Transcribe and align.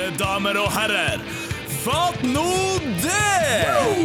Mine 0.00 0.16
damer 0.16 0.56
og 0.56 0.70
herrer, 0.72 1.20
fatt 1.82 2.22
nå 2.24 2.44
det! 3.02 3.98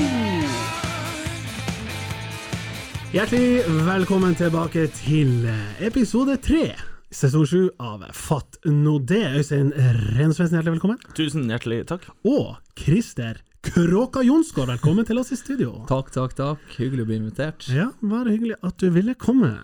Hjertelig 3.13 3.62
velkommen 3.87 4.36
tilbake 4.36 4.90
til 4.97 5.47
episode 5.79 6.36
tre, 6.44 6.73
sesong 7.15 7.47
sju 7.47 7.62
av 7.79 8.04
Fatt 8.12 8.60
nå 8.68 8.97
det. 9.08 9.23
Øystein 9.40 9.72
Rensvesen, 10.18 10.58
hjertelig 10.58 10.76
velkommen. 10.76 11.00
Tusen 11.15 11.47
hjertelig 11.47 11.86
takk. 11.94 12.12
Og 12.27 12.58
Christer 12.76 13.40
Kråka 13.64 14.26
Jonsgaard, 14.27 14.73
velkommen 14.76 15.08
til 15.08 15.23
oss 15.23 15.32
i 15.32 15.40
studio. 15.40 15.77
Takk, 15.87 16.12
takk, 16.12 16.36
takk. 16.36 16.70
Hyggelig 16.76 17.08
å 17.08 17.14
bli 17.14 17.22
invitert. 17.23 17.72
Ja, 17.72 17.94
bare 18.04 18.36
hyggelig 18.36 18.59
at 18.59 18.84
du 18.84 18.91
ville 18.91 19.16
komme. 19.16 19.55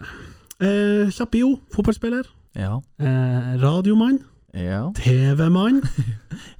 Eh, 0.63 1.11
kjapp 1.11 1.35
bio, 1.35 1.57
fotballspiller. 1.75 2.37
Ja. 2.55 2.77
Eh, 3.03 3.57
radiomann. 3.59 4.23
Ja. 4.53 4.93
TV-mann. 4.97 5.81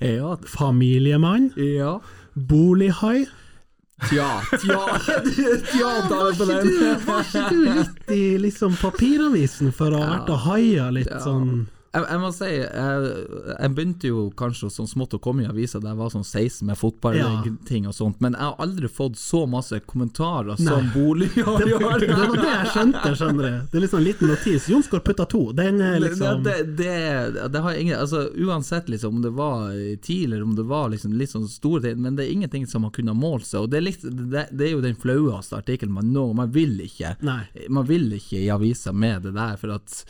Ja. 0.01 0.37
familiemann. 0.47 1.51
Ja. 1.55 1.99
Bolighai. 2.33 3.25
Tja, 4.09 4.41
tja, 4.49 4.79
tja, 5.71 5.91
ta 6.09 6.23
det 6.25 6.37
på 6.37 6.45
den. 6.49 6.71
Var 7.05 7.21
ikke 7.21 7.43
du 7.49 7.59
litt 7.77 8.11
i 8.15 8.23
liksom 8.41 8.73
papiravisen 8.81 9.69
for 9.75 9.93
å 9.93 10.01
ha 10.01 10.07
vært 10.15 10.31
og 10.33 10.41
haia 10.47 10.87
litt 10.95 11.11
sånn 11.21 11.67
Jeg, 11.91 12.05
jeg 12.07 12.19
må 12.21 12.29
si, 12.31 12.47
jeg, 12.47 13.07
jeg 13.51 13.71
begynte 13.75 14.07
jo 14.07 14.21
kanskje 14.39 14.69
sånn 14.71 14.87
smått 14.87 15.17
å 15.17 15.19
komme 15.19 15.43
i 15.43 15.47
avisa 15.49 15.79
da 15.83 15.89
jeg 15.91 15.99
var 15.99 16.11
sånn 16.13 16.23
16 16.23 16.63
med 16.69 16.71
Ja. 16.71 16.79
fotballting 16.79 17.87
og 17.89 17.95
sånt, 17.97 18.21
men 18.23 18.37
jeg 18.37 18.45
har 18.47 18.61
aldri 18.63 18.87
fått 18.87 19.17
så 19.19 19.41
masse 19.49 19.75
kommentarer 19.83 20.55
som 20.55 20.87
bolig 20.93 21.27
det, 21.35 21.65
det 21.67 21.79
var 21.81 21.99
det 21.99 22.47
jeg 22.47 22.69
skjønte, 22.71 23.11
skjønner 23.19 23.43
du. 23.43 23.57
Det 23.73 23.79
er 23.79 23.83
liksom 23.83 23.99
en 23.99 24.05
liten 24.07 24.31
notis. 24.31 24.69
Jonsgaard 24.71 25.03
putta 25.03 25.25
to. 25.33 25.41
Den 25.57 25.81
er 25.83 25.97
liksom 25.99 26.45
det, 26.45 26.55
det, 26.79 26.95
det, 27.51 27.63
har 27.65 27.75
ingen 27.75 27.99
Altså 27.99 28.23
Uansett 28.39 28.87
liksom 28.89 29.17
om 29.17 29.25
det 29.25 29.33
var 29.35 29.73
tidligere, 30.05 30.47
om 30.47 30.55
det 30.55 30.63
var 30.69 30.93
liksom 30.93 31.17
litt 31.19 31.33
sånn 31.33 31.49
store 31.51 31.83
ting, 31.83 31.99
men 32.05 32.15
det 32.15 32.25
er 32.25 32.31
ingenting 32.37 32.67
som 32.71 32.87
har 32.87 32.93
kunnet 32.95 33.19
måle 33.19 33.43
seg. 33.43 33.65
Og 33.65 33.73
det 33.73 33.81
er, 33.81 33.85
litt, 33.89 34.05
det, 34.07 34.45
det 34.51 34.69
er 34.69 34.71
jo 34.77 34.85
den 34.85 34.95
flaueste 34.95 35.59
artikkelen 35.59 35.97
man 35.99 36.13
når. 36.15 36.31
Man 36.39 36.55
vil 36.55 36.79
ikke 36.87 37.17
Nei. 37.25 37.41
Man 37.67 37.83
vil 37.89 38.07
ikke 38.15 38.39
i 38.39 38.47
avisa 38.53 38.95
med 38.95 39.27
det 39.27 39.35
der, 39.35 39.59
for 39.59 39.75
at 39.75 40.05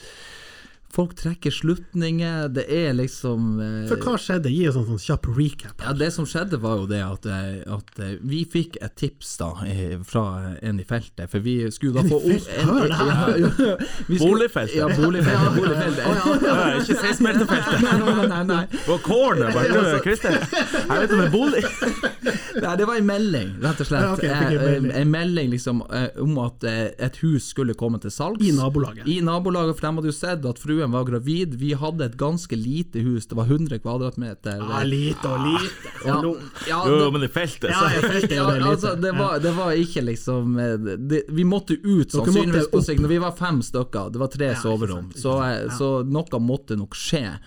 folk 0.96 1.14
trekker 1.20 1.52
slutninger. 1.54 2.48
Det 2.54 2.66
er 2.72 2.94
liksom 2.98 3.60
eh, 3.64 3.88
For 3.90 4.02
hva 4.04 4.18
skjedde? 4.20 4.52
Gi 4.52 4.68
oss 4.70 4.78
en 4.80 4.88
sånn 4.90 5.02
kjapp 5.02 5.28
recap. 5.38 5.82
ja, 5.86 5.94
Det 5.98 6.10
som 6.16 6.26
skjedde, 6.30 6.60
var 6.62 6.82
jo 6.82 6.88
det 6.90 7.02
at, 7.06 7.26
eh, 7.26 7.62
at 7.72 8.00
eh, 8.04 8.14
vi 8.22 8.44
fikk 8.50 8.78
et 8.84 8.96
tips 9.00 9.34
da 9.42 9.52
eh, 9.68 9.96
fra 10.08 10.26
en 10.62 10.82
i 10.82 10.86
feltet. 10.88 11.30
For 11.32 11.44
vi 11.46 11.56
skulle 11.74 12.02
da 12.02 12.12
få? 12.12 12.20
Hør 12.22 12.88
det 12.92 13.00
her. 13.00 13.16
Boligfeltet. 13.22 13.76
ja, 13.76 13.88
vi 14.08 14.20
Boligfeltet? 14.22 14.76
Ja, 14.78 14.90
boligfeltet. 14.98 15.56
boligfeltet. 15.58 16.04
Ja, 16.48 16.58
ikke 16.82 16.98
16-meterfeltet. 17.00 17.86
Nei, 17.86 17.96
nei, 18.02 18.28
nei, 18.32 18.42
nei. 18.52 18.82
På 18.86 18.98
corner, 19.06 19.52
bare 19.56 19.72
du, 19.72 20.00
Christer. 20.06 20.38
Jeg 20.42 21.06
vet 21.06 21.16
om 21.16 21.26
en 21.26 21.32
bolig. 21.34 21.64
Nei, 22.62 22.74
det 22.78 22.86
var 22.86 22.98
en 23.00 23.06
melding, 23.08 23.52
rett 23.64 23.80
og 23.82 23.88
slett. 23.88 24.04
Ja, 24.04 24.12
okay, 24.14 24.30
en 24.30 24.60
melding. 24.62 24.92
en 25.00 25.12
melding 25.12 25.52
liksom 25.54 25.80
om 26.22 26.36
at 26.44 26.66
et 26.68 27.18
hus 27.24 27.48
skulle 27.54 27.74
komme 27.80 27.98
til 28.04 28.12
salgs. 28.14 28.44
I 28.44 28.52
nabolaget. 28.56 29.08
I 29.10 29.22
nabolaget, 29.26 29.78
for 29.80 29.88
de 29.88 29.94
hadde 30.02 30.12
jo 30.12 30.16
sett 30.16 30.46
at 30.46 30.60
fruen 30.82 30.92
var 30.92 31.04
gravid. 31.06 31.56
Vi 31.56 31.74
hadde 31.74 32.06
et 32.06 32.18
ganske 32.18 32.56
lite 32.56 33.00
hus, 33.00 33.28
det 33.28 33.36
var 33.36 33.46
100 33.46 33.80
kvadratmeter. 33.80 34.58
Ja, 34.58 34.84
lite 34.84 35.28
og 35.28 35.46
lite. 35.46 35.92
Ja, 36.06 36.18
ja, 36.68 36.82
Jo, 36.88 36.98
jo, 37.06 37.12
men 37.12 37.24
i 37.24 37.28
feltet, 37.28 37.70
Ja, 37.70 37.90
så 37.90 37.96
Ja, 37.96 38.10
feltet 38.10 38.32
ja, 38.32 38.52
det 38.52 38.64
altså, 38.66 38.96
det, 38.96 39.12
var, 39.12 39.40
det 39.40 39.52
var 39.52 39.72
ikke 39.72 40.02
liksom 40.02 40.58
eh, 40.60 40.74
det, 40.98 41.24
Vi 41.30 41.44
måtte 41.44 41.74
ut 41.74 42.12
sannsynligvis 42.12 42.72
på 42.72 42.82
sikt. 42.82 43.06
Vi 43.08 43.18
var 43.22 43.36
fem 43.38 43.62
stykker, 43.62 44.10
det 44.12 44.20
var 44.20 44.28
tre 44.28 44.52
Ja, 44.54 44.58
soverom, 44.62 45.12
så, 45.16 45.38
eh, 45.46 45.70
så 45.78 46.02
noe 46.04 46.40
måtte 46.42 46.78
nok 46.80 46.96
skje. 46.96 47.38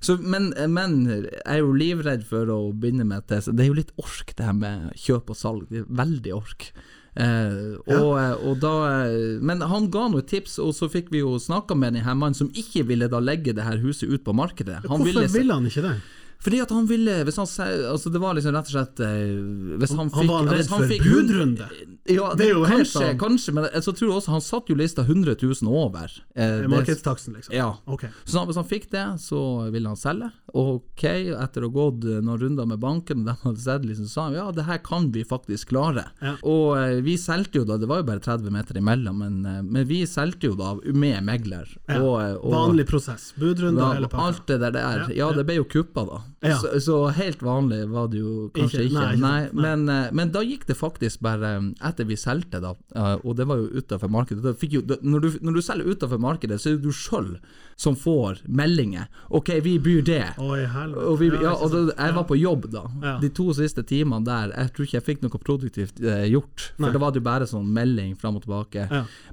Så, 0.00 0.14
men, 0.22 0.52
men 0.70 1.00
jeg 1.08 1.42
er 1.44 1.58
jo 1.58 1.72
livredd 1.74 2.22
for 2.26 2.46
å 2.54 2.72
begynne 2.72 3.04
med 3.04 3.26
det. 3.26 3.42
Det 3.50 3.64
er 3.64 3.72
jo 3.72 3.80
litt 3.80 3.90
ork, 3.98 4.30
det 4.38 4.46
her 4.46 4.54
med 4.54 4.92
kjøp 4.94 5.32
og 5.34 5.38
salg. 5.38 5.66
Det 5.72 5.82
er 5.82 5.90
veldig 5.90 6.34
ork. 6.36 6.70
Eh, 7.18 7.96
og, 7.98 8.12
og 8.46 8.60
da, 8.62 8.74
eh, 9.08 9.38
men 9.42 9.62
han 9.66 9.88
ga 9.90 10.04
noe 10.12 10.22
tips, 10.22 10.58
og 10.62 10.70
så 10.76 10.86
fikk 10.92 11.10
vi 11.14 11.24
jo 11.24 11.34
snakka 11.42 11.74
med 11.78 11.96
denne 11.98 12.14
mannen 12.14 12.38
som 12.38 12.50
ikke 12.54 12.84
ville 12.86 13.10
da 13.10 13.20
legge 13.22 13.56
det 13.56 13.66
her 13.66 13.80
huset 13.82 14.06
ut 14.10 14.22
på 14.26 14.36
markedet. 14.36 14.84
Han 14.84 15.02
Hvorfor 15.02 15.10
ville, 15.10 15.26
ville 15.34 15.58
han 15.58 15.66
ikke 15.66 15.84
det? 15.88 15.96
Fordi 16.38 16.60
at 16.62 16.70
han 16.70 16.86
ville 16.86 17.14
hvis 17.26 17.38
han, 17.40 17.48
altså 17.90 18.12
Det 18.14 18.20
var 18.22 18.36
liksom 18.38 18.54
rett 18.54 18.68
og 18.70 18.74
slett 18.76 19.00
eh, 19.02 19.78
Hvis 19.82 19.90
han, 19.90 20.06
Han 20.06 20.12
fikk 20.14 20.30
var 20.30 20.44
redd 20.46 20.68
han 20.70 20.84
for 20.84 20.92
fikk 20.92 21.06
budrunde. 21.08 21.66
Ja, 22.08 22.28
Det 22.38 22.46
er 22.46 22.52
jo 22.54 22.62
helt 22.64 22.86
kanskje, 22.86 23.02
sånn. 23.02 23.18
kanskje, 23.20 23.54
men 23.56 23.66
jeg 23.68 23.84
så 23.84 23.92
tror 23.98 24.12
også 24.16 24.32
han 24.32 24.44
satt 24.44 24.70
jo 24.70 24.76
lista 24.78 25.02
100 25.04 25.34
000 25.42 25.68
over. 25.68 26.12
Eh, 26.38 26.62
Markedstaksten, 26.70 27.34
liksom. 27.36 27.52
Ja. 27.56 27.72
Ok. 27.84 28.06
Så 28.24 28.44
hvis 28.48 28.56
han 28.56 28.68
fikk 28.70 28.86
det, 28.94 29.04
så 29.20 29.40
ville 29.74 29.90
han 29.90 29.98
selge. 29.98 30.30
Ok, 30.56 31.04
etter 31.04 31.66
å 31.66 31.68
ha 31.68 31.74
gått 31.74 32.06
eh, 32.08 32.22
noen 32.24 32.40
runder 32.40 32.70
med 32.70 32.80
banken, 32.80 33.20
og 33.24 33.28
de 33.28 33.34
hadde 33.42 33.64
sett 33.64 33.84
liksom, 33.84 34.08
sa 34.08 34.28
han 34.28 34.38
ja, 34.38 34.46
det 34.56 34.64
her 34.70 34.80
kan 34.86 35.10
vi 35.12 35.26
faktisk 35.28 35.74
klare. 35.74 36.06
Ja. 36.24 36.36
Og 36.48 36.78
eh, 36.78 37.02
vi 37.04 37.18
solgte 37.20 37.60
jo 37.60 37.66
da, 37.68 37.76
det 37.82 37.90
var 37.90 38.00
jo 38.00 38.08
bare 38.08 38.24
30 38.24 38.54
meter 38.54 38.80
imellom, 38.80 39.20
men, 39.20 39.36
eh, 39.44 39.60
men 39.66 39.84
vi 39.90 40.00
solgte 40.08 40.48
jo 40.52 40.56
da 40.58 40.72
med 40.86 41.20
megler. 41.28 41.68
Ja. 41.90 42.00
Og, 42.00 42.16
eh, 42.22 42.34
og, 42.38 42.48
Vanlig 42.54 42.88
prosess. 42.88 43.34
Budrunde 43.36 43.84
ja, 43.84 43.92
hele 43.98 44.08
pakka. 44.08 44.30
alt 44.30 44.46
det 44.48 44.60
der, 44.64 44.76
det 44.78 44.86
er 44.86 45.04
Ja, 45.10 45.12
ja. 45.26 45.30
det 45.36 45.44
ble 45.50 45.60
jo 45.60 45.68
kuppa, 45.68 46.06
da. 46.08 46.22
Ja. 46.40 46.54
Så, 46.58 46.80
så 46.80 46.96
helt 47.16 47.40
vanlig 47.42 47.80
var 47.90 48.08
det 48.12 48.20
jo 48.20 48.50
kanskje 48.54 48.84
Ikke- 48.84 48.90
ikke. 48.92 49.00
nei, 49.00 49.16
Nei, 49.18 49.40
nei. 49.52 49.62
Men, 49.62 49.88
eh, 49.88 50.10
men 50.14 50.30
da 50.30 50.42
gikk 50.46 50.66
det 50.68 50.76
faktisk 50.78 51.20
bare 51.20 51.56
eh, 51.56 51.88
Etter 51.88 52.06
vi 52.06 52.14
solgte, 52.16 52.60
da, 52.62 52.74
eh, 52.94 53.16
og 53.24 53.34
det 53.36 53.46
var 53.48 53.58
jo 53.58 53.80
utafor 53.80 54.08
markedet 54.08 54.54
jo, 54.70 54.82
når, 55.02 55.20
du, 55.20 55.30
når 55.42 55.54
du 55.54 55.62
selger 55.62 55.90
utafor 55.90 56.18
markedet, 56.22 56.60
så 56.60 56.70
er 56.70 56.76
det 56.78 56.82
du 56.86 56.92
sjøl 56.94 57.38
som 57.78 57.94
får 57.94 58.40
meldinger. 58.50 59.06
OK, 59.30 59.52
vi 59.62 59.76
byr 59.78 60.02
det. 60.02 60.24
Oi. 60.42 60.64
Og, 60.98 61.18
vi, 61.20 61.28
Ja, 61.30 61.52
og 61.54 61.70
da, 61.70 61.82
jeg 61.94 62.14
var 62.16 62.24
på 62.26 62.34
jobb 62.38 62.66
da. 62.72 62.82
De 63.22 63.28
to 63.30 63.52
siste 63.54 63.84
timene 63.86 64.26
der, 64.26 64.50
jeg 64.50 64.72
tror 64.74 64.86
ikke 64.88 64.96
jeg 64.98 65.06
fikk 65.06 65.22
noe 65.22 65.38
produktivt 65.42 66.00
eh, 66.02 66.24
gjort. 66.32 66.72
For 66.76 66.90
da 66.94 66.98
var 66.98 67.14
det 67.14 67.22
jo 67.22 67.26
bare 67.28 67.46
sånn 67.46 67.70
melding 67.74 68.16
fram 68.18 68.38
og 68.40 68.46
tilbake. 68.46 68.88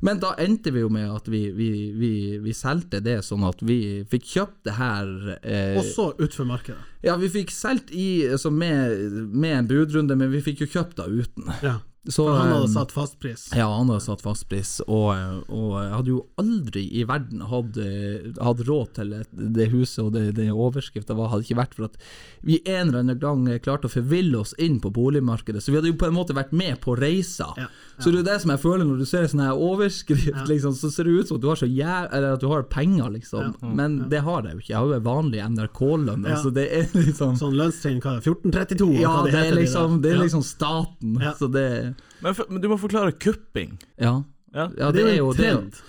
Men 0.05 0.21
da 0.21 0.35
endte 0.41 0.73
vi 0.75 0.85
jo 0.85 0.91
med 0.93 1.09
at 1.09 1.25
vi, 1.31 1.47
vi, 1.57 1.69
vi, 1.97 2.11
vi 2.45 2.53
solgte 2.53 3.01
det 3.01 3.23
sånn 3.25 3.45
at 3.49 3.61
vi 3.65 3.79
fikk 4.09 4.29
kjøpt 4.35 4.59
det 4.69 4.77
her 4.77 5.09
eh, 5.41 5.79
Også 5.81 6.11
utfor 6.21 6.45
markedet. 6.45 6.77
Ja, 7.03 7.17
vi 7.19 7.29
fikk 7.29 7.51
solgt 7.53 7.91
i 7.93 8.25
altså 8.31 8.49
med, 8.53 8.95
med 9.33 9.59
en 9.59 9.67
budrunde, 9.69 10.15
men 10.17 10.31
vi 10.31 10.43
fikk 10.45 10.63
jo 10.63 10.71
kjøpt 10.77 10.97
da 11.01 11.09
uten. 11.09 11.51
Ja. 11.65 11.79
Så, 12.07 12.25
For 12.27 12.35
han 12.37 12.51
hadde 12.53 12.67
eh, 12.67 12.73
satt 12.75 12.91
fastpris. 12.93 13.47
ja, 13.57 13.65
han 13.65 13.89
hadde 13.89 14.03
satt 14.05 14.21
fastpris, 14.21 14.75
og, 14.85 15.09
og 15.49 15.71
jeg 15.81 15.93
hadde 15.95 16.11
jo 16.11 16.19
aldri 16.41 16.83
i 16.99 17.05
verden 17.09 17.41
hatt, 17.49 17.79
eh, 17.81 18.27
hatt 18.45 18.61
råd 18.67 18.91
til 18.99 19.15
det 19.31 19.69
huset, 19.71 20.03
og 20.03 20.11
det, 20.13 20.25
det 20.37 20.51
overskrifta 20.53 21.17
hadde 21.17 21.41
ikke 21.47 21.57
vært 21.57 21.73
for 21.77 21.87
at 21.89 21.97
vi 22.45 22.59
en 22.65 22.91
eller 22.91 23.01
annen 23.01 23.19
gang 23.21 23.47
klarte 23.65 23.89
å 23.89 23.93
forville 23.93 24.37
oss 24.37 24.53
inn 24.61 24.77
på 24.83 24.91
boligmarkedet. 24.93 25.63
Så 25.63 25.73
vi 25.73 25.79
hadde 25.79 25.89
jo 25.89 25.97
på 25.97 26.05
en 26.09 26.13
måte 26.17 26.35
vært 26.37 26.53
med 26.53 26.77
på 26.83 26.93
reisa. 26.99 27.49
Ja, 27.57 27.67
Så 27.97 28.11
det 28.11 28.19
er 28.19 28.21
jo 28.21 28.27
det 28.29 28.37
som 28.43 28.53
jeg 28.53 28.61
føler 28.61 28.85
når 28.85 29.01
du 29.01 29.05
ser 29.09 29.25
sånn 29.31 29.41
her 29.41 29.57
overskrift, 29.57 30.45
liksom, 30.51 30.75
så 30.77 30.91
ser 30.93 31.09
det 31.09 31.15
ut 31.17 31.31
som 31.31 31.39
at 31.39 31.45
du 31.45 31.49
har 31.49 31.61
så 31.63 31.69
jæv... 31.69 32.11
Eller 32.15 32.35
at 32.35 32.43
du 32.43 32.47
har 32.51 32.67
penger, 32.69 33.09
liksom. 33.15 33.55
Men 33.75 33.97
det 34.11 34.21
har 34.27 34.45
jeg 34.45 34.59
jo 34.59 34.61
ikke. 34.61 34.71
Jeg 34.73 34.77
har 34.77 34.91
jo 34.91 34.99
en 34.99 35.07
vanlig 35.09 35.41
NRK-lønn. 35.55 36.27
Ja. 36.27 36.35
Altså, 36.37 36.53
det 36.53 36.67
er 36.69 36.93
liksom 36.93 37.33
Sånn 37.39 37.57
lønnstrinn, 37.57 37.97
hva 38.03 38.15
er 38.15 38.21
det? 38.21 38.35
1432? 38.35 38.91
Ja, 39.01 39.15
det 39.25 39.41
er 39.41 39.57
liksom, 39.57 39.99
det 40.05 40.13
er 40.13 40.21
liksom 40.21 40.45
staten. 40.45 41.17
Ja. 41.23 41.33
Så 41.39 41.49
det 41.51 41.94
Men, 42.21 42.35
for, 42.37 42.49
men 42.49 42.61
du 42.63 42.69
må 42.71 42.79
forklare 42.81 43.15
kupping. 43.17 43.77
Ja. 44.01 44.21
Ja. 44.55 44.69
Ja, 44.77 44.91
Det 44.95 45.03
er 45.03 45.17
jo 45.17 45.31
en 45.31 45.37
det 45.37 45.49
trend. 45.51 45.81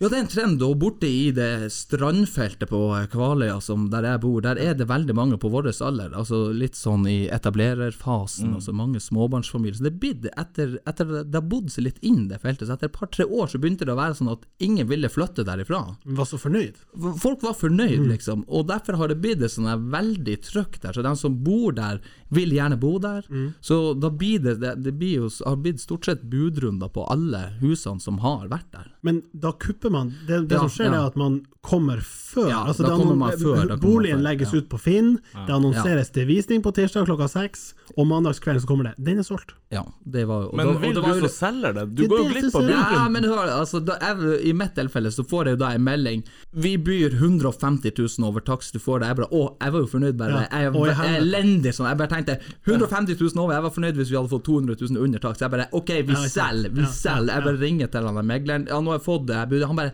Ja, 0.00 0.08
det 0.08 0.16
er 0.16 0.22
en 0.22 0.28
trend, 0.32 0.62
og 0.64 0.78
borte 0.80 1.04
i 1.04 1.26
det 1.36 1.68
strandfeltet 1.74 2.70
på 2.70 2.78
Kvaløya, 3.12 3.58
som 3.60 3.82
der 3.92 4.06
jeg 4.08 4.20
bor, 4.22 4.38
der 4.40 4.56
er 4.56 4.72
det 4.72 4.86
veldig 4.88 5.12
mange 5.12 5.36
på 5.36 5.50
vår 5.52 5.68
alder, 5.84 6.14
altså 6.16 6.38
litt 6.56 6.78
sånn 6.78 7.04
i 7.04 7.26
etablererfasen, 7.28 8.54
altså 8.56 8.72
mange 8.72 8.96
småbarnsfamilier. 9.04 9.76
Så 9.76 9.84
det 9.84 9.92
er 9.92 10.32
etter, 10.40 10.72
etter 10.88 11.10
det 11.20 11.36
har 11.36 11.44
bodd 11.44 11.68
seg 11.68 11.84
litt 11.84 12.00
inn 12.00 12.30
det 12.30 12.40
feltet, 12.40 12.70
så 12.70 12.78
etter 12.78 12.88
et 12.88 12.96
par-tre 12.96 13.26
år 13.28 13.52
så 13.52 13.60
begynte 13.60 13.84
det 13.84 13.92
å 13.92 14.00
være 14.00 14.16
sånn 14.16 14.32
at 14.32 14.48
ingen 14.64 14.88
ville 14.88 15.12
flytte 15.12 15.44
derifra. 15.44 15.82
Var 16.16 16.30
så 16.32 16.40
fornøyd. 16.40 16.80
Folk 17.20 17.44
var 17.44 17.60
fornøyd, 17.60 18.08
liksom, 18.08 18.46
og 18.48 18.70
derfor 18.72 18.96
har 19.02 19.12
det 19.12 19.20
blitt 19.20 19.44
et 19.44 19.52
sånn 19.52 19.68
veldig 19.92 20.38
trøkk 20.48 20.80
der. 20.80 20.96
Så 20.96 21.04
de 21.04 21.12
som 21.20 21.36
bor 21.44 21.76
der, 21.76 22.00
vil 22.30 22.52
gjerne 22.54 22.78
bo 22.80 22.96
der. 23.02 23.26
Så 23.60 23.94
da 23.98 24.10
blir 24.10 24.38
det, 24.38 24.56
det, 24.62 24.74
det 24.84 24.92
blir 24.98 25.24
jo, 25.24 25.30
har 25.46 25.56
blitt 25.60 25.82
stort 25.82 26.06
sett 26.06 26.22
budrunder 26.22 26.88
på 26.88 27.04
alle 27.10 27.42
husene 27.60 28.02
som 28.02 28.20
har 28.24 28.48
vært 28.50 28.68
der. 28.74 28.90
Men 29.06 29.22
da 29.32 29.52
kupper 29.52 29.90
man 29.90 30.12
Det, 30.26 30.44
det 30.48 30.54
Ja, 30.54 30.64
som 30.64 30.72
skjer, 30.74 30.92
ja. 30.92 31.02
er 31.02 31.10
at 31.10 31.18
man 31.18 31.40
kommer 31.66 32.02
før. 32.06 32.48
Ja, 32.48 32.64
altså, 32.70 32.86
da 32.86 32.96
kommer 32.96 33.18
man 33.18 33.36
før, 33.38 33.64
da 33.68 33.78
boligen 33.80 34.20
man 34.22 34.30
legges 34.30 34.54
ja. 34.54 34.62
ut 34.62 34.70
på 34.70 34.78
Finn, 34.80 35.16
det 35.34 35.54
annonseres 35.54 36.12
til 36.14 36.28
visning 36.30 36.62
på 36.64 36.72
tirsdag 36.76 37.08
klokka 37.10 37.28
seks, 37.30 37.72
og 37.96 38.06
mandagskvelden 38.10 38.62
så 38.62 38.70
kommer 38.70 38.90
det. 38.90 38.94
Den 39.10 39.20
er 39.20 39.26
solgt. 39.26 39.56
Ja, 39.70 39.84
det 40.02 40.24
var 40.26 40.48
og 40.48 40.56
Men 40.58 40.66
da- 40.66 40.72
vil 40.82 40.88
det 40.90 40.94
du 40.96 41.00
var 41.00 41.14
jo- 41.14 41.28
så 41.28 41.30
selger 41.30 41.72
det? 41.76 41.94
Du 41.94 42.02
Det- 42.02 42.08
går 42.10 42.18
jo 42.18 42.24
glipp 42.32 42.54
av 42.56 42.62
bilen 42.62 42.92
Ja, 42.92 43.08
men 43.08 43.22
hør, 43.22 43.46
altså, 43.54 43.78
jeg, 43.86 44.46
I 44.48 44.52
mitt 44.52 44.74
tilfelle 44.74 45.12
så 45.14 45.22
får 45.24 45.44
jeg 45.46 45.52
jo 45.54 45.60
da 45.64 45.68
en 45.76 45.84
melding 45.84 46.24
Vi 46.52 46.76
byr 46.76 47.10
150 47.14 47.92
000 48.18 48.26
over 48.26 48.40
takst, 48.40 48.72
du 48.72 48.80
får 48.80 48.98
det. 49.00 49.06
Jeg 49.06 49.16
bare 49.20 49.28
Å, 49.30 49.56
jeg 49.62 49.72
var 49.72 49.78
jo 49.80 49.86
fornøyd 49.86 50.16
bare. 50.18 50.30
Ja. 50.30 50.40
Jeg, 50.50 50.72
jeg, 50.74 50.96
jeg, 50.96 51.22
elendig 51.22 51.72
sånn. 51.76 51.86
Jeg 51.86 51.98
bare 51.98 52.08
tenkte 52.08 52.40
150 52.66 53.14
000 53.20 53.38
over, 53.44 53.54
jeg 53.54 53.62
var 53.62 53.70
fornøyd 53.70 53.94
hvis 53.94 54.10
vi 54.10 54.16
hadde 54.18 54.28
fått 54.34 54.44
200 54.44 54.76
000 54.90 54.96
under 55.04 55.18
takst. 55.20 55.40
Jeg 55.40 55.50
bare 55.54 55.68
OK, 55.72 55.86
vi 56.02 56.12
Ja, 56.18 56.26
selger, 56.26 56.70
vi 56.74 56.82
Ja, 56.82 56.88
selger. 56.88 57.32
Jeg 57.34 57.44
bare 57.44 57.60
ringer 57.62 57.86
til 57.92 58.02
han 58.10 58.26
megleren. 58.26 58.66
Ja, 58.66 58.80
nå 58.80 58.90
har 58.90 58.98
jeg 58.98 59.06
fått 59.06 59.26
det. 59.30 59.36
Jeg 59.38 59.48
burde, 59.54 59.66
han 59.70 59.76
bare 59.76 59.92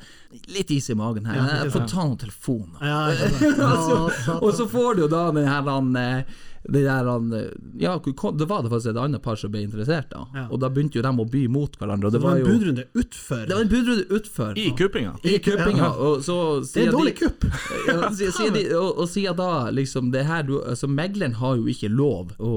Litt 0.57 0.71
is 0.71 0.89
i 0.91 0.95
magen 0.95 1.25
her. 1.27 1.65
Jeg 1.65 1.73
får 1.73 1.87
ta 1.89 2.01
noen 2.05 2.17
telefoner. 2.19 2.81
Og, 3.57 4.13
så, 4.17 4.41
og 4.43 4.53
så 4.55 4.67
får 4.69 4.97
du 4.97 5.01
jo 5.03 5.09
da 5.09 5.31
den 5.33 5.47
her 5.47 5.63
han, 5.69 5.95
eh, 5.97 6.23
det 6.69 6.83
der 6.87 7.05
han, 7.11 7.33
eh, 7.33 7.51
Ja, 7.79 7.97
det 7.99 8.47
var 8.49 8.63
det 8.63 8.71
faktisk 8.71 8.91
et 8.91 8.97
annet 9.01 9.23
par 9.23 9.37
som 9.37 9.53
ble 9.53 9.63
interessert, 9.67 10.09
da. 10.11 10.27
Ja. 10.35 10.47
Og 10.51 10.61
da 10.61 10.71
begynte 10.73 10.99
jo 10.99 11.03
de 11.03 11.09
å 11.09 11.27
by 11.31 11.47
mot 11.53 11.77
hverandre. 11.79 12.07
Og 12.07 12.13
Det 12.13 12.21
var 12.23 12.31
var 12.31 12.41
en 12.41 12.47
jo 12.47 12.53
budrunde 12.59 12.85
utfor. 12.95 13.47
det 13.47 13.55
var 13.55 13.63
en 13.63 13.69
budrunde 13.69 14.07
utfor. 14.19 14.59
I 14.59 14.71
kuppinga. 14.77 15.15
I 15.25 15.39
kuppinga. 15.39 15.91
Og 15.97 16.23
så 16.25 16.37
Det 16.73 16.83
er 16.83 16.89
en 16.89 16.99
dårlig 16.99 17.17
kupp. 17.19 17.45
Sier, 18.17 18.77
og, 18.79 19.09
sier 19.09 19.35
da 19.37 19.71
liksom 19.71 20.11
det 20.13 20.25
her 20.27 20.43
du, 20.47 20.57
altså 20.63 20.89
Megleren 20.89 21.35
har 21.41 21.57
jo 21.57 21.67
ikke 21.71 21.89
lov 21.93 22.33
å, 22.39 22.53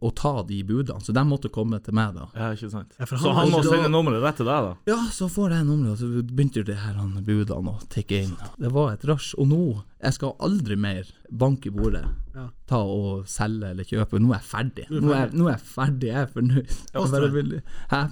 å 0.00 0.10
ta 0.16 0.42
de 0.46 0.62
budene, 0.66 1.00
så 1.04 1.12
de 1.12 1.24
måtte 1.26 1.50
komme 1.52 1.80
til 1.84 1.94
meg, 1.96 2.14
da. 2.16 2.28
Ja, 2.34 2.50
ikke 2.54 2.70
sant. 2.72 2.94
Ja, 2.98 3.06
han 3.10 3.18
Så 3.22 3.34
han 3.36 3.52
må 3.52 3.62
sende 3.66 3.90
nummeret 3.92 4.22
rett 4.24 4.40
til 4.40 4.48
deg, 4.48 4.70
da? 4.70 4.74
Ja, 4.90 4.98
så 5.12 5.28
får 5.30 5.56
jeg 5.56 5.68
nummeret, 5.68 5.96
og 5.96 5.98
så 6.02 6.24
begynte 6.30 6.64
det 6.66 6.78
her 6.80 6.96
han 6.98 7.16
budene 7.26 7.74
å 7.74 7.78
tikke 7.92 8.24
inn. 8.24 8.36
Det 8.60 8.72
var 8.72 8.94
et 8.94 9.04
rush. 9.08 9.34
Og 9.40 9.48
nå, 9.50 9.62
jeg 10.00 10.16
skal 10.16 10.36
aldri 10.40 10.76
mer 10.80 11.08
banke 11.28 11.68
i 11.68 11.74
bordet. 11.74 12.04
Ja. 12.34 12.46
Ta 12.70 12.78
og 12.80 13.26
selge 13.28 13.72
eller 13.74 13.84
kjøpe. 13.84 14.20
Nå 14.22 14.32
er 14.32 14.38
jeg 14.40 14.48
ferdig. 14.48 14.86
Nå 14.94 15.12
er, 15.12 15.34
nå 15.36 15.48
er 15.48 15.58
jeg 15.58 15.66
ferdig, 15.74 16.08
jeg 16.08 16.22
er 16.22 16.30
fornøyd. 16.32 16.78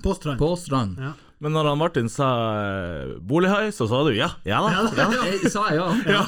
På 0.04 0.14
Strand. 0.18 0.38
På 0.42 0.50
Strand. 0.60 1.00
Ja. 1.00 1.14
Men 1.40 1.52
når 1.54 1.68
han 1.70 1.78
Martin 1.78 2.08
sa 2.10 2.28
bolighai, 3.22 3.28
bolighøy, 3.30 3.68
så 3.74 3.86
sa 3.86 4.00
du 4.02 4.10
ja? 4.16 4.26
Ja 4.48 4.58
da. 4.64 4.80
Ja, 4.96 5.04
jeg 5.30 5.50
sa 5.52 5.68
jeg 5.70 5.78
ja. 5.78 5.84
Ja, 6.08 6.22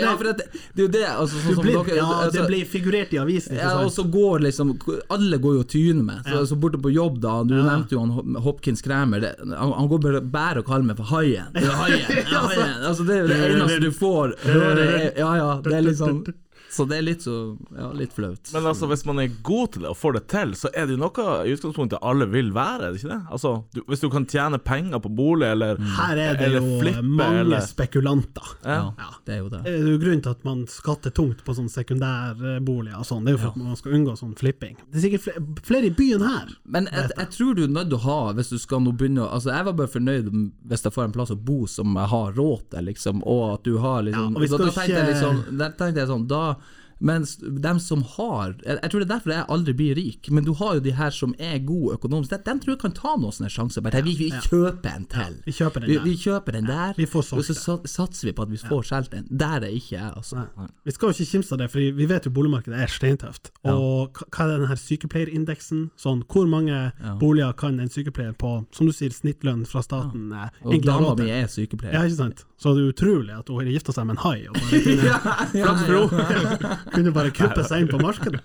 ja, 0.00 0.14
for 0.18 0.24
det, 0.26 0.46
det 0.74 0.80
er 0.80 0.82
jo 0.82 0.88
det 0.96 1.02
altså, 1.06 1.42
sånn 1.44 1.60
blir, 1.62 1.76
dere, 1.86 1.98
ja, 2.00 2.06
det 2.08 2.24
altså, 2.26 2.46
blir 2.50 2.64
figurert 2.66 3.14
i 3.14 3.20
avisen, 3.22 3.54
ikke 3.54 3.68
ja, 3.68 3.84
og 3.86 3.92
så 3.94 4.02
går 4.10 4.42
liksom 4.48 4.72
Alle 5.14 5.38
går 5.42 5.54
jo 5.58 5.62
og 5.62 5.68
tyner 5.70 6.02
med. 6.08 6.24
Så, 6.26 6.34
Ja. 6.40 6.44
så 6.50 6.58
borte 6.58 6.80
på 6.82 6.90
jobb, 6.90 7.20
da 7.22 7.36
Du 7.46 7.54
Ja. 7.54 7.62
nevnte 7.68 7.94
jo 7.94 8.00
han 8.02 8.40
Hopkins 8.42 8.82
Kræmer. 8.82 9.20
det- 9.20 9.36
Han, 9.38 9.72
han 9.72 9.88
går 9.88 10.02
bare, 10.02 10.20
bærer 10.20 10.58
og 10.58 10.66
kaller 10.66 10.84
meg 10.90 10.96
for 10.96 11.04
Haien. 11.14 11.52
Det 11.54 11.62
er 11.62 11.76
haien, 11.82 12.10
ja, 12.32 12.40
haien. 12.48 12.82
Altså, 12.90 13.06
det 13.06 13.14
er 13.16 13.22
jo 13.22 13.28
det 13.28 13.38
eneste 13.52 13.80
du 13.86 13.90
får 13.92 14.34
høre. 14.42 14.88
er- 14.88 15.12
Ja, 15.22 15.30
ja, 15.36 15.60
det 15.62 15.72
er 15.78 15.82
liksom 15.82 16.24
sånn 16.24 16.34
Så 16.70 16.84
det 16.88 16.98
er 16.98 17.02
litt 17.06 17.22
så 17.22 17.56
Ja, 17.76 17.90
litt 17.92 18.12
flaut. 18.12 18.50
Men 18.52 18.66
altså, 18.66 18.86
hvis 18.90 19.04
man 19.06 19.18
er 19.22 19.28
god 19.42 19.72
til 19.72 19.82
det 19.82 19.90
og 19.90 19.96
får 19.96 20.12
det 20.18 20.22
til, 20.28 20.50
så 20.58 20.68
er 20.74 20.86
det 20.86 20.96
jo 20.96 21.00
noe 21.04 21.26
i 21.46 21.52
utgangspunktet 21.54 21.98
alle 22.02 22.26
vil 22.28 22.50
være, 22.52 22.82
er 22.88 22.92
det 22.92 23.00
ikke 23.00 23.12
det? 23.14 23.20
Altså, 23.32 23.52
du, 23.74 23.80
Hvis 23.88 24.00
du 24.00 24.08
kan 24.10 24.26
tjene 24.26 24.58
penger 24.58 24.98
på 25.00 25.08
bolig, 25.14 25.46
eller, 25.54 25.76
flippe 25.76 25.96
Her 25.96 26.16
er 26.26 26.36
det 26.36 26.50
jo 26.56 26.80
flippe, 26.80 27.02
mange 27.02 27.40
eller 27.44 27.60
spekulanter. 27.60 28.52
ja, 28.64 28.92
Ja. 28.98 29.10
det 29.24 29.34
er 29.34 29.38
jo 29.38 29.48
det. 29.48 29.62
Det 29.64 29.72
er 29.74 29.86
jo 29.92 29.98
grunnen 29.98 30.22
til 30.22 30.30
at 30.30 30.44
man 30.44 30.66
skatter 30.66 31.10
tungt 31.10 31.44
på 31.44 31.54
sånn 31.54 31.68
sekundærboliger 31.70 32.98
og 32.98 33.06
sånn. 33.06 33.24
Det 33.24 33.32
er 33.34 33.36
jo 33.36 33.42
for 33.44 33.54
at 33.54 33.56
man 33.62 33.76
skal 33.78 33.92
unngå 33.96 34.16
sånn 34.18 34.34
flipping. 34.38 34.76
Det 34.90 34.98
er 35.00 35.04
sikkert 35.06 35.24
flere, 35.26 35.44
flere 35.66 35.86
i 35.90 35.94
byen 35.96 36.22
her. 36.26 36.52
Men 36.64 36.88
jeg, 36.92 37.10
jeg 37.16 37.30
tror 37.36 37.54
du 37.56 37.62
er 37.64 37.72
nødt 37.72 37.90
til 37.90 37.98
å 37.98 38.04
ha, 38.06 38.18
hvis 38.36 38.50
du 38.52 38.58
skal 38.58 38.80
nå 38.84 38.92
begynne 38.96 39.22
å- 39.24 39.32
Altså, 39.36 39.52
jeg 39.52 39.64
var 39.66 39.72
bare 39.72 39.88
fornøyd 39.92 40.30
hvis 40.66 40.82
jeg 40.86 40.92
får 40.92 41.04
en 41.04 41.12
plass 41.12 41.30
å 41.30 41.36
bo 41.36 41.66
som 41.66 41.94
jeg 41.94 42.08
har 42.08 42.32
råd 42.32 42.70
til, 42.70 42.84
liksom, 42.86 43.22
og 43.26 43.54
at 43.54 43.62
du 43.64 43.78
har 43.78 44.02
liksom 44.02 44.32
Ja, 44.32 44.36
og 44.36 44.40
vi 44.40 44.46
skal 44.48 44.58
da 44.58 44.64
tenkte 44.70 44.88
jeg 44.88 45.02
ikke- 45.02 45.12
liksom 45.12 45.58
Da 45.58 45.68
tenkte 45.70 45.96
jeg 45.96 46.08
sånn, 46.08 46.26
da 46.26 46.56
mens 47.00 47.36
dem 47.42 47.78
som 47.78 48.02
har 48.16 48.54
Jeg, 48.64 48.78
tror 48.90 49.00
det 49.02 49.06
er 49.06 49.10
derfor 49.14 49.32
jeg 49.32 49.44
aldri 49.52 49.72
blir 49.76 49.94
rik, 49.98 50.30
men 50.30 50.44
du 50.44 50.52
har 50.54 50.74
jo 50.78 50.80
de 50.80 50.92
her 50.96 51.10
som 51.10 51.34
er 51.38 51.58
gode 51.66 51.94
økonomisk. 51.98 52.30
De, 52.30 52.38
de 52.46 52.54
tror 52.62 52.72
jeg 52.74 52.80
kan 52.80 52.92
ta 52.96 53.16
noen 53.16 53.32
sånne 53.36 53.50
sjanser. 53.52 53.82
Bare, 53.84 54.02
vi, 54.06 54.14
vi 54.16 54.30
kjøper 54.30 54.94
en 54.96 55.04
til. 55.12 55.36
Vi 55.46 55.52
kjøper 55.52 55.84
den 55.84 55.92
der. 55.92 56.04
vi 56.06 56.14
kjøper 56.16 56.52
den 56.56 56.66
der, 56.70 56.94
Vi 56.96 57.06
får 57.06 57.26
og 57.36 57.44
så 57.44 57.76
satser 57.84 58.30
vi 58.30 58.32
på 58.32 58.42
at 58.46 58.50
vi 58.54 58.56
får 58.62 58.82
solgt 58.88 59.12
den. 59.12 59.26
Der 59.30 59.60
er 59.66 59.74
ikke 59.76 59.96
jeg, 59.98 60.12
altså. 60.16 60.46
Nei. 60.56 60.66
Vi 60.84 60.94
skal 60.96 61.10
jo 61.10 61.16
ikke 61.18 61.30
kimse 61.32 61.52
av 61.52 61.58
det, 61.60 61.70
for 61.74 61.78
vi 62.00 62.06
vet 62.08 62.24
jo 62.24 62.30
boligmarkedet 62.30 62.80
er 62.80 62.86
steintøft. 62.92 63.50
Og 63.64 64.16
hva- 64.16 64.46
er 64.46 64.58
den 64.58 64.66
her 64.70 64.76
sykepleierindeksen? 64.80 65.90
Sånn, 66.00 66.22
hvor 66.32 66.46
mange 66.48 66.92
boliger 67.20 67.52
kan 67.58 67.78
en 67.80 67.88
sykepleier 67.92 68.32
på, 68.38 68.64
som 68.72 68.86
du 68.88 68.92
sier, 68.96 69.10
snittlønn 69.12 69.66
fra 69.68 69.82
staten 69.84 70.30
Ja. 70.32 70.48
Og 70.64 70.72
egentlig 70.72 70.92
ha 70.92 71.00
dama 71.00 71.14
mi 71.22 71.30
er 71.30 71.46
sykepleier. 71.50 71.92
Ja, 71.94 72.02
ikke 72.08 72.16
sant? 72.22 72.44
Så 72.56 72.72
det 72.74 72.84
er 72.86 72.92
utrolig 72.94 73.34
at 73.36 73.48
hun 73.52 73.60
har 73.60 73.68
gifta 73.68 73.92
seg 73.92 74.06
med 74.08 74.16
en 74.16 74.22
hai 74.24 74.46
og 74.48 74.54
bare 74.56 74.80
kunne, 74.86 76.78
kunne 76.92 77.12
bare 77.14 77.32
kuppe 77.34 77.64
seg 77.66 77.84
inn 77.84 77.90
på 77.92 78.00
markedet. 78.02 78.40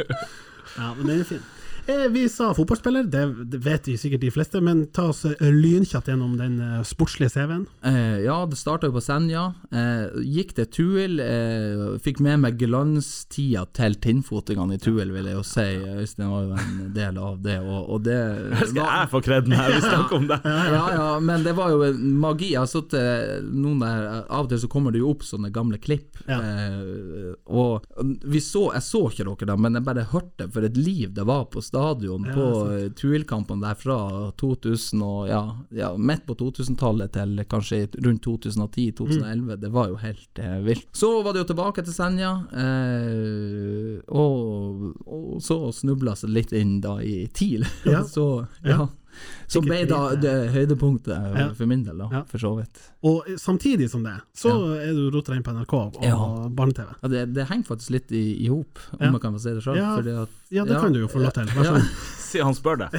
Ja, 0.78 0.94
men 0.98 1.08
den 1.08 1.20
er 1.20 1.28
fin. 1.28 1.44
Eh, 1.92 2.08
Vi 2.12 2.24
sa 2.30 2.52
fotballspiller, 2.56 3.04
det, 3.12 3.58
vet 3.66 3.88
vi 3.88 3.98
sikkert 4.00 4.22
de 4.24 4.32
fleste, 4.32 4.62
men 4.64 4.86
ta 4.96 5.10
oss 5.12 5.24
lynkjatt 5.26 5.62
lynkjapt 5.62 6.08
gjennom 6.12 6.36
den 6.40 6.60
eh, 6.64 6.82
sportslige 6.88 7.32
CV-en. 7.34 7.66
Eh, 7.88 8.22
ja, 8.26 8.38
det 8.50 8.58
starta 8.60 8.88
jo 8.90 8.96
på 8.96 9.02
Senja. 9.04 9.44
Eh, 9.72 10.22
gikk 10.24 10.54
til 10.58 10.68
Tuil. 10.72 11.20
Eh, 11.24 11.84
fikk 12.04 12.22
med 12.24 12.40
meg 12.46 12.60
glanstida 12.62 13.66
til 13.76 13.96
tinnfotingene 14.04 14.78
i 14.78 14.82
Tuil, 14.82 15.12
vil 15.16 15.28
jeg 15.32 15.36
jo 15.38 15.44
si. 15.48 15.68
Øystein 16.02 16.32
var 16.32 16.46
jo 16.48 16.58
en 16.62 16.94
del 16.96 17.20
av 17.22 17.42
det, 17.44 17.58
og, 17.64 17.90
og 17.98 18.06
det 18.08 18.18
Her 18.62 18.72
skal 18.72 18.82
jeg 18.86 19.12
få 19.16 19.24
kreden 19.26 19.58
her, 19.58 19.74
vi 19.76 19.82
snakker 19.90 20.20
om 20.22 20.30
det. 20.32 20.40
ja, 20.46 20.86
ja, 20.96 21.10
men 21.24 21.44
det 21.48 21.56
var 21.58 21.74
jo 21.76 21.92
magi. 22.22 22.54
Jeg 22.56 22.62
har 22.64 22.72
sittet 22.72 23.50
noen 23.52 23.82
der 23.84 24.08
Av 24.32 24.46
og 24.46 24.52
til 24.52 24.62
så 24.64 24.70
kommer 24.72 24.94
det 24.94 25.02
jo 25.02 25.12
opp 25.12 25.26
sånne 25.28 25.52
gamle 25.54 25.80
klipp. 25.82 26.22
Ja. 26.28 26.40
Eh, 26.40 27.34
og 27.52 27.88
vi 28.32 28.40
så 28.44 28.68
Jeg 28.76 28.86
så 28.86 29.02
ikke 29.10 29.26
dere 29.28 29.50
da, 29.52 29.56
men 29.60 29.76
jeg 29.80 29.86
bare 29.88 30.08
hørte 30.12 30.48
for 30.54 30.66
et 30.68 30.78
liv 30.80 31.12
det 31.16 31.26
var 31.28 31.46
på 31.52 31.60
stadion 31.64 31.81
Ja, 32.28 32.34
på 32.36 32.46
sant. 32.54 32.72
eh, 32.76 32.88
Tuil-kampene 33.00 33.66
der 33.66 33.78
fra 33.80 33.98
2000 34.42 35.02
og 35.06 35.28
ja, 35.30 35.42
ja 35.76 35.90
midt 35.98 36.26
på 36.28 36.36
2000-tallet 36.40 37.14
til 37.18 37.42
kanskje 37.52 37.82
rundt 38.06 38.26
2010-2011. 38.28 39.56
Det 39.62 39.72
var 39.74 39.92
jo 39.92 40.00
helt 40.02 40.42
eh, 40.44 40.58
vilt. 40.66 40.88
Så 40.96 41.12
var 41.26 41.34
det 41.34 41.44
jo 41.44 41.50
tilbake 41.54 41.84
til 41.88 41.96
Senja, 41.96 42.32
eh, 42.52 44.00
og, 44.08 44.88
og 45.06 45.38
så 45.44 45.60
snubla 45.76 46.16
seg 46.20 46.34
litt 46.36 46.54
inn 46.56 46.80
da 46.84 46.98
i 47.04 47.26
TIL. 47.34 47.66
Ja. 47.90 48.04
så 48.16 48.46
Ja. 48.66 48.88
Ja. 49.12 49.46
Som 49.52 49.66
ble 49.66 49.82
da 49.86 50.16
det 50.16 50.34
høydepunktet 50.54 51.12
eh, 51.16 51.40
Ja. 51.42 51.48
for 51.54 51.66
min 51.68 51.84
del, 51.84 51.98
da, 51.98 52.08
Ja. 52.12 52.24
for 52.24 52.38
så 52.40 52.56
vidt. 52.58 52.80
Og 53.04 53.26
samtidig 53.38 53.90
som 53.90 54.04
det, 54.04 54.16
så 54.36 54.54
er 54.80 54.94
du 54.94 55.10
rota 55.12 55.34
inn 55.36 55.44
på 55.44 55.52
NRK 55.54 55.74
og 55.74 56.04
Ja. 56.04 56.16
barne-TV. 56.50 56.88
Ja, 57.04 57.08
det, 57.10 57.34
det 57.34 57.48
henger 57.50 57.66
faktisk 57.76 57.90
litt 57.92 58.12
i, 58.12 58.48
hop, 58.48 58.80
om 58.94 59.00
Ja. 59.02 59.12
jeg 59.12 59.22
kan 59.22 59.34
få 59.34 59.40
si 59.40 59.50
det 59.54 59.64
sjøl. 59.64 59.76
Ja, 59.78 60.26
Ja, 60.52 60.66
det 60.66 60.80
kan 60.82 60.92
du 60.94 61.00
jo 61.00 61.08
få 61.08 61.20
lov 61.22 61.32
til. 61.34 61.46
Vær 61.46 61.64
så 61.64 61.78
Ja. 61.78 61.82
god. 62.32 62.36
Si 62.36 62.42
han 62.42 62.56
spør 62.58 62.80
deg. 62.82 62.96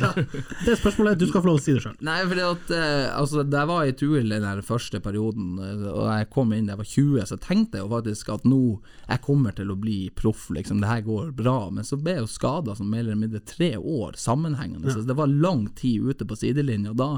Det 0.62 0.74
er 0.74 0.78
spørsmålet, 0.78 1.18
du 1.20 1.26
skal 1.30 1.42
få 1.42 1.50
lov 1.50 1.60
å 1.60 1.62
si 1.62 1.74
det 1.76 1.82
sjøl. 1.84 1.96
Nei, 2.04 2.18
fordi 2.28 2.44
at 2.46 2.72
eh, 2.76 3.08
altså, 3.16 3.44
da 3.46 3.62
jeg 3.62 3.70
var 3.72 3.88
i 3.88 3.96
Tuil 3.98 4.34
den 4.34 4.46
der 4.46 4.62
første 4.66 5.00
perioden, 5.02 5.56
eh, 5.62 5.88
og 5.90 6.06
jeg 6.10 6.28
kom 6.34 6.52
inn 6.54 6.68
da 6.68 6.76
jeg 6.76 6.82
var 6.82 6.90
20, 6.92 7.26
så 7.32 7.40
tenkte 7.42 7.80
jeg 7.80 7.86
jo 7.86 7.92
faktisk 7.92 8.32
at 8.36 8.46
nå 8.48 8.60
jeg 9.08 9.24
kommer 9.26 9.56
til 9.56 9.72
å 9.72 9.78
bli 9.78 9.98
proff, 10.18 10.48
liksom, 10.54 10.82
det 10.82 10.92
her 10.92 11.02
går 11.06 11.32
bra. 11.38 11.56
Men 11.74 11.88
så 11.88 11.98
ble 11.98 12.18
jeg 12.18 12.26
jo 12.26 12.30
skada 12.34 12.76
som 12.78 12.90
mer 12.92 13.04
eller 13.06 13.18
mindre 13.18 13.42
tre 13.46 13.74
år 13.78 14.18
sammenhengende, 14.20 14.92
så 14.92 15.04
det 15.06 15.18
var 15.18 15.32
lang 15.32 15.66
tid 15.78 16.12
ute 16.12 16.28
på 16.28 16.38
sidelinja. 16.38 16.94
Og 16.94 17.00
da 17.00 17.10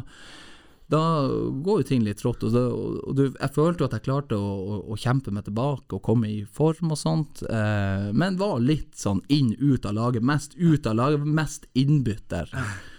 da 0.94 1.28
går 1.66 1.80
jo 1.80 1.86
ting 1.88 2.04
litt 2.06 2.20
trått. 2.22 2.44
Og, 2.46 2.52
det, 2.54 2.62
og 2.62 3.16
du, 3.18 3.24
jeg 3.28 3.52
følte 3.54 3.82
jo 3.82 3.88
at 3.88 3.96
jeg 3.96 4.04
klarte 4.06 4.38
å, 4.38 4.50
å, 4.54 4.78
å 4.94 4.98
kjempe 5.00 5.32
meg 5.34 5.46
tilbake 5.48 5.96
og 5.96 6.02
komme 6.06 6.30
i 6.30 6.38
form 6.46 6.94
og 6.94 7.00
sånt, 7.00 7.42
eh, 7.48 8.10
men 8.14 8.38
var 8.38 8.62
litt 8.62 8.94
sånn 8.98 9.22
inn, 9.32 9.52
ut 9.58 9.88
av 9.88 9.96
laget. 9.98 10.24
Mest 10.26 10.54
ut 10.60 10.86
av 10.90 10.98
laget, 11.00 11.26
mest 11.26 11.66
innbytter. 11.78 12.52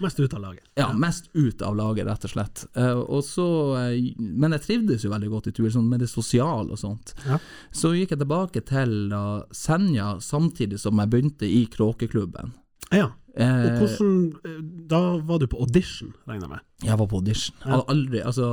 Mest 0.04 0.20
ut 0.20 0.36
av 0.36 0.44
laget. 0.44 0.68
Ja, 0.76 0.90
mest 0.92 1.30
ut 1.34 1.64
av 1.64 1.78
laget, 1.80 2.08
rett 2.10 2.28
og 2.28 2.34
slett. 2.36 2.66
Eh, 2.76 3.00
og 3.00 3.24
så, 3.28 3.48
eh, 3.80 4.12
men 4.20 4.58
jeg 4.58 4.66
trivdes 4.68 5.08
jo 5.08 5.14
veldig 5.14 5.32
godt 5.32 5.52
i 5.52 5.56
tur, 5.56 5.70
sånn 5.72 5.88
med 5.90 6.04
det 6.04 6.12
sosiale 6.12 6.76
og 6.76 6.82
sånt. 6.82 7.16
Ja. 7.26 7.40
Så 7.72 7.96
gikk 7.96 8.16
jeg 8.16 8.24
tilbake 8.26 8.66
til 8.68 8.98
da 9.14 9.26
Senja 9.56 10.18
samtidig 10.24 10.82
som 10.84 11.00
jeg 11.00 11.14
begynte 11.14 11.48
i 11.48 11.64
Kråkeklubben. 11.72 12.52
Ja. 12.92 13.08
Og 13.08 13.24
Eh, 13.36 13.80
hvordan 13.80 14.36
eh, 14.46 14.60
Da 14.90 15.18
var 15.18 15.40
du 15.40 15.48
på 15.48 15.60
audition, 15.60 16.14
regner 16.28 16.48
jeg 16.48 16.54
med? 16.54 16.60
Jeg 16.84 16.98
var 17.00 17.08
på 17.08 17.22
audition. 17.22 17.56
Jeg 17.64 17.72
hadde 17.72 17.86
aldri 17.94 18.20
Altså, 18.20 18.48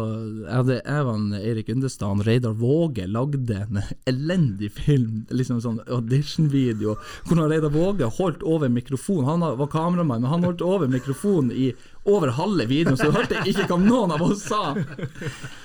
jeg, 0.45 0.55
hadde, 0.55 0.76
Evan, 0.87 1.25
Eirik 1.35 1.71
Undestad 1.75 2.07
og 2.07 2.26
Reidar 2.26 2.52
Våge 2.55 3.09
lagde 3.11 3.57
en 3.64 3.81
elendig 4.07 4.71
film, 4.76 5.25
liksom 5.35 5.59
sånn 5.64 5.81
auditionvideo, 5.91 6.95
hvor 7.26 7.43
Reidar 7.50 7.75
Våge 7.75 8.07
holdt 8.21 8.45
over 8.47 8.71
mikrofonen. 8.71 9.26
Han 9.26 9.59
var 9.59 9.73
kameramann, 9.73 10.23
men 10.23 10.31
han 10.31 10.47
holdt 10.47 10.62
over 10.62 10.87
mikrofonen 10.93 11.50
i 11.50 11.73
over 12.07 12.31
halve 12.38 12.69
videoen, 12.71 12.97
så 12.99 13.11
du 13.11 13.19
hørte 13.19 13.43
ikke 13.47 13.67
hva 13.71 13.79
noen 13.83 14.14
av 14.14 14.23
oss 14.26 14.47
sa. 14.47 14.62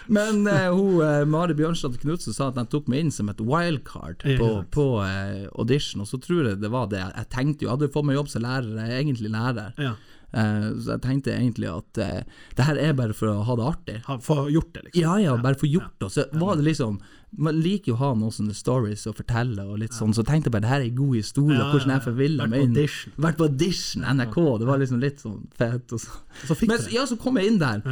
Men 0.10 0.44
uh, 0.50 0.68
hun, 0.74 1.00
uh, 1.02 1.24
Mari 1.30 1.54
Bjørnstad 1.58 1.98
Knutsen 2.02 2.34
sa 2.34 2.50
at 2.50 2.58
de 2.58 2.66
tok 2.74 2.90
meg 2.90 3.06
inn 3.06 3.14
som 3.14 3.30
et 3.30 3.42
wildcard 3.42 4.22
på, 4.26 4.52
på 4.74 4.86
uh, 4.98 5.48
audition, 5.58 6.02
og 6.02 6.10
så 6.10 6.22
tror 6.22 6.52
jeg 6.52 6.62
det 6.62 6.74
var 6.74 6.90
det. 6.94 7.06
Jeg 7.06 7.34
tenkte 7.34 7.66
jo, 7.66 7.70
jeg 7.70 7.76
hadde 7.78 7.94
fått 7.94 8.10
meg 8.10 8.18
jobb 8.18 8.34
som 8.34 8.46
lærer, 8.46 8.78
jeg 8.82 8.94
er 8.94 9.02
egentlig 9.02 9.34
lærer. 9.34 9.74
Ja. 9.82 9.98
Eh, 10.36 10.66
så 10.84 10.96
jeg 10.96 11.04
tenkte 11.06 11.32
egentlig 11.32 11.70
at 11.72 12.00
eh, 12.04 12.42
det 12.58 12.66
her 12.68 12.80
er 12.82 12.96
bare 12.98 13.16
for 13.16 13.32
å 13.32 13.46
ha 13.48 13.56
det 13.60 13.68
artig. 13.68 13.96
Ha, 14.10 14.18
få 14.24 14.50
gjort 14.52 14.74
det, 14.76 14.84
liksom. 14.88 15.00
Ja 15.02 15.14
ja, 15.24 15.38
bare 15.40 15.60
få 15.60 15.70
gjort 15.72 15.96
det. 16.04 16.10
Så 16.12 16.28
var 16.36 16.60
det 16.60 16.68
liksom 16.68 17.00
Man 17.38 17.58
liker 17.60 17.92
jo 17.92 17.96
å 17.98 18.00
ha 18.00 18.10
noen 18.16 18.32
sånne 18.32 18.54
stories 18.56 19.02
å 19.10 19.12
fortelle, 19.16 19.66
og 19.68 19.82
litt 19.82 19.94
sånn, 19.94 20.14
så 20.16 20.24
jeg 20.24 20.30
tenkte 20.30 20.52
bare 20.54 20.64
det 20.64 20.70
her 20.72 20.80
er 20.80 20.86
en 20.88 20.96
god 20.96 21.16
historie, 21.20 21.58
hvordan 21.60 21.92
jeg 21.92 22.04
forvilla 22.06 22.48
meg 22.48 22.64
inn. 22.64 22.78
Vært 23.20 23.40
på 23.42 23.50
audition, 23.50 24.06
NRK, 24.08 24.38
det 24.62 24.70
var 24.70 24.80
liksom 24.80 25.02
litt 25.04 25.20
sånn 25.26 25.42
fett. 25.60 25.92
Og 25.92 26.00
så. 26.00 26.22
Så 26.48 26.56
fikk 26.56 26.72
Men 26.72 26.88
ja, 26.96 27.04
så 27.10 27.18
kom 27.20 27.36
jeg 27.40 27.52
inn 27.52 27.60
der. 27.60 27.84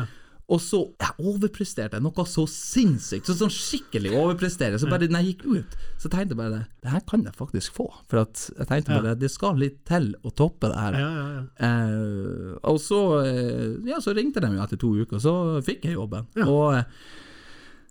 Og 0.48 0.60
så 0.62 0.78
jeg 1.02 1.26
overpresterte 1.26 1.98
jeg 1.98 2.04
noe 2.06 2.26
så 2.30 2.44
sinnssykt, 2.46 3.26
så 3.26 3.34
sånn 3.40 3.50
skikkelig 3.54 4.12
overprestere. 4.14 4.78
Så 4.78 4.86
bare 4.92 5.08
når 5.10 5.24
jeg 5.24 5.34
gikk 5.34 5.46
ut, 5.56 5.78
så 5.98 6.12
tenkte 6.14 6.36
jeg 6.36 6.38
bare 6.38 6.60
Det 6.84 6.92
her 6.94 7.02
kan 7.10 7.24
jeg 7.26 7.34
faktisk 7.34 7.74
få. 7.74 7.88
For 8.08 8.22
jeg 8.22 8.68
tenkte 8.70 8.94
Ja. 8.94 9.02
bare 9.02 9.16
det 9.18 9.32
skal 9.34 9.58
litt 9.58 9.80
til 9.90 10.12
å 10.24 10.30
toppe 10.38 10.70
det 10.70 10.78
her. 10.78 10.94
Ja, 11.02 11.10
ja, 11.10 11.28
ja. 11.34 11.44
Eh, 11.66 12.58
og 12.64 12.78
så, 12.80 13.02
eh, 13.26 13.78
ja, 13.90 13.98
så 13.98 14.14
ringte 14.14 14.40
de 14.40 14.54
jo 14.54 14.62
etter 14.62 14.78
to 14.78 14.94
uker, 15.02 15.18
så 15.18 15.64
fikk 15.66 15.86
jeg 15.90 15.96
jobben. 15.98 16.28
Og 16.46 16.76
eh, 16.78 16.84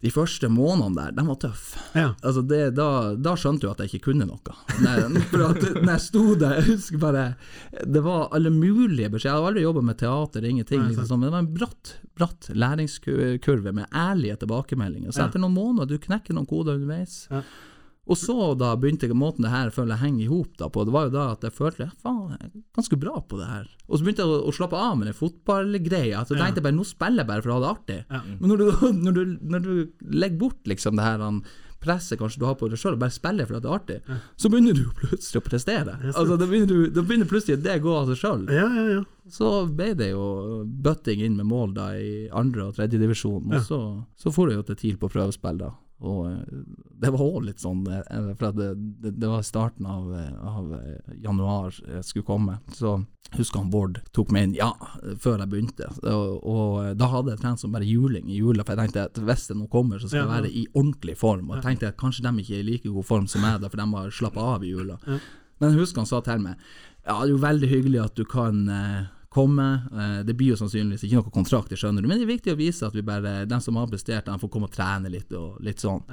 de 0.04 0.10
første 0.12 0.48
månedene 0.52 0.98
der, 0.98 1.12
de 1.16 1.24
var 1.26 1.38
tøffe. 1.40 1.80
Ja. 1.96 2.10
Altså 2.20 2.42
det, 2.44 2.60
da, 2.76 2.88
da 3.16 3.34
skjønte 3.40 3.64
du 3.64 3.70
at 3.70 3.80
jeg 3.80 3.92
ikke 3.92 4.10
kunne 4.10 4.26
noe. 4.28 4.56
Når, 4.84 5.20
for 5.30 5.44
at, 5.46 5.68
når 5.78 5.92
jeg 5.94 6.04
sto 6.04 6.24
der, 6.40 6.58
jeg 6.58 6.66
husker 6.74 7.00
bare 7.00 7.24
Det 7.88 8.02
var 8.04 8.26
alle 8.36 8.52
mulige 8.52 9.08
beskjeder. 9.12 9.30
Jeg 9.30 9.40
har 9.40 9.50
aldri 9.52 9.64
jobba 9.64 9.84
med 9.88 10.00
teater, 10.02 10.48
ingenting, 10.48 10.82
Nei, 10.82 10.90
liksom, 10.92 11.08
sånn, 11.08 11.22
men 11.22 11.30
det 11.30 11.36
var 11.36 11.44
en 11.46 11.52
bratt, 11.60 11.94
bratt 12.20 12.50
læringskurve 12.52 13.74
med 13.76 14.00
ærlige 14.04 14.40
tilbakemeldinger. 14.44 15.14
Så 15.14 15.24
etter 15.24 15.42
noen 15.42 15.56
måneder, 15.56 15.88
du 15.94 16.02
knekker 16.02 16.36
noen 16.36 16.50
koder 16.50 16.76
underveis. 16.76 17.24
Ja. 17.32 17.44
Og 18.04 18.18
så 18.20 18.34
da 18.60 18.74
begynte 18.76 19.08
jeg 19.08 19.16
måten 19.16 19.46
det 19.46 19.52
her 19.54 19.70
føler 19.72 19.94
jeg 19.96 20.02
henger 20.04 20.24
i 20.26 20.28
hop 20.28 20.58
på, 20.74 20.84
det 20.84 20.92
var 20.92 21.06
jo 21.08 21.12
da 21.14 21.22
at 21.32 21.46
jeg 21.46 21.54
følte 21.56 21.86
ja, 21.86 21.92
faen, 22.04 22.34
jeg 22.34 22.50
er 22.50 22.64
ganske 22.76 22.98
bra 23.00 23.14
på 23.24 23.38
det 23.40 23.48
her. 23.48 23.68
Og 23.88 23.96
så 23.96 24.04
begynte 24.04 24.26
jeg 24.26 24.32
å, 24.34 24.40
å 24.44 24.52
slappe 24.52 24.76
av 24.76 24.98
med 25.00 25.08
den 25.08 25.16
fotballgreia. 25.16 26.24
Så 26.28 26.36
tenkte 26.36 26.60
jeg 26.60 26.66
bare 26.68 26.76
nå 26.76 26.84
spiller 26.88 27.24
jeg 27.24 27.30
bare 27.32 27.44
for 27.46 27.54
å 27.54 27.58
ha 27.58 27.62
det 27.64 27.70
artig. 27.74 28.00
Ja. 28.12 28.20
Men 28.40 28.52
når 28.52 28.60
du, 28.60 28.66
når, 29.06 29.12
du, 29.16 29.36
når 29.54 29.64
du 29.64 30.10
legger 30.20 30.42
bort 30.44 30.68
liksom 30.68 31.00
det 31.00 31.06
her 31.08 31.24
han, 31.24 31.40
presset 31.84 32.16
kanskje 32.20 32.40
du 32.40 32.46
har 32.48 32.54
på 32.56 32.68
deg 32.72 32.80
sjøl, 32.80 32.94
og 32.96 33.02
bare 33.02 33.12
spiller 33.12 33.48
for 33.48 33.58
at 33.58 33.64
det 33.64 33.68
er 33.70 33.78
artig, 33.78 34.20
så 34.40 34.48
begynner 34.52 34.76
du 34.78 34.84
plutselig 35.02 35.40
å 35.40 35.44
prestere. 35.44 35.96
Altså, 36.12 36.36
da, 36.40 36.48
begynner 36.48 36.70
du, 36.72 36.86
da 36.96 37.04
begynner 37.04 37.28
plutselig 37.28 37.60
det 37.64 37.74
gå 37.84 37.92
av 37.92 38.08
seg 38.12 38.20
sjøl. 38.22 38.44
Ja, 38.52 38.68
ja, 38.72 38.84
ja. 38.98 39.02
Så 39.32 39.50
ble 39.72 39.90
det 39.96 40.10
jo 40.12 40.24
bøtting 40.64 41.22
inn 41.24 41.36
med 41.40 41.48
mål 41.48 41.72
da 41.76 41.90
i 41.96 42.26
andre 42.36 42.68
og 42.68 42.76
tredje 42.76 43.00
divisjon, 43.00 43.48
og 43.48 43.56
Ja. 43.58 43.62
så, 43.64 43.80
så 44.20 44.32
for 44.32 44.52
jeg 44.52 44.60
jo 44.60 44.66
til 44.68 44.80
TIL 44.80 45.00
på 45.00 45.08
prøvespill 45.12 45.60
da. 45.60 45.72
Og 46.04 46.28
eh, 46.28 46.60
det 47.00 47.10
var 47.12 47.24
òg 47.24 47.48
litt 47.48 47.62
sånn, 47.62 47.82
eh, 47.88 48.30
for 48.38 48.54
det, 48.56 48.70
det, 49.02 49.14
det 49.20 49.30
var 49.30 49.44
starten 49.46 49.88
av, 49.88 50.12
eh, 50.14 50.32
av 50.46 50.70
januar 51.22 51.74
jeg 51.80 52.04
skulle 52.06 52.28
komme. 52.28 52.58
Så 52.76 52.98
husker 53.34 53.62
han 53.62 53.72
Bård 53.72 53.98
tok 54.14 54.30
meg 54.34 54.48
inn, 54.48 54.56
ja, 54.58 54.70
før 55.20 55.40
jeg 55.42 55.50
begynte. 55.50 55.88
Og, 56.06 56.36
og 56.44 57.00
da 57.00 57.08
hadde 57.10 57.34
jeg 57.34 57.42
trent 57.42 57.62
som 57.62 57.74
bare 57.74 57.88
juling 57.88 58.28
i 58.30 58.38
jula, 58.38 58.62
for 58.62 58.76
jeg 58.76 58.84
tenkte 58.84 59.08
at 59.08 59.22
hvis 59.30 59.48
det 59.50 59.58
nå 59.58 59.66
kommer, 59.72 59.98
så 59.98 60.10
skal 60.10 60.22
jeg 60.22 60.34
være 60.34 60.52
i 60.52 60.66
ordentlig 60.74 61.16
form. 61.18 61.48
Og 61.50 61.58
jeg 61.58 61.66
tenkte 61.68 61.90
at 61.90 62.00
kanskje 62.00 62.26
de 62.28 62.44
ikke 62.44 62.58
er 62.58 62.62
i 62.62 62.68
like 62.68 62.94
god 62.94 63.08
form 63.08 63.30
som 63.30 63.44
meg, 63.44 63.64
for 63.64 63.80
de 63.80 63.88
har 63.96 64.14
slappa 64.14 64.50
av 64.54 64.66
i 64.66 64.74
jula. 64.74 65.00
Men 65.08 65.72
jeg 65.72 65.80
husker 65.80 66.02
han 66.02 66.10
sa 66.10 66.18
til 66.26 66.40
meg 66.42 66.56
Ja, 67.04 67.20
det 67.20 67.28
er 67.28 67.34
jo 67.34 67.42
veldig 67.42 67.68
hyggelig 67.70 68.00
at 68.02 68.16
du 68.18 68.24
kan 68.28 68.64
komme. 69.34 69.68
Eh, 69.92 70.18
det 70.26 70.36
blir 70.38 70.54
jo 70.54 70.60
sannsynligvis 70.62 71.06
ikke 71.06 71.20
noe 71.20 71.34
kontrakt, 71.34 71.72
det 71.72 71.80
skjønner 71.80 72.04
du, 72.04 72.08
men 72.08 72.20
det 72.20 72.28
er 72.28 72.34
viktig 72.36 72.54
å 72.54 72.60
vise 72.60 72.86
at 72.86 72.96
vi 72.96 73.04
bare 73.06 73.42
de 73.50 73.60
som 73.62 73.78
har 73.80 73.90
prestert, 73.90 74.28
de 74.28 74.40
får 74.40 74.52
komme 74.52 74.70
og 74.70 74.74
trene 74.74 75.12
litt 75.12 75.32
og 75.34 75.58
litt 75.64 75.82
sånn. 75.82 76.04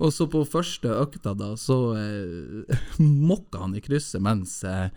Og 0.00 0.12
så 0.14 0.28
på 0.30 0.44
første 0.48 0.92
økta, 1.02 1.34
da, 1.36 1.52
så 1.60 1.78
eh, 1.98 2.78
mokka 3.32 3.66
han 3.66 3.76
i 3.76 3.82
krysset 3.84 4.22
mens 4.24 4.54
eh, 4.64 4.88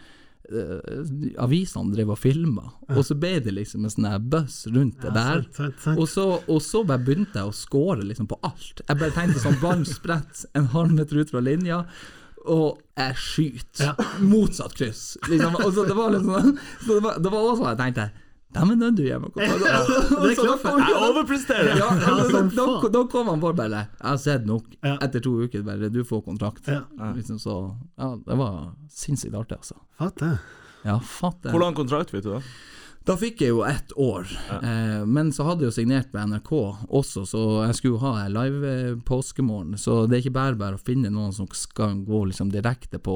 eh, 0.47 1.31
avisene 1.41 1.95
drev 1.95 2.13
og 2.15 2.21
filma, 2.21 2.69
og 2.93 3.01
så 3.07 3.17
ble 3.19 3.37
det 3.43 3.55
liksom 3.57 3.85
en 3.85 3.95
sånn 3.95 4.29
buzz 4.31 4.61
rundt 4.71 5.01
det 5.03 5.15
der. 5.17 5.43
Sant, 5.49 5.57
sant, 5.59 5.81
sant. 5.83 5.99
Og 5.99 6.11
så, 6.11 6.27
og 6.45 6.61
så 6.63 6.85
bare 6.87 7.03
begynte 7.03 7.41
jeg 7.41 7.51
å 7.51 7.55
score 7.55 8.05
liksom 8.05 8.29
på 8.31 8.39
alt. 8.47 8.85
Jeg 8.85 9.01
bare 9.01 9.15
tenkte 9.17 9.43
sånn 9.43 9.59
ballen 9.65 9.87
spredt 9.89 10.45
en 10.55 10.71
halv 10.75 10.95
meter 10.95 11.19
ut 11.23 11.33
fra 11.33 11.43
linja, 11.43 11.83
og 12.51 12.81
jeg 12.95 13.15
skyter. 13.19 13.89
Ja. 13.89 14.11
Motsatt 14.23 14.75
kryss. 14.77 15.17
Liksom. 15.29 15.57
Og 15.63 15.73
så 15.73 15.87
det 15.87 15.97
var 15.97 16.13
liksom 16.13 16.57
så 16.85 16.93
det 16.93 17.01
var, 17.03 17.17
det 17.19 17.33
var 17.33 17.41
også 17.41 17.63
sånn 17.63 17.73
jeg 17.73 17.81
tenkte 17.81 18.11
Dæven, 18.55 18.79
den 18.79 18.95
du 18.95 19.03
Ja. 19.03 19.19
Det 19.19 19.43
er 19.43 20.35
klart 20.39 20.63
Jeg 20.63 20.99
overpresterer! 21.09 21.73
Ja, 21.75 21.89
altså, 21.91 22.43
da, 22.55 22.89
da, 22.93 23.01
kom 23.11 23.27
han 23.27 23.41
bare 23.43 23.57
bare 23.57 23.81
Jeg 23.81 24.07
har 24.07 24.21
sett 24.21 24.45
nok. 24.47 24.69
Ja. 24.79 24.95
Etter 25.03 25.23
to 25.23 25.33
uker 25.43 25.65
bare 25.65 25.89
Du 25.91 26.03
får 26.07 26.23
kontrakt. 26.23 26.69
Ja. 26.71 26.85
Liksom 27.15 27.39
så 27.41 27.57
Ja, 27.97 28.13
det 28.15 28.37
var 28.39 28.71
sinnssykt 28.91 29.35
artig, 29.35 29.59
altså. 29.59 29.75
Fatt 29.99 30.21
det. 30.23 30.37
Ja, 30.85 30.99
fatt 30.99 31.41
det. 31.43 31.51
Hvor 31.51 31.65
lang 31.65 31.75
kontrakt 31.75 32.13
fikk 32.13 32.23
du 32.23 32.31
da? 32.37 32.41
Da 33.05 33.13
fikk 33.21 33.41
jeg 33.43 33.51
jo 33.51 33.59
ett 33.67 33.91
år, 34.01 34.25
eh, 34.63 35.03
men 35.05 35.27
så 35.31 35.43
hadde 35.45 35.61
jeg 35.61 35.69
jo 35.69 35.75
signert 35.75 36.07
med 36.15 36.31
NRK 36.31 36.51
også, 36.89 37.21
så 37.29 37.41
jeg 37.67 37.75
skulle 37.77 37.93
jo 37.99 38.01
ha 38.01 38.13
en 38.23 38.33
live 38.33 38.63
eh, 38.65 38.95
påskemorgen. 39.05 39.75
Så 39.77 40.07
det 40.09 40.15
er 40.17 40.23
ikke 40.23 40.33
bare 40.39 40.57
bare 40.57 40.79
å 40.79 40.81
finne 40.81 41.11
noen 41.13 41.31
som 41.35 41.45
skal 41.53 41.99
gå 42.07 42.23
liksom 42.31 42.49
direkte 42.49 42.97
på 42.97 43.13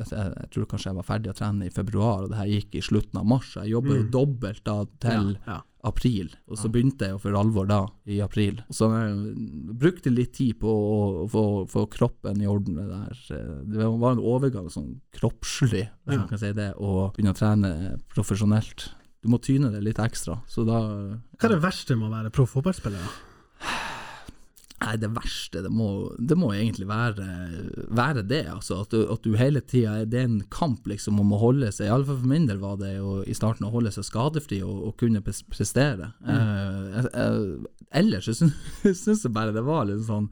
Jeg, 0.00 0.08
jeg 0.10 0.48
tror 0.50 0.66
kanskje 0.72 0.90
jeg 0.90 0.98
var 0.98 1.06
ferdig 1.06 1.30
å 1.30 1.36
trene 1.38 1.68
i 1.68 1.70
februar, 1.70 2.24
og 2.24 2.32
det 2.32 2.40
her 2.40 2.50
gikk 2.56 2.74
i 2.74 2.82
slutten 2.82 3.20
av 3.20 3.28
mars. 3.30 3.52
Jeg 3.60 3.70
jobber 3.70 4.00
jo 4.00 4.08
dobbelt 4.16 4.64
da 4.66 4.80
til 5.06 5.30
ja, 5.46 5.52
Ja. 5.54 5.60
april, 5.84 6.32
og 6.50 6.58
så 6.58 6.72
begynte 6.72 7.06
jeg 7.06 7.14
jo 7.14 7.18
for 7.22 7.38
alvor 7.38 7.66
da, 7.70 7.78
i 8.10 8.18
april. 8.24 8.62
Så 8.72 8.88
jeg 8.90 9.36
brukte 9.78 10.10
litt 10.10 10.32
tid 10.40 10.58
på 10.58 10.66
å 10.74 10.98
å 11.22 11.28
få, 11.30 11.44
få 11.70 11.86
kroppen 11.92 12.42
i 12.42 12.48
orden. 12.50 12.74
Det 12.80 12.88
der. 12.90 13.22
Eh, 13.38 13.54
Det 13.78 13.78
var 14.02 14.12
en 14.18 14.18
overgang 14.26 14.66
sånn 14.74 14.98
kroppslig, 15.14 15.86
hvis 16.02 16.14
Ja. 16.16 16.18
man 16.18 16.28
kan 16.28 16.38
si 16.42 16.52
det, 16.52 16.72
å 16.82 17.12
begynne 17.14 17.30
å 17.30 17.38
trene 17.38 17.72
profesjonelt. 18.10 18.90
Du 19.24 19.30
må 19.32 19.38
tyne 19.40 19.70
det 19.72 19.80
litt 19.86 19.98
ekstra, 20.04 20.38
så 20.52 20.66
da 20.68 20.82
Hva 20.84 21.48
er 21.48 21.54
det 21.56 21.62
verste 21.64 21.96
med 21.96 22.10
å 22.10 22.12
være 22.12 22.30
proff 22.34 22.52
fotballspiller? 22.58 23.14
Nei, 24.84 24.96
det 25.00 25.08
verste, 25.16 25.62
det 25.64 25.70
må, 25.72 25.86
det 26.20 26.36
må 26.36 26.50
egentlig 26.52 26.84
være, 26.90 27.24
være 27.96 28.24
det, 28.28 28.42
altså. 28.52 28.82
At 28.84 28.92
du, 28.92 28.98
at 29.14 29.22
du 29.24 29.30
hele 29.40 29.62
tida 29.64 30.02
Det 30.04 30.18
er 30.20 30.26
en 30.28 30.42
kamp 30.52 30.84
liksom 30.90 31.22
om 31.22 31.30
å 31.32 31.38
holde 31.40 31.70
seg, 31.72 31.86
iallfall 31.88 32.18
for 32.20 32.28
min 32.28 32.44
del 32.50 32.58
var 32.60 32.76
det 32.82 32.90
jo 32.98 33.14
i 33.24 33.36
starten 33.38 33.64
å 33.64 33.72
holde 33.72 33.94
seg 33.94 34.04
skadefri 34.04 34.58
og, 34.66 34.82
og 34.90 34.96
kunne 35.00 35.22
pres- 35.24 35.44
prestere. 35.48 36.10
Eh, 36.26 36.98
jeg- 36.98 37.12
jeg- 37.14 37.72
ellers 38.02 38.28
syns 38.34 39.24
jeg 39.24 39.32
bare 39.32 39.54
det 39.56 39.64
var 39.64 39.86
litt 39.88 40.04
sånn 40.04 40.28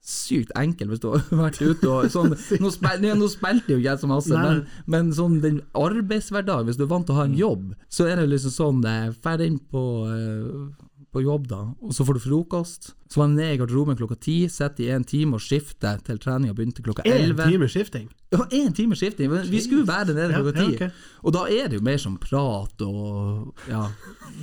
Sykt 0.00 0.52
enkelt 0.56 0.94
hvis 0.94 1.02
du 1.02 1.10
har 1.12 1.24
vært 1.44 1.60
ute 1.60 1.88
og 1.88 2.06
sånn, 2.12 2.32
nå, 2.62 2.70
spil, 2.72 3.08
nå 3.20 3.30
spilte 3.30 3.74
jo 3.74 3.80
ikke 3.80 3.90
jeg 3.90 4.02
så 4.02 4.08
masse, 4.10 4.44
men, 4.44 4.62
men 4.90 5.10
sånn 5.16 5.40
den 5.44 5.60
arbeidshverdagen, 5.76 6.70
hvis 6.70 6.80
du 6.80 6.86
er 6.86 6.92
vant 6.94 7.08
til 7.08 7.16
å 7.16 7.20
ha 7.20 7.26
en 7.28 7.36
jobb, 7.36 7.74
så 7.92 8.08
er 8.08 8.22
det 8.22 8.30
liksom 8.32 8.54
sånn 8.54 8.86
eh, 8.88 9.10
Ferdig 9.20 9.50
inn 9.50 9.58
på 9.70 9.84
eh, 10.08 10.86
på 11.10 11.22
jobb, 11.24 11.48
da, 11.50 11.60
og 11.82 11.94
så 11.94 12.04
får 12.06 12.16
du 12.16 12.22
frokost. 12.22 12.92
Så 13.10 13.18
var 13.18 13.30
jeg 13.30 13.36
ned 13.40 13.54
i 13.54 13.58
garderoben 13.58 13.98
klokka 13.98 14.16
ti, 14.22 14.36
sitter 14.52 14.84
i 14.84 14.90
en 14.94 15.06
time 15.06 15.38
og 15.38 15.42
skifter 15.42 15.98
til 16.06 16.20
treninga 16.22 16.54
begynte 16.54 16.84
klokka 16.86 17.02
Én 17.02 17.16
elleve. 17.16 17.48
time 17.50 17.66
skifting? 17.70 18.06
Ja, 18.30 18.44
én 18.54 18.70
time 18.76 18.98
skifting. 18.98 19.32
Vi 19.50 19.62
skulle 19.64 19.88
være 19.88 20.14
nede 20.14 20.36
klokka 20.36 20.52
klokka 20.52 20.62
ja, 20.62 20.68
ti. 20.68 20.76
okay. 20.76 21.16
Og 21.26 21.34
da 21.34 21.46
er 21.50 21.70
det 21.70 21.80
jo 21.80 21.86
mer 21.88 21.98
som 21.98 22.14
prat 22.22 22.84
og 22.86 23.70
ja, 23.70 23.88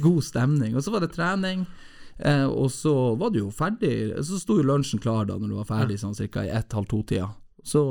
god 0.03 0.21
stemning. 0.27 0.75
Og 0.75 0.83
så 0.83 0.91
var 0.91 1.05
det 1.05 1.13
trening. 1.15 1.63
Eh, 2.19 2.45
og 2.45 2.71
så 2.73 3.15
var 3.15 3.29
du 3.33 3.39
jo 3.39 3.51
ferdig. 3.53 4.13
Så 4.25 4.39
sto 4.41 4.57
jo 4.57 4.65
lunsjen 4.65 5.01
klar 5.01 5.27
da 5.29 5.37
når 5.37 5.51
du 5.51 5.57
var 5.59 5.69
ferdig, 5.69 5.99
sånn 6.01 6.17
cirka 6.17 6.45
i 6.45 6.53
ett-halv 6.53 6.89
to-tida. 6.89 7.29
Så 7.67 7.81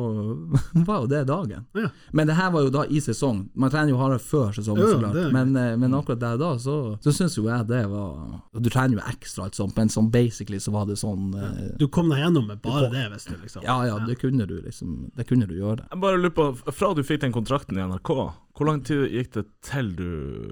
var 0.89 1.03
jo 1.05 1.07
det 1.11 1.23
dagen. 1.29 1.67
Ja. 1.77 1.91
Men 2.17 2.27
det 2.31 2.37
her 2.39 2.51
var 2.55 2.65
jo 2.65 2.71
da 2.73 2.85
i 2.89 3.01
sesong. 3.05 3.43
Man 3.55 3.71
trener 3.73 3.93
jo 3.93 3.99
hardere 4.01 4.23
før 4.25 4.55
sesongen, 4.57 4.87
så 4.89 4.99
klart. 5.03 5.19
er- 5.21 5.33
Men, 5.37 5.53
eh, 5.61 5.75
men 5.77 5.93
akkurat 5.99 6.21
der 6.23 6.39
da, 6.41 6.55
så, 6.63 6.77
så 7.05 7.13
syns 7.13 7.37
jo 7.37 7.45
jeg 7.51 7.67
det 7.69 7.83
var 7.91 8.41
og 8.57 8.63
Du 8.63 8.71
trener 8.73 8.97
jo 8.97 9.03
ekstra, 9.05 9.45
alt 9.47 9.55
sånt, 9.59 9.77
men 9.77 9.89
sånn 9.93 10.09
basically 10.11 10.59
så 10.63 10.73
var 10.73 10.87
det 10.89 10.97
sånn 11.01 11.29
ja. 11.37 11.51
Du 11.79 11.87
kom 11.93 12.09
deg 12.09 12.23
gjennom 12.25 12.47
med 12.49 12.63
bare 12.65 12.89
det, 12.93 13.05
hvis 13.13 13.29
du 13.29 13.35
liksom 13.37 13.63
Ja 13.67 13.77
ja, 13.87 13.99
det 14.07 14.17
kunne 14.21 14.47
du 14.49 14.57
liksom 14.65 15.11
Det 15.17 15.27
kunne 15.29 15.47
du 15.47 15.55
gjøre. 15.59 15.85
Jeg 15.93 16.01
bare 16.01 16.17
lurer 16.21 16.35
på, 16.37 16.49
Fra 16.73 16.95
du 16.97 17.03
fikk 17.05 17.21
den 17.27 17.35
kontrakten 17.37 17.77
i 17.79 17.85
NRK, 17.85 18.11
hvor 18.57 18.67
lang 18.71 18.81
tid 18.87 19.11
gikk 19.13 19.33
det 19.37 19.45
til 19.69 19.91
du 19.99 20.07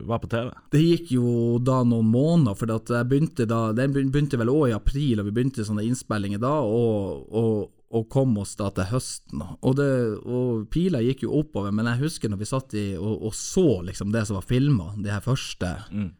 var 0.05 0.21
på 0.21 0.29
TV? 0.29 0.51
Det 0.75 0.83
gikk 0.85 1.15
jo 1.17 1.59
da 1.65 1.79
noen 1.89 2.11
måneder, 2.13 2.57
for 2.59 2.69
at 2.75 2.93
jeg 2.93 3.09
begynte 3.09 3.47
da 3.49 3.73
Den 3.73 3.95
begynte 3.97 4.37
vel 4.41 4.53
òg 4.53 4.69
i 4.69 4.77
april, 4.77 5.21
og 5.23 5.31
vi 5.31 5.33
begynte 5.39 5.65
sånne 5.65 5.87
innspillinger 5.89 6.43
da, 6.43 6.53
og, 6.61 7.25
og, 7.33 7.71
og 7.95 8.09
kom 8.11 8.33
oss 8.41 8.57
da 8.59 8.71
til 8.75 8.89
høsten. 8.91 9.43
Og, 9.61 9.75
det, 9.79 9.89
og 10.27 10.65
pila 10.73 10.99
gikk 11.05 11.23
jo 11.27 11.35
oppover, 11.41 11.71
men 11.71 11.87
jeg 11.87 12.01
husker 12.01 12.33
når 12.33 12.41
vi 12.41 12.49
satt 12.49 12.75
i 12.75 12.85
og, 12.97 13.23
og 13.29 13.35
så 13.39 13.83
liksom 13.87 14.11
det 14.15 14.25
som 14.27 14.39
var 14.41 14.47
filma, 14.49 14.89
de 14.99 15.13
her 15.13 15.23
første, 15.23 15.71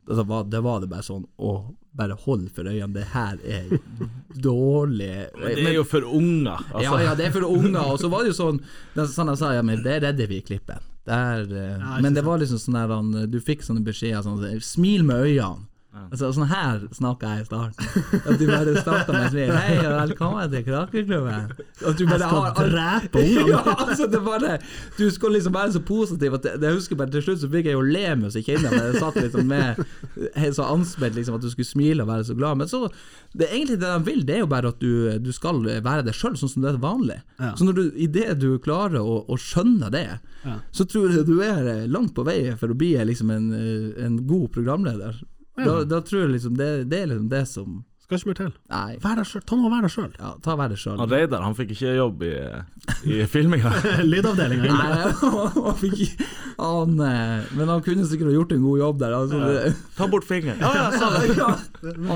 da 0.07 0.23
var, 0.29 0.45
det 0.45 0.61
var 0.63 0.85
det 0.85 0.91
bare 0.93 1.03
sånn 1.07 1.25
Å, 1.39 1.55
bare 1.95 2.15
hold 2.25 2.47
for 2.55 2.67
øynene, 2.71 2.93
det 2.95 3.09
her 3.15 3.39
er 3.43 3.75
dårlig. 4.43 5.11
Men 5.41 5.59
det 5.61 5.67
er 5.73 5.77
jo 5.81 5.85
for 5.89 6.07
unger. 6.07 6.63
Altså. 6.73 6.83
Ja, 6.87 6.97
ja, 7.09 7.15
det 7.19 7.29
er 7.29 7.35
for 7.35 7.47
unger. 7.49 7.83
Og 7.95 8.01
så 8.03 8.11
var 8.13 8.23
det 8.25 8.33
jo 8.35 8.39
sånn 8.39 8.61
det 8.95 9.09
sånn 9.11 9.31
jeg 9.35 9.41
sa, 9.43 9.53
ja, 9.55 9.63
men 9.67 9.83
det 9.85 10.01
redder 10.05 10.31
vi 10.31 10.39
i 10.43 10.47
klippen. 10.47 10.83
Der, 11.05 11.45
Ja, 11.51 11.99
men 12.01 12.15
det 12.15 12.23
sant. 12.23 12.29
var 12.31 12.39
liksom 12.41 12.59
sånn 12.63 12.79
der 12.79 13.27
Du 13.29 13.37
fikk 13.45 13.63
sånne 13.67 13.83
beskjeder 13.85 14.23
sånn 14.25 14.63
Smil 14.65 15.03
med 15.07 15.27
øynene. 15.27 15.67
Altså, 15.95 16.29
sånn 16.35 16.49
her 16.51 16.81
snakka 16.97 17.29
jeg 17.37 17.45
i 17.45 17.47
starten. 17.47 17.91
At 18.27 18.39
du 18.41 18.45
bare 18.49 18.73
starta 18.83 19.15
med 19.15 19.37
et. 19.39 19.51
Hei, 19.55 19.77
og 19.79 19.93
velkommen 20.09 20.51
til 20.51 20.65
Krakerklubben. 20.67 21.53
At 21.87 22.01
du 22.01 22.03
bare 22.11 22.31
har 22.33 22.57
drepe 22.59 23.21
ungene. 23.23 23.45
ja, 23.53 23.61
altså 23.85 24.09
det 24.11 24.21
bare 24.27 24.57
Du 24.99 25.05
skal 25.15 25.37
liksom 25.37 25.55
være 25.55 25.75
så 25.77 25.83
positiv 25.87 26.35
at 26.39 26.49
Jeg 26.51 26.75
husker 26.75 26.99
bare 26.99 27.13
til 27.15 27.23
slutt 27.27 27.43
så 27.45 27.51
fikk 27.53 27.69
jeg 27.71 27.77
jo 27.79 27.85
le 27.87 28.03
meg 28.19 28.33
så 28.35 28.41
jeg 28.43 28.49
kjente 28.59 28.73
jeg 28.75 28.99
satt 29.05 29.19
liksom 29.21 29.47
med 29.51 29.85
så 30.57 30.67
anspent 30.67 31.15
liksom 31.19 31.37
at 31.39 31.45
du 31.47 31.51
skulle 31.53 31.69
smile 31.69 32.03
og 32.03 32.11
være 32.11 32.27
så 32.31 32.35
glad. 32.39 32.59
Men 32.59 32.71
så 32.71 32.83
det 33.35 33.49
egentlig 33.53 33.79
det 33.83 33.91
de 33.95 34.07
vil, 34.09 34.25
det 34.27 34.35
er 34.37 34.43
jo 34.45 34.51
bare 34.51 34.71
at 34.75 34.83
du, 34.83 34.91
du 35.23 35.31
skal 35.35 35.63
være 35.63 36.05
deg 36.07 36.15
sjøl, 36.15 36.35
sånn 36.39 36.51
som 36.53 36.65
det 36.67 36.73
er 36.75 36.81
vanlig. 36.83 37.21
Ja. 37.39 37.53
Så 37.59 37.67
når 37.67 37.79
du, 37.79 37.85
idet 38.07 38.35
du 38.43 38.49
klarer 38.63 38.99
å, 39.03 39.21
å 39.31 39.39
skjønne 39.39 39.91
det, 39.95 40.09
Ja. 40.45 40.59
så 40.77 40.85
tror 40.85 41.09
jeg 41.15 41.25
du 41.25 41.39
er 41.41 41.87
langt 41.89 42.13
på 42.19 42.21
vei 42.27 42.51
for 42.61 42.69
å 42.69 42.77
bli 42.77 42.91
liksom 43.09 43.31
en, 43.33 43.47
en 44.05 44.19
god 44.29 44.51
programleder. 44.53 45.17
Da, 45.57 45.85
da 45.85 46.01
tror 46.03 46.25
jeg 46.25 46.31
liksom 46.31 46.57
det, 46.59 46.71
det 46.91 47.03
er 47.03 47.07
liksom 47.07 47.29
det 47.31 47.45
som 47.47 47.85
Skal 48.05 48.19
ikke 48.21 48.29
mer 48.29 48.37
til. 48.37 48.51
Nei, 48.69 48.97
Vær 49.01 49.15
deg 49.17 49.27
selv. 49.31 49.45
Ta 49.49 49.57
nå 49.57 49.71
vær 49.73 49.87
deg 49.87 49.93
sjøl. 49.95 50.11
ja, 50.21 50.35
ta 50.45 50.55
vær 50.61 50.69
deg 50.69 50.77
sjøl. 50.81 50.99
Han 51.01 51.09
Reidar 51.09 51.41
han 51.47 51.55
fikk 51.57 51.71
ikke 51.73 51.95
jobb 51.97 52.23
i, 52.29 52.33
i 53.09 53.23
filminga. 53.35 53.71
Lydavdelinga. 54.13 54.69
Nei, 54.69 55.13
han 55.69 55.79
fikk 55.81 56.03
han, 56.59 56.99
eh, 57.01 57.47
Men 57.59 57.73
han 57.73 57.81
kunne 57.83 58.05
sikkert 58.07 58.35
gjort 58.37 58.53
en 58.55 58.63
god 58.63 58.79
jobb 58.83 59.01
der. 59.01 59.15
Altså, 59.17 59.41
det, 59.41 59.73
Ta 59.97 60.07
bort 60.13 60.27
fingeren. 60.29 60.61
Ja, 60.61 60.71
ja, 60.77 60.85
ja, 61.33 61.49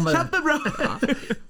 bare, 0.04 0.12
Kjempebra! 0.12 0.58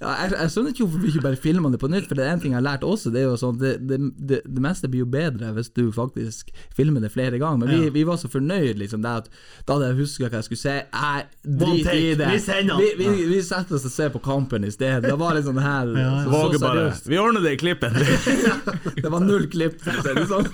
ja, 0.00 0.12
jeg, 0.22 0.32
jeg 0.38 0.52
skjønner 0.54 0.72
ikke 0.72 0.84
hvorfor 0.86 1.02
vi 1.02 1.10
ikke 1.12 1.24
bare 1.26 1.38
filmer 1.42 1.74
det 1.74 1.80
på 1.82 1.90
nytt, 1.90 2.06
for 2.08 2.18
det 2.18 2.24
er 2.28 2.32
en 2.36 2.40
ting 2.42 2.54
jeg 2.54 2.60
har 2.60 2.66
lært 2.68 2.86
også. 2.86 3.10
Det 3.14 3.20
er 3.22 3.26
jo 3.28 3.34
sånn 3.40 3.58
det, 3.60 3.74
det, 3.90 3.98
det, 4.30 4.38
det 4.46 4.62
meste 4.64 4.88
blir 4.92 5.02
jo 5.04 5.10
bedre 5.12 5.50
hvis 5.56 5.70
du 5.76 5.84
faktisk 5.94 6.52
filmer 6.78 7.02
det 7.04 7.10
flere 7.14 7.40
ganger. 7.42 7.64
Men 7.64 7.74
vi, 7.74 7.82
Ja. 7.88 7.92
vi 7.98 8.06
var 8.08 8.16
så 8.22 8.30
fornøyd 8.32 8.78
liksom 8.80 9.02
det 9.04 9.12
at 9.24 9.28
da 9.66 9.76
hadde 9.76 9.90
jeg 9.92 9.98
huska 10.04 10.30
hva 10.30 10.40
jeg 10.40 10.48
skulle 10.48 10.62
si. 10.62 10.76
Nei, 10.94 11.20
One 11.48 11.76
drit 11.82 11.92
i 11.92 12.14
det. 12.22 12.30
vi 12.38 12.64
Vi, 12.78 12.88
vi, 13.02 13.26
vi 13.34 13.42
setter 13.44 13.78
oss 13.78 13.86
og 13.88 13.94
ser 13.94 14.14
på 14.14 14.22
Kampen 14.28 14.64
i 14.68 14.70
sted. 14.74 15.02
Det 15.08 15.16
var 15.18 15.34
litt 15.38 15.48
sånn 15.48 15.58
her 15.64 15.90
Ja, 15.96 16.04
ja. 16.04 16.22
så, 16.24 16.30
Våger 16.36 16.60
så 16.60 16.66
bare. 16.68 16.86
Vi 17.08 17.18
ordner 17.24 17.44
det 17.48 17.56
i 17.56 17.60
klippen. 17.64 17.96
Det 19.02 19.10
var 19.12 19.20
null 19.24 19.46
klipp. 19.50 19.80
for 19.80 19.94
å 19.94 20.02
si 20.02 20.14
det 20.16 20.26
sånn. 20.28 20.46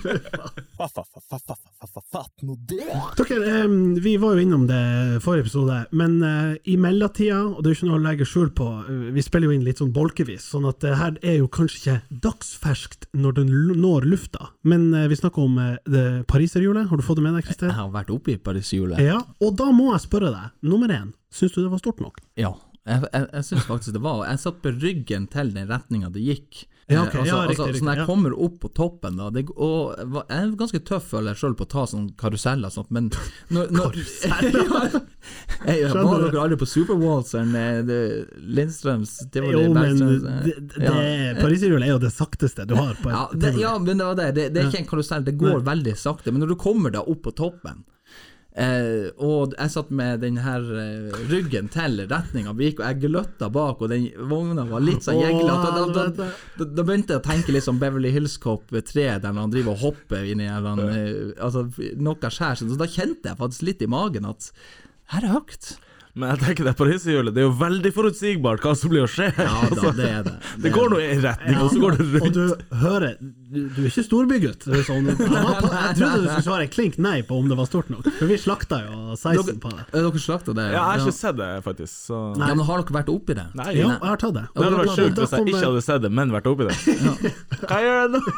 Dere, 3.16 3.66
vi 4.00 4.16
var 4.20 4.34
jo 4.36 4.42
innom 4.42 4.66
det 4.68 4.80
forrige 5.24 5.44
episode, 5.46 5.76
men 5.96 6.16
eh, 6.26 6.56
i 6.70 6.76
mellomtida, 6.80 7.38
og 7.46 7.60
det 7.62 7.70
er 7.70 7.74
jo 7.74 7.78
ikke 7.78 7.88
noe 7.90 8.00
å 8.00 8.04
legge 8.04 8.26
skjul 8.28 8.50
på, 8.56 8.66
eh, 8.90 9.04
vi 9.14 9.24
spiller 9.24 9.48
jo 9.50 9.54
inn 9.56 9.64
litt 9.66 9.80
sånn 9.82 9.92
bolkevis, 9.94 10.46
sånn 10.52 10.66
at 10.68 10.80
det 10.84 10.94
her 11.00 11.16
er 11.22 11.38
jo 11.40 11.48
kanskje 11.52 11.80
ikke 11.80 12.20
dagsferskt 12.26 13.08
når 13.16 13.38
den 13.40 13.52
l- 13.54 13.78
når 13.80 14.08
lufta. 14.10 14.50
Men 14.68 14.90
eh, 14.94 15.06
vi 15.12 15.18
snakker 15.20 15.46
om 15.46 15.58
eh, 15.62 15.76
det 15.88 16.04
pariserhjulet, 16.30 16.88
har 16.90 17.00
du 17.00 17.06
fått 17.06 17.20
det 17.20 17.26
med 17.28 17.38
deg, 17.38 17.48
Christer? 17.48 17.70
Jeg 17.72 17.78
har 17.80 17.90
vært 17.94 18.12
oppe 18.14 18.34
i 18.34 18.38
Pariserhjulet. 18.40 19.00
Ja, 19.04 19.20
og 19.40 19.56
da 19.60 19.70
må 19.74 19.92
jeg 19.94 20.04
spørre 20.06 20.32
deg, 20.34 20.52
nummer 20.68 20.92
én, 20.94 21.12
syns 21.34 21.54
du 21.56 21.62
det 21.64 21.70
var 21.72 21.82
stort 21.82 22.02
nok? 22.04 22.20
Ja, 22.40 22.52
jeg, 22.84 23.06
jeg, 23.12 23.26
jeg 23.32 23.44
syns 23.48 23.64
faktisk 23.64 23.94
det 23.96 24.02
var 24.04 24.26
Jeg 24.28 24.40
satt 24.42 24.58
på 24.64 24.72
ryggen 24.76 25.26
til 25.32 25.52
den 25.54 25.70
retninga 25.70 26.10
det 26.12 26.24
gikk. 26.24 26.64
Ja, 26.64 26.70
Eh, 26.86 27.00
altså, 27.00 27.18
ja, 27.24 27.36
riktig, 27.48 27.48
altså, 27.48 27.62
så 27.62 27.66
riktig, 27.68 27.82
når 27.86 27.92
jeg 27.94 28.02
ja. 28.02 28.06
kommer 28.06 28.32
opp 28.44 28.56
på 28.60 28.68
toppen 28.76 29.14
da 29.16 29.30
det, 29.32 29.44
Og 29.56 29.94
jeg 29.96 30.36
er 30.36 30.50
ganske 30.60 30.80
tøff 30.84 31.06
føler 31.14 31.32
jeg 31.32 31.40
sjøl 31.40 31.54
på 31.56 31.64
å 31.64 31.70
ta 31.72 31.84
sånn 31.88 32.10
karuseller 32.20 32.68
og 32.68 32.74
sånt, 32.74 32.90
men 32.92 33.06
når, 33.54 33.70
når, 33.72 33.96
Karuseller? 33.96 34.98
jeg, 35.70 35.78
jeg 35.80 35.94
Var 35.94 36.26
dere 36.26 36.42
aldri 36.42 36.58
på 36.60 36.68
Superwaltzeren? 36.68 37.56
eh, 37.56 37.78
det- 37.88 38.42
Lindstrøms 38.58 39.14
det 39.32 39.46
var 39.46 39.56
Jo, 39.56 39.62
det 39.64 39.72
men 39.78 40.04
eh, 40.04 40.36
det, 40.44 40.54
det, 40.74 40.84
ja. 40.84 41.34
pariserhjulet 41.40 41.88
er 41.88 41.94
jo 41.94 42.02
det 42.04 42.12
sakteste 42.12 42.68
du 42.68 42.76
har 42.76 42.92
på 43.00 43.08
et 43.08 43.16
Ja, 43.16 43.24
det, 43.32 43.54
men 43.88 43.96
det 43.96 44.10
var 44.10 44.20
det. 44.20 44.28
Det, 44.36 44.46
det 44.52 44.60
er 44.60 44.68
ikke 44.68 44.84
en 44.84 44.92
karusell, 44.92 45.24
det 45.24 45.38
går 45.40 45.64
veldig 45.64 45.96
sakte. 45.96 46.36
Men 46.36 46.44
når 46.44 46.52
du 46.52 46.58
kommer 46.60 46.92
da 46.92 47.00
opp 47.00 47.24
på 47.24 47.32
toppen 47.32 47.80
eh, 48.54 49.10
Og 49.18 49.54
jeg 49.58 49.72
satt 49.74 49.90
med 49.94 50.22
den 50.24 50.38
her 50.44 50.64
eh, 50.80 51.14
ryggen 51.30 51.70
til 51.72 52.04
retninga 52.10 52.54
vi 52.58 52.70
gikk, 52.70 52.82
og 52.82 52.86
jeg 52.88 53.00
gløtta 53.06 53.50
bak, 53.54 53.82
og 53.82 53.92
den 53.92 54.08
vogna 54.30 54.66
var 54.68 54.84
litt 54.84 55.06
sånn 55.06 55.20
jeglete. 55.20 55.72
Da, 55.74 55.86
da, 55.94 56.06
da, 56.18 56.28
da, 56.64 56.84
begynte 56.84 57.16
jeg 57.16 57.22
å 57.22 57.26
tenke 57.28 57.54
litt 57.54 57.66
som 57.66 57.80
Beverly 57.82 58.12
Hills 58.14 58.36
Cop 58.42 58.70
3, 58.74 59.08
der 59.24 59.40
han 59.40 59.54
driver 59.54 59.74
og 59.74 59.82
hopper 59.84 60.26
inn 60.28 60.44
i 60.44 60.50
en 60.50 60.84
eh, 60.88 61.34
altså, 61.38 61.66
noe 61.98 62.34
skjær 62.34 62.60
seg. 62.60 62.70
Så 62.70 62.80
da 62.80 62.90
kjente 62.90 63.32
jeg 63.32 63.40
faktisk 63.40 63.66
litt 63.70 63.84
i 63.84 63.90
magen 63.90 64.28
at 64.30 64.52
her 65.14 65.26
er 65.26 65.36
høyt. 65.36 65.74
Men 66.14 66.30
jeg 66.30 66.44
tenker 66.44 66.68
det 66.68 66.76
pariserhjulet, 66.78 67.34
det 67.34 67.42
er 67.42 67.48
jo 67.48 67.54
veldig 67.58 67.90
forutsigbart 67.94 68.62
hva 68.62 68.74
som 68.78 68.92
blir 68.92 69.02
å 69.02 69.10
skje. 69.10 69.32
Ja 69.34 69.64
da, 69.66 69.90
det 69.96 70.06
er 70.06 70.20
det. 70.28 70.34
Det 70.62 70.70
går 70.74 70.92
nå 70.92 71.00
i 71.02 71.08
en 71.10 71.24
retning, 71.24 71.56
og 71.58 71.72
så 71.72 71.80
går 71.82 71.96
det 71.98 72.06
rundt. 72.12 72.28
Og 72.28 72.36
du 72.36 72.76
hører 72.84 73.16
Du, 73.54 73.60
du 73.70 73.80
er 73.84 73.88
ikke 73.90 74.04
storbygutt. 74.06 74.66
Sånn, 74.88 75.06
jeg, 75.10 75.16
jeg 75.18 75.96
trodde 75.98 76.20
du 76.24 76.26
skulle 76.28 76.44
svare 76.48 76.66
klink 76.72 76.98
nei 77.02 77.20
på 77.26 77.38
om 77.38 77.48
det 77.50 77.56
var 77.58 77.68
stort 77.70 77.90
nok, 77.92 78.08
for 78.18 78.30
vi 78.30 78.38
slakta 78.40 78.80
jo 78.84 79.14
16 79.16 79.60
på 79.62 79.70
det. 79.74 79.84
Eh, 79.92 80.00
Dere 80.04 80.22
slakta 80.24 80.54
det? 80.58 80.66
Ja, 80.72 80.74
jeg 80.74 80.84
har 80.90 81.04
ikke 81.04 81.16
sett 81.20 81.38
det, 81.40 81.50
faktisk. 81.66 81.92
Så. 82.08 82.20
Ja, 82.40 82.50
men 82.54 82.64
har 82.68 82.82
dere 82.82 82.96
vært 82.98 83.12
oppi 83.14 83.36
det? 83.38 83.46
Nei, 83.58 83.68
Ja, 83.78 83.88
jeg 83.94 84.02
har 84.10 84.20
tatt 84.20 84.34
det. 84.36 84.44
Det 84.54 84.66
hadde 84.66 84.80
vært 84.82 84.98
sjukt 84.98 85.22
hvis 85.22 85.36
jeg 85.38 85.48
ikke 85.54 85.64
hadde 85.70 85.84
sett 85.86 86.02
det, 86.04 86.12
men 86.20 86.34
vært 86.34 86.50
oppi 86.50 86.68
det. 86.68 86.76
Hva 87.70 87.80
gjør 87.84 88.00
jeg 88.02 88.14
nå? 88.16 88.24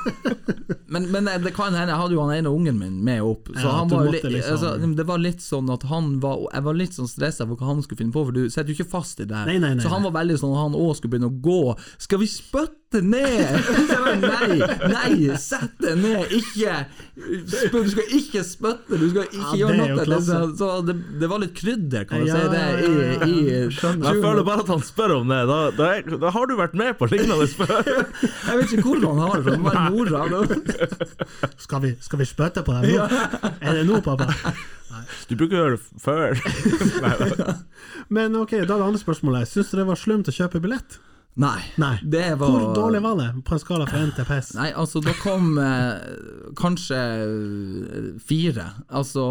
Men, 0.86 1.08
men 1.10 1.26
det 1.42 1.50
kan 1.56 1.74
hende, 1.74 1.90
jeg 1.90 1.98
hadde 1.98 2.14
jo 2.14 2.20
han 2.22 2.30
ene 2.36 2.50
ungen 2.54 2.76
min 2.78 3.00
med 3.04 3.18
opp, 3.26 3.48
så 3.50 3.64
Ja, 3.66 3.72
han 3.80 3.88
var 3.90 4.06
litt, 4.06 4.22
liksom- 4.22 4.52
altså, 4.54 4.94
det 5.00 5.06
var 5.08 5.18
litt 5.18 5.42
sånn 5.42 5.66
at 5.74 5.82
han 5.90 6.20
var 6.22 6.44
Jeg 6.54 6.62
var 6.62 6.74
litt 6.78 6.94
sånn 6.94 7.08
stressa 7.10 7.42
for 7.48 7.58
hva 7.58 7.66
han 7.72 7.82
skulle 7.82 7.98
finne 8.04 8.14
på, 8.14 8.22
for 8.28 8.30
du 8.36 8.46
sitter 8.46 8.70
jo 8.70 8.76
ikke 8.78 8.90
fast 8.92 9.18
i 9.20 9.26
det 9.26 9.34
her. 9.34 9.50
Nei, 9.50 9.58
nei, 9.58 9.72
nei, 9.74 9.82
så 9.82 9.90
han 9.90 10.06
var 10.06 10.14
veldig 10.14 10.38
sånn 10.38 10.54
at 10.54 10.62
han 10.62 10.78
òg 10.78 10.94
skulle 10.94 11.16
begynne 11.16 11.32
å 11.32 11.40
gå. 11.42 11.58
Skal 12.06 12.22
vi 12.22 12.28
spytte 12.30 12.85
ned? 12.94 13.56
deg 13.90 14.20
ned! 14.22 14.22
nei, 14.22 14.58
nei, 14.92 15.36
sett 15.40 15.74
deg 15.82 15.98
ned, 16.00 16.30
ikke 16.36 16.76
Du 17.16 17.80
skal 17.90 18.12
ikke 18.14 18.42
spytte, 18.46 18.98
du 19.00 19.08
skal 19.10 19.26
ikke 19.26 19.40
Ja, 19.42 19.54
gjøre 19.58 19.76
det 19.76 19.88
noe. 19.96 20.06
Det, 20.06 20.20
så 20.60 20.68
det, 20.86 20.94
det 21.20 21.30
var 21.30 21.42
litt 21.42 21.54
krydder, 21.58 22.06
kan 22.08 22.22
du 22.22 22.30
Ja, 22.30 22.38
si, 22.38 22.52
det, 22.52 22.62
i, 23.26 23.32
i 23.32 23.58
skjønner. 23.74 24.06
Jeg 24.12 24.22
føler 24.24 24.46
bare 24.46 24.64
at 24.64 24.72
han 24.72 24.84
spør 24.86 25.16
om 25.18 25.34
det. 25.34 25.40
Da, 25.50 25.58
da, 25.76 25.90
er, 25.96 26.16
da 26.22 26.32
har 26.36 26.48
du 26.50 26.54
vært 26.58 26.76
med 26.78 26.94
på 27.00 27.08
lignende 27.10 27.48
før. 27.56 27.90
Jeg 28.46 28.60
vet 28.60 28.76
ikke 28.76 28.86
hvor 28.86 29.02
han 29.08 29.22
har 29.24 29.34
det 29.36 29.44
fra, 29.46 29.58
det 29.66 29.84
mora. 29.96 30.22
Skal 31.66 31.82
vi, 31.82 31.92
skal 32.00 32.20
vi 32.22 32.28
spytte 32.28 32.62
på 32.66 32.76
dem 32.76 32.94
nå? 32.94 33.06
Er 33.60 33.80
det 33.80 33.84
nå, 33.88 34.00
pappa? 34.04 34.30
Du 35.26 35.34
bruker 35.38 35.56
å 35.58 35.62
gjøre 35.64 35.76
det 35.76 36.02
før. 36.02 36.38
Nei, 37.02 37.56
Men 38.12 38.38
ok, 38.38 38.56
da 38.62 38.62
er 38.62 38.70
det 38.70 38.86
andre 38.92 39.02
spørsmålet. 39.02 39.50
Syns 39.50 39.72
du 39.72 39.80
det 39.80 39.86
var 39.88 39.98
slumt 40.00 40.30
å 40.30 40.34
kjøpe 40.34 40.62
billett? 40.62 40.98
Nei. 41.36 41.60
Nei. 41.76 41.98
Det 42.02 42.38
var 42.40 42.48
Hvor 42.48 42.74
dårlig 42.74 43.02
var 43.04 43.16
det, 43.20 43.28
på 43.44 43.54
en 43.54 43.60
skala 43.60 43.86
fra 43.86 43.98
1 44.06 44.14
til 44.16 44.24
piss? 44.24 44.54
Nei, 44.56 44.70
altså, 44.72 45.02
da 45.04 45.12
kom 45.20 45.58
eh, 45.60 45.98
kanskje 46.56 46.96
eh, 46.96 48.06
fire. 48.24 48.70
Altså 48.88 49.26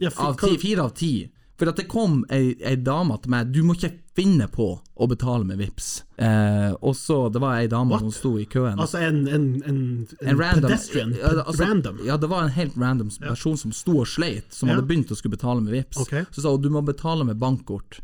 Ja, 0.00 0.10
av 0.16 0.38
ti, 0.40 0.56
Fire 0.62 0.86
av 0.88 0.94
ti. 0.96 1.12
For 1.60 1.68
at 1.68 1.76
det 1.78 1.84
kom 1.92 2.22
ei, 2.32 2.54
ei 2.64 2.78
dame 2.80 3.14
til 3.22 3.30
meg 3.30 3.50
Du 3.52 3.60
må 3.62 3.74
ikke 3.76 3.92
finne 4.16 4.48
på 4.50 4.70
å 4.80 5.06
betale 5.06 5.44
med 5.46 5.60
VIPs 5.60 5.90
eh, 6.16 6.72
Og 6.80 6.96
så 6.96 7.18
Det 7.30 7.42
var 7.44 7.60
ei 7.60 7.68
dame 7.70 7.92
What? 7.92 8.02
som 8.06 8.14
sto 8.16 8.32
i 8.40 8.46
køen. 8.50 8.80
Altså 8.80 9.02
en, 9.04 9.20
en, 9.28 9.44
en, 9.68 9.78
en, 10.24 10.40
random, 10.40 10.64
pedestrian? 10.70 11.12
ja, 11.20 11.34
altså, 11.44 11.62
random? 11.68 12.00
Ja, 12.08 12.16
det 12.16 12.32
var 12.32 12.48
en 12.48 12.56
helt 12.56 12.74
random 12.80 13.12
person 13.20 13.60
som 13.60 13.76
sto 13.76 14.00
og 14.00 14.08
sleit, 14.10 14.48
som 14.50 14.72
Ja. 14.72 14.78
hadde 14.78 14.88
begynt 14.88 15.12
å 15.12 15.20
skulle 15.20 15.36
betale 15.36 15.60
med 15.60 15.76
VIPs. 15.76 16.02
Så 16.32 16.40
sa 16.42 16.56
hun 16.56 16.64
du 16.64 16.70
må 16.72 16.82
betale 16.82 17.28
med 17.28 17.36
bankkort. 17.38 18.00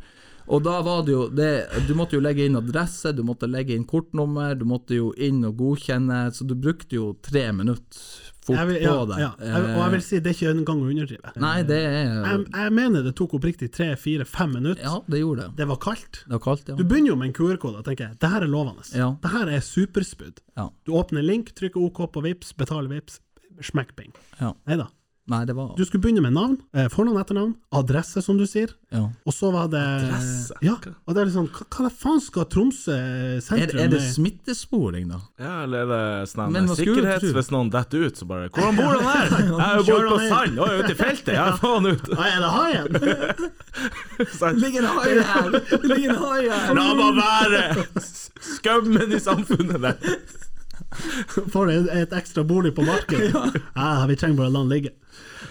Og 0.48 0.62
da 0.64 0.78
var 0.82 1.02
det 1.04 1.12
jo 1.12 1.26
det, 1.28 1.50
Du 1.88 1.94
måtte 1.98 2.16
jo 2.16 2.22
legge 2.24 2.46
inn 2.48 2.56
adresse, 2.58 3.12
du 3.12 3.22
måtte 3.26 3.48
legge 3.50 3.76
inn 3.76 3.84
kortnummer, 3.88 4.54
du 4.58 4.64
måtte 4.68 4.96
jo 4.96 5.12
inn 5.16 5.42
og 5.44 5.58
godkjenne, 5.60 6.28
så 6.34 6.46
du 6.48 6.54
brukte 6.56 6.96
jo 6.96 7.12
tre 7.24 7.50
minutter 7.52 8.00
fort 8.48 8.64
vil, 8.68 8.78
ja, 8.82 8.94
på 8.96 9.04
det. 9.10 9.18
ja. 9.20 9.30
Jeg, 9.44 9.64
og 9.74 9.80
jeg 9.82 9.92
vil 9.94 10.04
si 10.06 10.20
det 10.24 10.30
er 10.32 10.36
ikke 10.38 10.52
en 10.54 10.64
gang 10.70 10.80
å 10.80 10.88
underdrive. 10.88 11.32
Nei, 11.44 11.54
det 11.68 11.78
er 11.84 11.96
Jeg, 11.98 12.44
jeg 12.54 12.74
mener 12.78 13.04
det 13.04 13.14
tok 13.18 13.36
oppriktig 13.38 13.70
tre, 13.74 13.90
fire, 14.00 14.24
fem 14.28 14.54
minutter. 14.56 14.82
Ja, 14.84 14.96
det 15.04 15.20
gjorde 15.20 15.48
det. 15.48 15.56
Det 15.60 15.68
var 15.68 15.80
kaldt. 15.84 16.22
Det 16.24 16.34
var 16.38 16.44
kaldt, 16.48 16.72
ja. 16.72 16.76
Du 16.78 16.84
begynner 16.84 17.12
jo 17.12 17.18
med 17.20 17.30
en 17.30 17.36
QR-kode 17.36 17.82
og 17.82 17.88
tenker 17.88 18.14
det 18.16 18.32
her 18.32 18.46
er 18.46 18.52
lovende. 18.52 18.86
Ja. 18.96 19.10
Det 19.22 19.32
her 19.34 19.52
er 19.52 19.64
superspudd. 19.64 20.40
Ja. 20.56 20.70
Du 20.88 20.94
åpner 20.98 21.24
link, 21.24 21.52
trykker 21.58 21.82
OK 21.84 22.06
på 22.14 22.24
Vips, 22.24 22.54
betaler 22.56 22.88
Vips, 22.92 23.20
smekk 23.68 23.92
bing. 23.98 24.14
Ja. 24.40 24.54
Nei 24.68 24.80
da. 24.80 24.88
Nei, 25.28 25.42
det 25.44 25.52
var 25.56 25.74
Du 25.76 25.84
skulle 25.84 26.00
begynne 26.00 26.22
med 26.24 26.32
navn, 26.32 26.56
eh, 26.72 26.86
fornavn, 26.88 27.18
etternavn, 27.20 27.54
adresse, 27.76 28.22
som 28.24 28.38
du 28.38 28.46
sier. 28.48 28.70
ja. 28.90 29.10
Og 29.28 29.34
så 29.36 29.50
var 29.52 29.68
det 29.68 29.82
Adresse? 29.82 30.54
Ja, 30.64 30.76
og 31.04 31.14
det 31.14 31.20
er 31.20 31.26
liksom 31.28 31.48
Hva, 31.52 31.66
hva 31.68 31.90
faen 31.92 32.20
skal 32.24 32.46
Tromsø 32.48 32.94
er, 32.96 33.40
sentrum 33.44 33.82
er 33.82 33.90
det 33.92 34.00
smittesporing, 34.14 35.10
da? 35.12 35.20
Ja, 35.38 35.64
eller 35.66 35.84
er 35.84 35.90
det 35.92 36.30
sånn 36.32 36.52
Men 36.54 36.70
hva 36.70 36.76
du 36.78 37.32
hvis 37.36 37.50
noen 37.52 37.68
detter 37.72 38.06
ut, 38.08 38.16
så 38.16 38.24
bare 38.28 38.48
'Hvordan 38.48 38.76
bor 38.76 38.96
han 38.96 39.04
her?' 39.04 39.28
'Jeg 39.38 39.60
har 39.60 39.84
Kjør 39.84 40.08
på 40.08 40.18
sand, 40.28 40.58
og 40.58 40.80
ute 40.80 40.92
i 40.92 40.98
feltet.' 40.98 41.34
Ja, 41.36 41.52
få 41.60 41.74
han 41.76 41.86
ut. 41.92 42.08
Ah, 42.16 42.26
er 42.32 42.40
det 42.40 42.52
haien? 42.56 42.88
Ligger 44.62 44.80
en 44.80 44.90
hai 44.96 45.10
her! 45.28 45.50
Ligger 45.84 46.10
en 46.10 46.22
hai 46.24 46.42
her! 46.48 46.74
La 46.74 46.88
meg 46.98 47.20
være! 47.20 47.62
Skummen 48.00 48.56
Skammen 48.56 49.12
i 49.12 49.20
samfunnet 49.20 49.82
der. 49.82 49.96
Får 51.52 51.70
et, 51.72 51.88
et 51.92 52.12
ekstra 52.16 52.44
bolig 52.48 52.72
på 52.74 52.82
markedet? 52.86 53.32
ja. 53.76 54.06
vi 54.08 54.16
trenger 54.16 54.40
bare 54.40 54.48
å 54.48 54.54
la 54.56 54.64
den 54.64 54.72
ligge. 54.72 54.94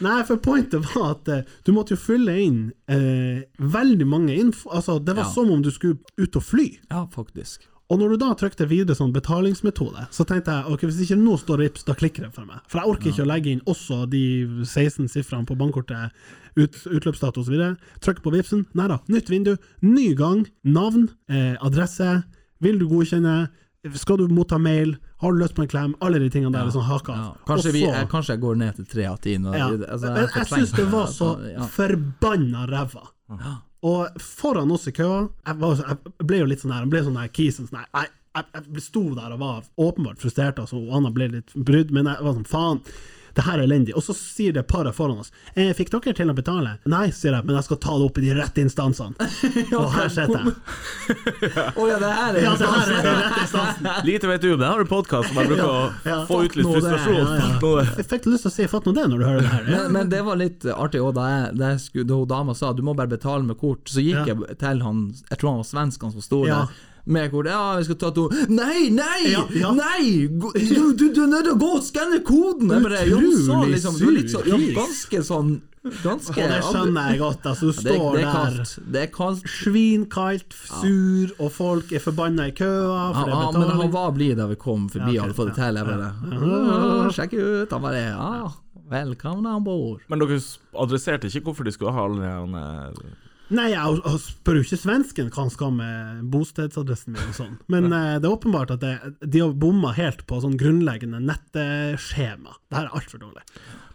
Nei, 0.02 0.24
for 0.28 0.38
pointet 0.44 0.84
var 0.96 1.16
at 1.16 1.28
eh, 1.34 1.42
du 1.66 1.72
måtte 1.76 1.96
jo 1.96 2.02
fylle 2.02 2.36
inn 2.44 2.60
eh, 2.92 3.44
veldig 3.60 4.08
mange 4.08 4.36
info 4.38 4.70
Altså, 4.70 5.00
det 5.04 5.16
var 5.16 5.24
Ja. 5.26 5.32
som 5.34 5.52
om 5.52 5.62
du 5.64 5.72
skulle 5.72 5.98
ut 6.18 6.36
og 6.36 6.44
fly. 6.44 6.68
Ja, 6.92 7.06
faktisk. 7.14 7.68
Og 7.90 8.00
når 8.02 8.10
du 8.10 8.18
da 8.20 8.34
trykte 8.36 8.66
videre 8.68 8.98
sånn 9.00 9.14
betalingsmetode, 9.16 10.10
så 10.12 10.26
tenkte 10.28 10.52
jeg 10.52 10.74
ok, 10.74 10.82
hvis 10.90 10.98
ikke 11.06 11.16
nå 11.22 11.38
står 11.40 11.62
Rips, 11.62 11.86
da 11.88 11.94
klikker 11.96 12.26
det 12.26 12.34
for 12.36 12.44
meg. 12.46 12.60
For 12.68 12.82
jeg 12.82 12.92
orker 12.92 13.10
ikke 13.14 13.24
å 13.24 13.30
legge 13.32 13.54
inn 13.56 13.62
også 13.64 14.02
de 14.12 14.24
16 14.66 15.08
sifrene 15.14 15.48
på 15.48 15.56
bankkortet, 15.56 16.12
ut, 16.60 16.76
utløpsdato 16.92 17.40
osv. 17.46 17.56
Trykk 18.04 18.20
på 18.26 18.34
Vipsen. 18.36 18.66
Nei 18.76 18.90
da, 18.92 18.98
nytt 19.08 19.30
vindu, 19.32 19.54
ny 19.88 20.10
gang, 20.20 20.44
navn, 20.68 21.08
eh, 21.30 21.56
adresse, 21.64 22.24
vil 22.60 22.78
du 22.82 22.88
godkjenne, 22.92 23.48
skal 23.96 24.18
du 24.20 24.28
motta 24.36 24.58
mail, 24.60 24.98
har 25.18 25.34
du 25.34 25.40
lyst 25.42 25.56
på 25.58 25.64
en 25.66 25.70
klem, 25.72 25.94
alle 26.06 26.20
de 26.22 26.30
tingene 26.30 26.54
der 26.54 26.68
er 26.68 26.74
sånn 26.76 26.86
haka 26.86 27.14
Ja. 27.18 27.30
Kanskje, 27.48 27.72
vi, 27.74 27.84
jeg, 27.88 28.10
kanskje 28.12 28.36
jeg 28.36 28.42
går 28.44 28.60
ned 28.62 28.76
til 28.78 28.86
tre 28.92 29.06
av 29.10 29.18
ti. 29.24 29.34
ja. 29.34 29.70
altså, 29.70 30.12
jeg 30.14 30.30
fortrenger 30.34 30.68
syns 30.68 30.76
det 30.78 30.86
var 30.92 31.08
så 31.14 31.30
forbanna 31.74 32.68
ræva. 32.70 33.08
Ja. 33.28 33.56
Og 33.88 34.22
foran 34.22 34.72
oss 34.72 34.88
i 34.90 34.92
køa 34.92 35.28
Jeg, 35.46 35.56
var, 35.62 35.78
jeg 35.78 36.26
ble 36.26 36.38
jo 36.40 36.46
litt 36.50 36.64
sånn 36.64 36.72
her 36.74 36.86
Jeg 36.86 36.90
ble 36.90 37.02
sånn 37.06 37.20
her 37.20 37.28
kisen 37.30 37.68
sånn 37.68 37.84
her 37.84 37.90
Jeg, 37.94 38.10
jeg, 38.40 38.64
jeg 38.74 38.82
sto 38.86 39.04
der 39.14 39.36
og 39.36 39.42
var 39.44 39.60
åpenbart 39.78 40.24
frustrert, 40.24 40.62
altså, 40.64 40.80
og 40.80 40.96
Anna 40.98 41.12
ble 41.14 41.28
litt 41.36 41.54
brydd, 41.54 41.94
men 41.94 42.10
jeg 42.10 42.26
var 42.26 42.36
sånn 42.38 42.48
faen. 42.50 42.82
Det 43.38 43.44
her 43.46 43.60
er 43.62 43.68
elendig. 43.68 43.94
Og 43.94 44.02
så 44.02 44.16
sier 44.18 44.56
det 44.56 44.64
paret 44.68 44.96
foran 44.98 45.20
oss 45.22 45.30
eh, 45.54 45.70
Fikk 45.78 45.92
dere 45.94 46.14
til 46.18 46.32
å 46.32 46.34
betale? 46.34 46.72
Nei, 46.90 47.12
sier 47.14 47.36
jeg, 47.38 47.46
men 47.46 47.54
jeg 47.60 47.68
skal 47.68 47.78
ta 47.84 47.98
det 48.00 48.08
opp 48.10 48.18
i 48.18 48.24
de 48.26 48.32
rette 48.34 48.64
instansene. 48.66 49.14
og 49.78 49.92
her 49.94 50.10
sitter 50.10 50.40
jeg. 50.42 50.56
Å 51.78 51.86
ja, 51.92 52.00
det 52.02 52.10
her 52.18 52.40
er 52.40 52.42
Ja, 52.48 52.54
det 52.58 52.70
her 52.72 52.92
er 52.96 53.04
den 53.06 53.20
rette 53.22 53.44
instansen. 53.44 53.90
Lite 54.10 54.32
vet 54.32 54.42
du, 54.42 54.50
men 54.56 54.66
jeg 54.66 54.72
har 54.74 54.84
en 54.86 54.90
podkast 54.92 55.30
som 55.30 55.38
jeg 55.42 55.52
bruker 55.52 55.70
å 55.70 55.78
Ja. 56.08 56.18
få 56.30 56.40
ut 56.48 56.58
litt 56.58 56.66
frustrasjon. 56.72 57.22
Ja, 57.22 57.52
ja. 57.62 57.86
Jeg 58.02 58.08
fikk 58.10 58.28
lyst 58.32 58.48
til 58.48 58.52
å 58.52 58.56
si 58.58 58.68
'fatt 58.74 58.90
nå 58.90 58.96
det' 58.98 59.08
når 59.14 59.18
du 59.22 59.26
hører 59.30 59.42
det 59.46 59.54
her. 59.54 59.64
Ja. 59.70 59.78
Men, 59.84 59.92
men 60.00 60.10
det 60.10 60.24
var 60.26 60.36
litt 60.42 60.66
artig 60.66 61.02
òg, 61.06 61.14
da, 61.14 61.28
jeg- 61.36 61.56
da, 61.62 61.70
jeg 61.78 62.08
da 62.08 62.14
hun 62.16 62.28
dama 62.28 62.56
sa 62.56 62.74
du 62.74 62.82
må 62.82 62.96
bare 62.98 63.08
betale 63.14 63.44
med 63.46 63.58
kort, 63.62 63.86
så 63.86 64.02
gikk 64.02 64.26
Ja. 64.28 64.34
jeg 64.34 64.58
til 64.58 64.82
han 64.82 65.14
Jeg 65.30 65.38
tror 65.40 65.50
han 65.54 65.62
var 65.62 65.70
svensk, 65.70 66.02
han 66.02 66.12
som 66.12 66.22
sto 66.22 66.46
Ja. 66.48 66.66
der. 66.66 66.68
Med 67.08 67.32
kort. 67.32 67.48
Ja, 67.48 67.78
vi 67.80 67.86
skal 67.88 67.98
ta 68.02 68.10
to 68.12 68.28
Nei, 68.52 68.90
nei! 68.92 69.32
Ja, 69.32 69.46
ja. 69.56 69.72
Nei! 69.78 70.28
Du, 70.28 70.92
du, 70.92 71.06
du 71.16 71.22
er 71.24 71.30
nødt 71.32 71.48
til 71.48 71.54
å 71.54 71.60
gå 71.62 71.70
og 71.78 71.86
skanne 71.86 72.20
koden! 72.28 72.68
Utrolig 72.68 73.00
ja, 73.08 73.22
Utrolig 73.22 73.74
liksom, 73.78 73.96
så, 74.34 74.44
ja, 74.50 74.60
ganske 74.76 75.22
sånn 75.24 75.54
Ganske 76.04 76.36
Og 76.44 76.50
det 76.52 76.58
skjønner 76.68 77.12
jeg 77.14 77.20
godt. 77.22 77.46
Altså, 77.48 77.70
du 77.70 77.72
Ja, 77.72 77.78
det, 77.78 77.94
står 77.96 78.18
det 78.18 78.20
er 78.20 78.26
der 78.26 78.34
kaldt. 78.36 78.72
Det 78.92 79.02
er 79.06 79.12
kaldt. 79.16 79.46
svinkaldt, 79.54 80.56
sur, 80.68 81.32
og 81.38 81.52
folk 81.56 81.94
er 81.96 82.04
forbanna 82.04 82.50
i 82.52 82.56
køa 82.58 83.06
for 83.16 83.32
ja, 83.32 83.38
det 83.40 83.62
er 83.62 83.62
men 83.62 83.72
han 83.86 83.94
var 83.94 84.12
blid 84.18 84.36
da 84.42 84.50
vi 84.52 84.58
kom 84.60 84.90
forbi 84.92 85.16
Ja, 85.16 85.24
okay, 85.24 85.32
og 85.32 85.32
hadde 85.32 85.38
fått 85.38 85.54
det 85.54 85.60
til. 85.62 85.80
Jeg 85.80 85.88
bare 85.88 86.10
«Åh, 86.34 87.08
Sjekk 87.16 87.38
ut! 87.38 87.72
Han 87.78 87.86
bare 87.88 88.02
Ja, 88.04 88.52
velkommen 88.92 89.48
om 89.54 89.64
bord. 89.64 90.04
Men 90.12 90.26
dere 90.26 90.42
adresserte 90.84 91.32
ikke 91.32 91.48
hvorfor 91.54 91.68
de 91.68 91.76
skulle 91.76 91.96
ha 91.96 92.04
alle 92.10 92.20
de 92.20 92.28
her, 92.28 92.60
eh, 92.66 93.16
Nei, 93.54 93.70
jeg 93.72 94.00
jeg 94.04 94.22
spør 94.26 94.58
jo 94.60 94.66
ikke 94.66 94.80
svensken 94.82 95.30
hva 95.32 95.44
han 95.46 95.52
skal 95.54 95.72
med 95.78 96.24
bostedsadressen 96.34 97.16
min 97.16 97.30
og 97.30 97.38
sånn, 97.38 97.54
men 97.74 97.88
eh, 97.92 98.18
det 98.20 98.28
er 98.28 98.36
åpenbart 98.36 98.74
at 98.76 98.84
det, 98.84 98.96
de 99.24 99.44
har 99.44 99.54
bomma 99.56 99.94
helt 99.98 100.26
på 100.28 100.42
sånn 100.44 100.58
grunnleggende 100.60 101.22
nettskjema. 101.24 102.58
Det 102.68 102.80
her 102.80 102.90
er 102.90 102.98
altfor 103.00 103.24
dårlig. 103.24 103.46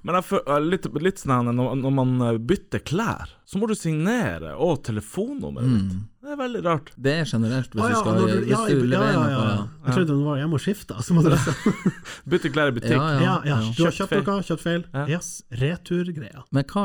Men 0.03 0.19
jeg 0.19 0.29
føler 0.31 0.65
litt, 0.67 0.89
litt 1.05 1.21
sånn 1.23 1.53
når, 1.53 1.77
når 1.83 1.93
man 1.95 2.15
bytter 2.49 2.83
klær, 2.89 3.37
så 3.47 3.61
må 3.61 3.69
du 3.71 3.77
signere 3.79 4.57
og 4.57 4.81
telefonnummeret 4.89 5.77
ditt. 5.77 6.01
Det 6.23 6.31
er 6.31 6.37
veldig 6.39 6.61
rart. 6.63 6.91
Det 7.03 7.13
er 7.19 7.25
generelt 7.27 7.73
hvis 7.75 7.83
Å, 7.83 7.89
du 7.91 7.95
skal 7.99 8.19
du- 8.21 8.45
Hvis 8.45 8.51
ja, 8.53 8.59
du 8.69 8.77
ja, 8.77 8.87
leverer 8.93 9.13
ja, 9.13 9.23
ja, 9.27 9.39
ja. 9.43 9.55
noe 9.59 9.87
Jeg 9.89 9.95
trodde 9.97 10.07
du 10.15 10.23
var 10.23 10.37
hjemme 10.39 10.55
og 10.55 10.63
skifta, 10.63 10.99
så 11.03 11.17
må 11.17 11.25
du 11.27 11.33
Bytte 12.31 12.53
klær 12.55 12.71
i 12.71 12.75
butikk. 12.77 12.95
Ja, 12.95 13.09
ja. 13.11 13.23
Ja, 13.27 13.35
ja. 13.51 13.57
Du 13.75 13.83
har 13.83 13.97
Kjøpt 13.97 14.29
noe, 14.29 14.45
kjøpt 14.47 14.63
feil. 14.63 14.85
Ja. 14.95 15.07
Yes, 15.17 15.31
returgreia. 15.51 16.45
Men 16.55 16.69
hva, 16.71 16.85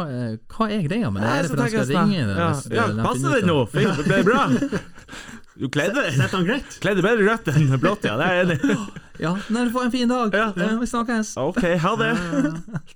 hva 0.56 0.70
er 0.74 0.82
greia 0.90 1.12
med 1.14 1.22
det? 1.22 1.30
Er 1.30 1.46
det 1.46 1.52
så 1.52 1.54
for 1.54 1.62
at 1.62 1.68
han 1.68 1.76
skal 1.76 1.86
sånn, 1.94 2.10
ringe? 2.10 2.26
Ja, 2.34 2.50
ja 2.82 2.88
passer 3.06 3.38
det 3.38 3.44
nå? 3.46 3.60
Fint, 3.76 4.02
det 4.02 4.08
ble 4.10 4.24
bra. 4.26 4.48
Du 5.58 5.68
kledde 5.74 6.04
deg? 6.06 6.64
Kledde 6.84 7.04
bedre 7.06 7.26
rødt 7.26 7.52
enn 7.54 7.70
blått, 7.82 8.06
ja. 8.06 8.16
Det 8.20 8.26
er 8.28 8.36
jeg 8.38 8.48
enig 8.48 8.58
i. 8.62 9.04
Ja, 9.18 9.32
nei, 9.50 9.64
du 9.66 9.72
får 9.74 9.88
en 9.88 9.94
fin 9.94 10.12
dag. 10.12 10.36
Ja. 10.38 10.52
Ja, 10.54 10.68
vi 10.78 10.88
snakkes. 10.90 11.32
OK, 11.42 11.64
ha 11.82 11.94
det. 11.98 12.10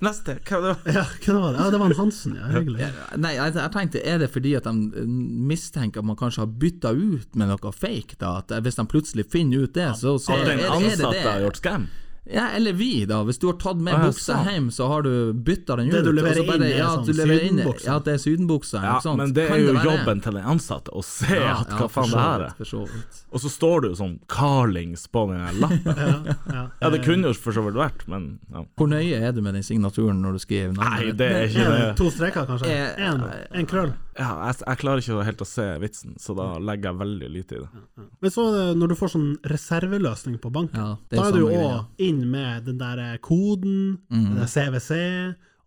Neste. 0.05 0.35
Hva 0.45 0.59
var 0.61 0.77
det? 0.83 0.93
Ja, 0.93 1.05
det? 1.09 1.33
var 1.33 1.55
det? 1.55 1.63
Ja, 1.63 1.69
det 1.73 1.79
var 1.81 1.89
en 1.89 1.97
Hansen, 1.97 2.35
ja. 2.37 2.49
Hyggelig. 2.53 2.89
Nei, 3.17 3.31
jeg, 3.39 3.55
jeg 3.57 3.73
tenkte, 3.73 4.03
er 4.05 4.21
det 4.21 4.29
fordi 4.33 4.53
at 4.59 4.69
de 4.69 5.01
eh, 5.01 5.15
mistenker 5.49 6.03
at 6.03 6.09
man 6.11 6.19
kanskje 6.19 6.43
har 6.43 6.53
bytta 6.61 6.93
ut 6.93 7.39
med 7.39 7.49
noe 7.49 7.73
fake, 7.73 8.19
da? 8.21 8.35
At 8.43 8.53
hvis 8.61 8.77
de 8.77 8.85
plutselig 8.91 9.25
finner 9.33 9.65
ut 9.65 9.73
det, 9.77 9.89
så, 9.97 10.19
så 10.21 10.37
er, 10.37 10.45
er, 10.45 10.53
er 10.53 10.61
det 10.61 10.69
ansatte 10.77 11.25
har 11.25 11.41
det. 11.41 11.47
gjort 11.47 11.61
scam? 11.63 11.89
Ja, 12.29 12.49
eller 12.53 12.73
vi, 12.77 13.05
da. 13.09 13.23
Hvis 13.25 13.39
du 13.41 13.47
har 13.47 13.55
tatt 13.57 13.77
med 13.81 13.95
Ah, 13.97 14.03
buksa 14.05 14.35
sant. 14.35 14.47
hjem, 14.51 14.67
så 14.71 14.87
har 14.87 15.01
du 15.01 15.33
bytta 15.33 15.75
den 15.75 15.87
ut. 15.87 15.93
Det 15.95 16.03
du 16.05 16.11
leverer 16.13 16.35
så 16.37 16.45
bare- 16.45 16.55
inn 16.55 16.63
er 16.63 16.77
ja, 16.77 16.89
sånn 16.95 17.07
sydenbuksa. 17.17 17.85
Ja, 17.87 17.95
at 17.97 18.05
det 18.05 18.13
er 18.13 18.17
sydenbuksa. 18.21 18.81
Ja, 18.83 18.91
ikke 18.93 19.01
sant? 19.07 19.17
men 19.17 19.33
det 19.33 19.47
Kan 19.47 19.57
er 19.57 19.61
jo 19.63 19.73
det 19.73 19.83
jobben 19.87 20.21
til 20.21 20.33
den 20.37 20.43
ansatte 20.45 20.93
å 20.93 21.03
se 21.03 21.33
Ja, 21.35 21.55
at 21.61 21.67
hva 21.73 21.79
ja, 21.81 21.87
faen 21.87 22.11
det 22.11 22.19
her 22.21 22.41
er. 22.45 22.53
For 22.57 22.63
så 22.65 22.81
vidt. 22.85 23.23
Og 23.33 23.39
så 23.41 23.49
står 23.49 23.81
du 23.81 23.89
sånn 23.95 24.19
Carlings 24.29 25.07
på 25.07 25.25
den 25.33 25.59
lappen. 25.59 25.81
Ja, 25.97 26.35
ja. 26.53 26.67
Ja, 26.81 26.89
det 26.93 27.01
kunne 27.03 27.23
jo 27.25 27.33
for 27.33 27.51
så 27.57 27.65
vidt 27.65 27.73
vært, 27.81 28.07
men 28.07 28.37
ja. 28.53 28.63
Hvor 28.77 28.87
nøye 28.87 29.17
er 29.19 29.31
du 29.33 29.41
med 29.41 29.53
den 29.57 29.63
signaturen 29.63 30.21
når 30.21 30.33
du 30.37 30.39
skriver 30.45 30.77
Nei, 30.77 31.11
det 31.11 31.31
er 31.31 31.47
ikke 31.49 31.67
det 31.73 31.97
to 31.97 32.09
streker, 32.13 32.45
kanskje? 32.45 32.69
Eh, 32.69 33.01
En, 33.09 33.25
en 33.51 33.65
krøll? 33.65 33.93
Ja, 34.21 34.29
jeg, 34.47 34.57
jeg 34.67 34.79
klarer 34.83 35.01
ikke 35.03 35.23
helt 35.27 35.41
å 35.43 35.47
se 35.49 35.65
vitsen, 35.81 36.13
så 36.21 36.35
da 36.37 36.45
legger 36.61 36.91
jeg 36.91 36.99
veldig 37.01 37.29
lite 37.33 37.57
i 37.57 37.61
det. 37.63 37.83
Men 38.21 38.33
så 38.35 38.45
eh, 38.53 38.71
når 38.77 38.93
du 38.93 38.95
får 38.99 39.11
sånn 39.15 39.29
reserveløsning 39.51 40.37
på 40.43 40.51
banken, 40.53 40.77
Ja, 40.77 40.91
er 41.09 41.17
da 41.17 41.25
er 41.27 41.35
du 41.35 41.41
jo 41.41 41.49
òg 41.57 42.05
inn 42.07 42.21
med 42.29 42.67
den 42.69 42.77
der 42.81 43.01
eh, 43.07 43.17
koden, 43.23 43.97
Mm. 44.11 44.25
den 44.29 44.39
der 44.43 44.51
CWC, 44.51 45.01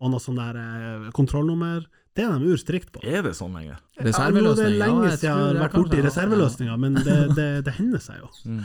og 0.00 0.10
noe 0.14 0.20
sånn 0.22 0.38
der 0.38 0.58
eh, 0.60 1.10
kontrollnummer. 1.16 1.84
Det 2.14 2.22
er 2.22 2.38
de 2.38 2.52
urstrikt 2.54 2.92
på. 2.94 3.00
Er 3.02 3.24
det 3.26 3.32
sånn 3.34 3.54
lenger? 3.58 3.80
Ja, 3.98 4.04
det 4.06 4.14
er 4.14 4.30
lenge 4.78 5.08
siden 5.16 5.24
jeg 5.26 5.34
har 5.34 5.56
vært 5.64 5.72
borti 5.80 6.02
reserveløsninger, 6.04 6.76
men 6.78 6.94
det, 7.02 7.16
det, 7.38 7.48
det 7.66 7.74
hender 7.80 8.02
seg 8.04 8.20
jo. 8.22 8.28
Mm. 8.46 8.60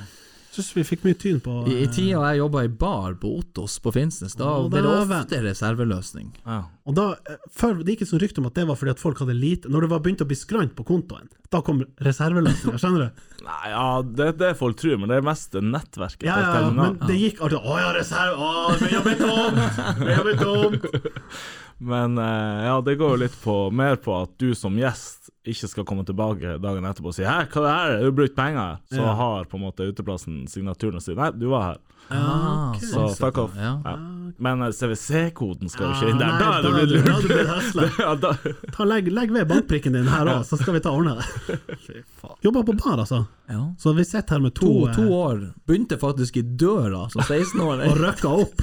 Syns 0.60 0.76
vi 0.76 0.84
fikk 0.84 1.06
mye 1.08 1.16
tyn 1.16 1.38
på 1.40 1.54
I, 1.70 1.78
I 1.78 1.86
eh, 1.86 1.92
tida 1.94 2.20
jeg 2.20 2.42
jobba 2.42 2.66
i 2.68 2.70
bar 2.82 3.14
på 3.22 3.32
Ottos 3.40 3.78
på 3.80 3.94
Finnsnes, 3.96 4.36
da 4.36 4.58
ble 4.68 4.82
det 4.84 4.92
ofte 4.92 5.40
reserveløsning. 5.46 6.34
Ja. 6.44 6.58
Og 6.90 6.98
da, 6.98 7.06
eh, 7.32 7.38
før, 7.56 7.80
Det 7.80 7.96
gikk 7.96 8.04
et 8.04 8.12
sånt 8.12 8.26
rykte 8.26 8.44
om 8.44 8.50
at 8.50 8.58
det 8.60 8.66
var 8.68 8.80
fordi 8.80 8.92
at 8.92 9.00
folk 9.00 9.22
hadde 9.22 9.38
lite 9.38 9.72
Når 9.72 9.86
det 9.86 9.90
var 9.92 10.02
begynt 10.04 10.24
å 10.26 10.28
bli 10.28 10.36
skrant 10.36 10.76
på 10.76 10.84
kontoen, 10.88 11.30
da 11.54 11.62
kom 11.64 11.86
reserveløsninga, 12.04 12.80
skjønner 12.82 13.08
du? 13.08 13.24
Nei, 13.46 13.72
ja, 13.72 13.86
det 14.04 14.28
er 14.34 14.38
det 14.44 14.52
folk 14.60 14.76
tror, 14.82 15.00
men 15.00 15.14
det 15.14 15.22
er 15.22 15.26
mest 15.30 15.56
nettverket. 15.56 16.28
Ja, 16.28 16.42
ja, 16.44 16.52
ja, 16.60 16.76
men 16.76 17.00
det 17.08 17.16
gikk 17.22 17.40
alltid 17.40 17.64
Å 17.64 17.80
ja, 17.80 17.96
reserve... 17.96 18.36
Å, 18.36 18.76
det 18.76 19.04
begynner 19.08 19.16
å 19.16 19.40
tomt! 19.40 19.82
Det 20.04 20.20
begynner 20.20 20.36
å 20.36 20.62
tomt! 20.68 21.42
Men 21.80 22.18
eh, 22.20 22.66
ja, 22.68 22.82
det 22.84 22.98
går 23.00 23.16
jo 23.16 23.22
litt 23.22 23.38
på, 23.40 23.56
mer 23.72 23.96
på 24.04 24.12
at 24.20 24.34
du 24.42 24.52
som 24.58 24.76
gjest 24.76 25.19
ikke 25.50 25.68
skal 25.72 25.86
komme 25.86 26.06
tilbake 26.06 26.58
dagen 26.62 26.86
etterpå 26.86 27.08
og 27.12 27.16
si 27.18 27.24
'hæ, 27.24 27.48
hva 27.50 27.60
er 27.60 27.66
det 27.66 27.76
her, 27.76 27.92
har 27.98 28.04
du 28.06 28.12
brukt 28.12 28.36
penger?' 28.36 28.78
Så 28.92 29.02
Ja. 29.02 29.14
har 29.16 29.44
på 29.46 29.58
en 29.58 29.64
måte 29.66 29.88
uteplassen 29.92 30.48
signaturen 30.48 30.96
og 30.96 31.02
sier 31.02 31.16
'nei, 31.16 31.32
du 31.38 31.50
var 31.50 31.62
her'. 31.74 31.80
Ah, 32.12 32.72
okay. 32.72 32.88
Så 32.88 33.16
fuck 33.20 33.38
off. 33.38 33.52
Ja. 33.56 33.78
Ja. 33.86 33.96
Men 34.40 34.64
eh, 34.64 34.72
CWC-koden 34.72 35.70
skal 35.70 35.86
jo 35.88 35.94
ikke 35.94 36.10
inn 36.10 36.18
der. 36.18 36.26
Ah, 36.26 36.40
Da 36.40 36.58
er 36.58 36.62
du 36.64 36.88
blitt 36.88 37.06
lurt. 37.06 38.22
Da, 38.22 38.34
Ta, 38.74 38.84
legg, 38.84 39.08
legg 39.14 39.30
ved 39.32 39.46
bankprikken 39.48 39.94
din 39.94 40.08
her 40.08 40.26
òg, 40.26 40.42
så 40.44 40.58
skal 40.58 40.74
vi 40.74 40.80
ta 40.80 40.90
og 40.90 41.04
ordne 41.04 41.18
det. 41.20 42.04
Jobba 42.42 42.64
på 42.64 42.74
bar, 42.82 42.98
altså. 43.04 43.26
Ja. 43.48 43.74
Så 43.78 43.94
vi 43.96 44.04
sitter 44.04 44.36
her 44.36 44.40
med 44.42 44.56
to, 44.56 44.66
To, 44.66 44.88
eh, 44.88 44.96
to 44.96 45.02
år. 45.14 45.54
Begynte 45.68 45.98
faktisk 46.00 46.38
i 46.38 46.42
døra 46.42 47.10
som 47.12 47.22
16-åring. 47.22 47.92
og 47.92 47.98
røkka 47.98 48.28
opp. 48.42 48.62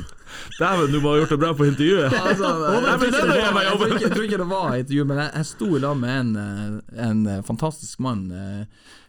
Dæven, 0.59 0.93
du 0.93 1.01
må 1.01 1.13
ha 1.13 1.21
gjort 1.21 1.33
det 1.35 1.39
bra 1.43 1.53
på 1.59 1.67
intervjuet. 1.69 2.13
Altså, 2.13 2.51
jeg, 2.57 2.83
tror 2.83 3.07
ikke 3.07 3.23
det 3.23 3.39
var- 3.55 3.63
jeg 3.63 3.71
jeg, 3.71 3.79
tror 3.79 3.87
ikke, 3.87 4.03
jeg 4.07 4.13
tror 4.17 4.27
ikke 4.29 4.39
det 4.43 4.49
var 4.51 4.77
intervju, 4.77 5.05
men 5.11 5.19
jeg, 5.23 5.31
jeg 5.37 5.47
sto 5.47 5.67
i 5.77 5.81
lag 5.85 5.97
med 5.97 6.21
en, 6.21 6.31
eh, 6.37 7.09
en 7.11 7.27
eh, 7.27 7.43
fantastisk 7.47 8.01
mann. 8.01 8.31
eh, 8.33 8.65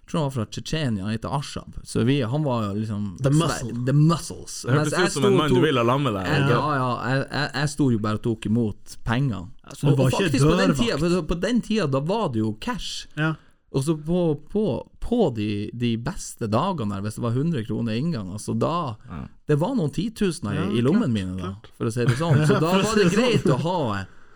Jeg 0.08 0.12
tror 0.14 0.20
han 0.22 0.28
var 0.30 0.36
fra 0.38 0.46
Tsjetsjenia, 0.56 1.04
han 1.04 1.12
heter 1.12 1.34
Ashab. 1.36 1.74
Så 1.84 2.04
vi, 2.08 2.22
han 2.22 2.44
var 2.46 2.62
jo 2.70 2.74
liksom 2.80 3.18
The 3.24 3.30
muscle. 3.30 3.74
The 3.90 3.94
muscles. 3.94 4.62
Det 4.64 4.72
hørtes 4.78 4.94
ut 4.94 5.12
som 5.18 5.26
en 5.28 5.36
mann 5.36 5.52
du 5.52 5.60
ville 5.60 5.84
lamme 5.84 6.14
deg. 6.16 6.24
Jeg, 6.32 6.46
ja, 6.48 6.62
ja, 6.78 6.86
jeg, 7.10 7.26
jeg, 7.32 7.50
jeg 7.58 7.70
sto 7.74 7.90
jo 7.92 8.00
bare 8.00 8.16
og 8.16 8.24
tok 8.24 8.46
imot 8.48 8.96
penger. 9.04 9.50
så 9.74 9.82
du 9.84 9.92
og, 9.92 9.98
var 9.98 10.06
og 10.06 10.12
ikke 10.14 10.24
faktisk 10.30 10.46
på 10.48 10.56
den, 10.62 10.72
dørvakt? 10.80 11.28
på 11.28 11.40
den 11.44 11.60
tida, 11.62 11.88
da 11.92 12.00
var 12.00 12.30
det 12.32 12.40
jo 12.40 12.54
cash. 12.64 13.08
Ja. 13.20 13.34
Og 13.76 13.84
så 13.84 13.98
på, 14.00 14.20
på, 14.52 14.66
på 15.04 15.30
de, 15.36 15.70
de 15.76 15.96
beste 16.00 16.48
dagene 16.48 16.96
der, 16.96 17.04
hvis 17.04 17.18
det 17.18 17.24
var 17.26 17.36
100 17.36 17.66
kroner 17.68 17.98
inngang, 18.00 18.30
altså 18.32 18.56
da 18.56 18.96
Det 19.48 19.58
var 19.60 19.76
noen 19.76 19.92
titusener 19.92 20.62
i, 20.62 20.80
i 20.80 20.84
lommen 20.86 21.12
mine, 21.12 21.36
da, 21.36 21.74
for 21.76 21.90
å 21.90 21.92
si 21.92 22.06
det 22.08 22.16
sånn. 22.20 22.44
Så 22.48 22.62
da 22.62 22.72
var 22.78 22.86
det 22.86 23.04
det 23.04 23.10
sånn. 23.10 23.18
greit 23.18 23.52
å 23.52 23.60
ha 23.66 23.80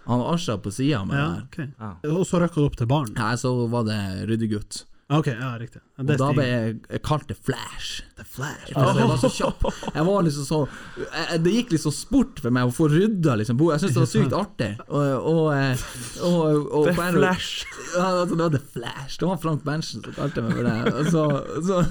han 0.04 0.22
Asha 0.34 0.58
på 0.58 0.72
sida 0.74 1.04
med 1.06 1.20
ja, 1.20 1.28
okay. 1.46 1.67
der. 1.78 2.13
Og 2.15 2.26
så 2.28 2.41
røkka 2.41 2.58
du 2.58 2.65
opp 2.65 2.78
til 2.80 2.89
baren? 2.89 3.13
Nei, 3.15 3.36
så 3.39 3.54
var 3.72 3.86
det 3.88 4.00
ryddegutt. 4.28 4.84
Ok, 5.12 5.28
ja, 5.28 5.50
riktig. 5.60 5.82
Ja, 5.97 6.06
Og 6.06 6.12
da 6.21 6.28
ble 6.32 6.45
jeg 6.47 7.02
kalt 7.04 7.28
det 7.28 7.36
Flash. 7.36 8.06
The 8.15 8.24
Flash. 8.24 8.71
Altså, 8.71 9.02
jeg 9.02 9.10
var 9.10 9.19
så 9.19 9.32
kjapp. 9.39 9.65
Jeg 9.91 10.06
var 10.08 10.24
liksom 10.28 10.47
så 10.47 10.60
jeg, 11.02 11.41
Det 11.43 11.56
gikk 11.58 11.76
liksom 11.76 11.95
sport 11.95 12.39
for 12.45 12.56
meg 12.56 12.69
å 12.69 12.74
få 12.76 12.88
rydda 12.93 13.36
liksom 13.41 13.60
bo. 13.60 13.71
Jeg 13.74 13.84
syntes 13.84 13.97
det 13.97 14.06
var 14.06 14.12
sykt 14.13 14.38
artig. 14.39 14.71
Og, 14.88 15.28
og, 15.34 15.43
eh, 15.58 15.86
og, 16.30 16.88
er 16.93 17.17
Flash. 17.17 17.67
Ja, 17.91 18.08
altså, 18.24 18.38
det 18.38 18.43
var 18.45 18.56
The 18.56 18.63
Flash. 18.78 19.19
Det 19.19 19.32
var 19.34 19.41
Frank 19.43 19.65
Berntsen 19.67 20.06
som 20.06 20.15
kalte 20.15 20.45
meg 20.45 20.56
for 20.56 20.69
det. 20.69 20.78
Og 20.95 21.12
så, 21.12 21.26
så 21.67 21.84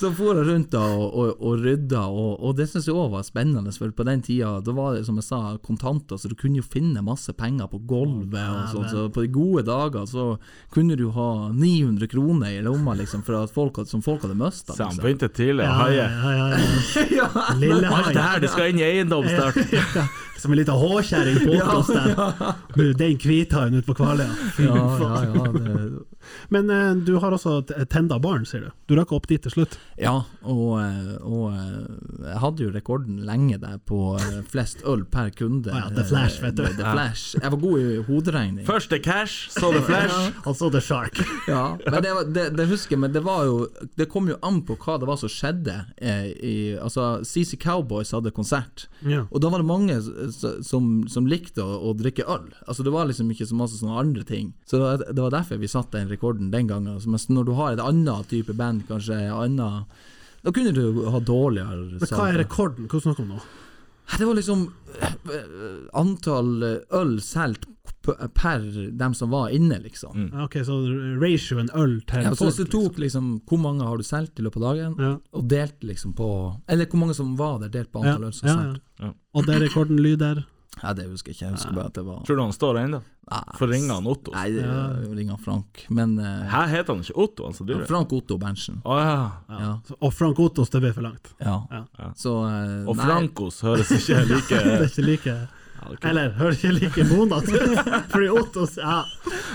Så 0.00 0.08
for 0.16 0.38
jeg 0.38 0.46
rundt 0.48 0.70
da 0.72 0.80
og, 0.96 1.12
og, 1.12 1.42
og 1.44 1.58
rydda, 1.60 2.02
og, 2.08 2.38
og 2.40 2.54
det 2.56 2.66
syns 2.70 2.86
jeg 2.88 2.96
òg 2.96 3.10
var 3.12 3.24
spennende, 3.26 3.72
for 3.76 3.92
på 3.92 4.06
den 4.08 4.22
tida 4.24 4.54
da 4.64 4.72
var 4.72 4.94
det 4.96 5.02
som 5.04 5.18
jeg 5.20 5.26
sa, 5.26 5.40
kontanter, 5.60 6.16
så 6.16 6.30
du 6.30 6.34
kunne 6.40 6.56
jo 6.62 6.64
finne 6.64 7.02
masse 7.04 7.34
penger 7.36 7.68
på 7.68 7.82
gulvet 7.90 8.40
og 8.40 8.70
sånt, 8.72 8.88
Så 8.94 9.04
på 9.12 9.26
de 9.26 9.30
gode 9.34 9.66
dager 9.68 10.06
så 10.08 10.24
kunne 10.72 10.96
du 10.96 11.10
ha 11.12 11.28
900 11.52 12.08
kroner 12.14 12.56
i 12.56 12.62
lomma 12.64 12.94
liksom, 12.96 13.22
for 13.26 13.42
at 13.42 13.52
folk, 13.52 13.82
som 13.90 14.00
folk 14.02 14.24
hadde 14.24 14.38
mista. 14.40 14.72
Så 14.72 14.86
han 14.86 14.94
Liksom. 14.96 15.04
begynte 15.04 15.28
tidlig 15.36 15.66
å 15.66 15.68
Ja, 15.68 15.76
ja, 15.76 15.80
haie. 15.84 16.08
ja, 16.08 16.32
ja, 16.32 16.48
ja. 16.48 17.06
Ja, 17.20 17.28
Lille 17.60 17.88
Alt 17.90 18.14
det 18.14 18.22
her, 18.24 18.40
det 18.40 18.50
skal 18.54 18.70
inn 18.72 18.80
i 18.80 18.86
eiendom 18.88 19.28
snart. 19.28 19.60
Som 20.40 20.54
en 20.54 20.56
liten 20.62 20.72
håkjerring 20.80 21.42
på 21.44 21.58
oss 21.76 21.90
der. 21.92 22.94
Den 22.96 23.18
hvithaien 23.20 23.74
ute 23.76 23.84
på 23.90 23.96
Kvaløya. 23.98 24.32
Ja, 24.56 24.78
ja, 24.96 25.20
ja, 25.36 25.50
det, 25.52 25.74
Men 26.50 26.70
eh, 26.70 26.94
du 27.06 27.14
har 27.22 27.32
også 27.36 27.60
tenda 27.90 28.18
barn, 28.22 28.44
sier 28.48 28.66
du. 28.66 28.70
Du 28.90 28.96
rakk 28.98 29.12
opp 29.16 29.26
dit 29.30 29.42
til 29.42 29.52
slutt. 29.54 29.78
ja 30.00 30.16
og, 30.42 30.80
eh, 30.80 31.16
og 31.20 31.52
eh, 31.52 32.26
jeg 32.30 32.38
hadde 32.42 32.64
jo 32.64 32.70
rekorden 32.74 33.18
lenge 33.28 33.58
der 33.60 33.78
på 33.86 34.16
eh, 34.18 34.40
flest 34.50 34.82
øl 34.88 35.04
per 35.04 35.30
kunde. 35.36 35.70
Ja, 35.74 35.88
The 35.94 36.04
Flash, 36.08 36.40
vet 36.42 36.56
du. 36.56 36.64
The 36.64 36.86
Flash. 36.92 37.34
Jeg 37.40 37.50
var 37.52 37.60
god 37.60 37.80
i 37.80 37.96
hoderegning. 38.08 38.64
Først 38.66 38.90
det 38.90 39.02
cash, 39.04 39.50
så 39.52 39.70
the 39.74 39.82
flash. 39.86 40.32
og 40.46 40.56
så 40.56 40.70
The 40.72 40.80
Shark. 40.80 41.20
Ja, 41.48 41.76
men 41.86 42.02
det, 42.02 42.14
var- 42.16 42.30
det, 42.34 42.46
det 42.56 42.68
husker 42.70 42.96
jeg, 42.96 43.00
men 43.04 43.12
det 43.14 43.22
var 43.26 43.44
jo 43.48 43.66
Det 43.96 44.08
kom 44.10 44.28
jo 44.28 44.36
an 44.46 44.62
på 44.66 44.76
hva 44.80 44.98
det 45.00 45.08
var 45.08 45.16
som 45.20 45.28
skjedde. 45.32 45.74
I, 46.00 46.76
altså, 46.80 47.20
CC 47.26 47.56
Cowboys 47.60 48.10
hadde 48.16 48.30
konsert, 48.34 48.86
Ja. 49.06 49.24
og 49.30 49.40
da 49.42 49.48
var 49.52 49.62
det 49.62 49.68
mange 49.68 49.96
som, 50.64 50.88
som 51.08 51.26
likte 51.28 51.62
å, 51.64 51.78
å 51.90 51.94
drikke 51.96 52.24
øl. 52.28 52.48
Altså 52.66 52.84
Det 52.86 52.92
var 52.94 53.08
liksom 53.10 53.30
ikke 53.32 53.46
så 53.48 53.56
masse 53.58 53.78
sånne 53.80 53.98
andre 54.00 54.24
ting. 54.28 54.52
Så 54.68 54.80
det 54.80 55.16
var, 55.18 55.30
derfor 55.32 55.60
vi 55.60 55.68
satte 55.70 55.98
den 55.98 56.10
rekorden 56.20 56.50
den 56.52 56.68
gangen. 56.68 57.00
Mens 57.06 57.28
når 57.28 57.44
du 57.46 57.52
har 57.56 57.72
et 57.72 57.80
annet 57.80 58.28
type 58.28 58.52
band, 58.56 58.84
kanskje 58.88 59.16
annet 59.32 59.84
Da 60.44 60.52
kunne 60.52 60.72
du 60.72 61.04
ha 61.10 61.18
dårligere 61.20 61.98
Men 62.00 62.08
hva 62.08 62.28
er 62.32 62.38
rekorden? 62.44 62.86
Hva 62.88 63.00
snakker 63.00 63.24
du 63.24 63.30
om 63.32 63.36
nå? 63.36 63.40
Det 64.18 64.26
var 64.26 64.34
liksom 64.34 64.72
eh, 65.00 65.88
antall 65.94 66.64
øl 66.90 67.20
solgt 67.22 67.66
per 68.34 68.60
dem 68.96 69.14
som 69.14 69.30
var 69.30 69.50
inne, 69.54 69.76
liksom. 69.84 70.16
Mm. 70.16 70.44
Ok, 70.44 70.56
Så 70.64 70.78
ratioen 71.20 71.68
øl 71.76 72.00
til 72.08 72.22
Ja, 72.24 72.32
så 72.34 72.48
hvis 72.48 72.56
du 72.56 72.64
tok 72.72 72.96
liksom 72.98 73.40
Hvor 73.46 73.58
mange 73.60 73.84
har 73.84 73.96
du 73.96 74.02
solgt 74.02 74.40
i 74.40 74.42
løpet 74.42 74.56
av 74.56 74.74
dagen, 74.74 74.94
Ja. 74.98 75.18
og 75.32 75.44
delte 75.48 75.86
liksom 75.86 76.14
på 76.14 76.56
Eller 76.68 76.86
hvor 76.86 76.98
mange 76.98 77.14
som 77.14 77.36
var 77.36 77.58
der, 77.60 77.68
delt 77.68 77.92
på 77.92 78.02
Ja, 78.04 78.14
antall 78.14 78.24
øl 78.30 78.32
som 78.32 78.48
ja, 78.48 78.54
solgt. 78.56 78.82
ja. 79.00 79.12
Og 79.34 79.46
det 79.46 79.60
rekorden 79.62 79.96
lyder 80.00 80.44
Ja, 80.82 80.92
det 80.96 81.08
husker 81.10 81.30
jeg 81.32 81.36
ikke. 81.36 81.44
Jeg 81.48 81.54
husker 81.58 81.74
bare 81.76 81.90
at 81.90 81.96
det 81.98 82.04
var 82.06 82.20
Tror 82.24 82.36
du 82.38 82.42
han 82.42 82.52
står 82.56 82.78
ennå? 82.80 83.00
Nei, 83.30 83.40
For 83.58 83.66
ringer 83.70 83.94
han 83.98 84.06
Otto? 84.10 84.32
Nei, 84.34 84.46
det 84.54 84.62
Ja. 84.64 84.86
ringer 85.14 85.36
Frank. 85.38 85.84
Men 85.90 86.14
uh, 86.18 86.46
Her 86.50 86.66
heter 86.72 86.94
han 86.94 87.02
ikke 87.04 87.16
Otto, 87.20 87.46
altså 87.50 87.66
du 87.66 87.72
driver? 87.74 87.86
Frank 87.90 88.12
Otto 88.16 88.38
Berntsen. 88.38 88.80
Å 88.84 88.96
ja. 88.98 89.30
Ja. 89.50 89.72
Så- 89.86 89.96
Og 90.00 90.14
Frank 90.14 90.38
Ottos, 90.38 90.70
det 90.70 90.80
blir 90.82 90.92
for 90.96 91.02
langt. 91.02 91.32
Ja. 91.40 91.58
Ja. 91.70 91.84
Så 92.16 92.32
uh, 92.46 92.88
Og 92.88 92.96
Frankos 92.96 93.60
høres 93.66 93.90
ikke 93.92 94.22
like, 94.30 94.48
Det 94.64 94.80
er 94.80 94.88
ikke 94.88 95.06
like. 95.06 95.36
Eller 96.02 96.30
hører 96.36 96.52
ikke 96.56 96.72
like 96.76 97.04
monat 97.08 97.48
ut. 97.48 97.78
Fordi 98.12 98.26
Ja. 98.80 99.04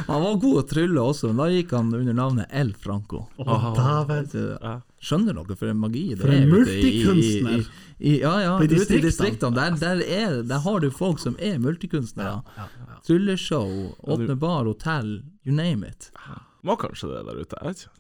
Han 0.08 0.22
var 0.24 0.36
god 0.42 0.58
å 0.64 0.64
trylle 0.70 1.02
også, 1.02 1.28
men 1.32 1.38
da 1.38 1.48
gikk 1.54 1.72
han 1.78 1.94
under 1.94 2.14
navnet 2.18 2.48
El 2.52 2.74
Franco. 2.74 3.28
Oh, 3.38 3.74
Ja. 4.34 4.80
Skjønner 5.06 5.34
dere 5.38 5.56
for 5.60 5.70
en 5.70 5.78
magi 5.78 6.16
det 6.16 6.22
For 6.24 6.32
en 6.34 6.44
er 6.44 6.48
ute 6.56 6.72
i- 6.74 6.82
i- 6.82 7.06
multikunstner. 7.06 7.60
i- 7.60 8.10
i- 8.16 8.22
Ja, 8.22 8.40
ja. 8.42 8.56
I 8.60 8.66
Ute 8.66 8.96
i 8.98 9.02
distriktene. 9.02 9.54
Der, 9.56 9.72
der, 9.78 10.02
er, 10.02 10.42
der 10.44 10.60
har 10.60 10.80
du 10.80 10.90
folk 10.92 11.20
som 11.20 11.36
er 11.40 11.60
multikunstnere. 11.60 12.42
Trylleshow, 13.06 13.96
åpne 14.04 14.36
bar, 14.40 14.66
hotell, 14.66 15.22
you 15.46 15.54
name 15.54 15.84
it. 15.88 16.10
Må 16.66 16.76
kanskje 16.82 17.12
det 17.14 17.26
der 17.28 17.42
ute, 17.44 17.56
jeg 17.62 17.68
vet 17.70 17.86
ikke. 17.86 17.92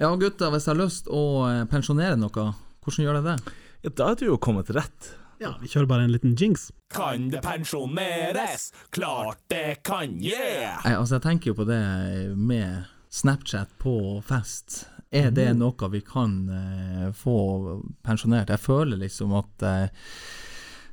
Ja, 0.00 0.10
gutter, 0.16 0.50
hvis 0.50 0.66
jeg 0.66 0.74
har 0.74 0.80
lyst 0.80 1.06
å 1.12 1.20
eh, 1.46 1.64
pensjonere 1.70 2.16
noe, 2.18 2.46
hvordan 2.82 3.04
gjør 3.06 3.18
jeg 3.20 3.26
det? 3.28 3.52
Ja, 3.82 3.90
da 3.90 4.12
er 4.12 4.18
du 4.20 4.28
jo 4.28 4.38
kommet 4.38 4.68
rett. 4.70 5.08
Ja, 5.42 5.56
vi 5.58 5.66
kjører 5.66 5.88
bare 5.90 6.04
en 6.06 6.12
liten 6.14 6.36
jinx. 6.38 6.68
Kan 6.94 7.24
det 7.32 7.40
pensjoneres? 7.42 8.68
Klart 8.94 9.40
det 9.50 9.80
kan, 9.82 10.20
yeah! 10.22 10.78
Nei, 10.84 10.92
altså, 10.94 11.16
jeg 11.16 11.24
tenker 11.24 11.50
jo 11.50 11.56
på 11.58 11.66
det 11.66 11.80
med 12.38 12.84
Snapchat 13.10 13.72
på 13.82 13.96
fest. 14.22 14.84
Er 15.10 15.32
det 15.34 15.48
noe 15.58 15.90
vi 15.90 15.98
kan 16.06 16.36
eh, 16.46 17.08
få 17.10 17.34
pensjonert? 18.06 18.54
Jeg 18.54 18.62
føler 18.62 19.02
liksom 19.02 19.34
at 19.42 19.66
eh, 19.66 20.06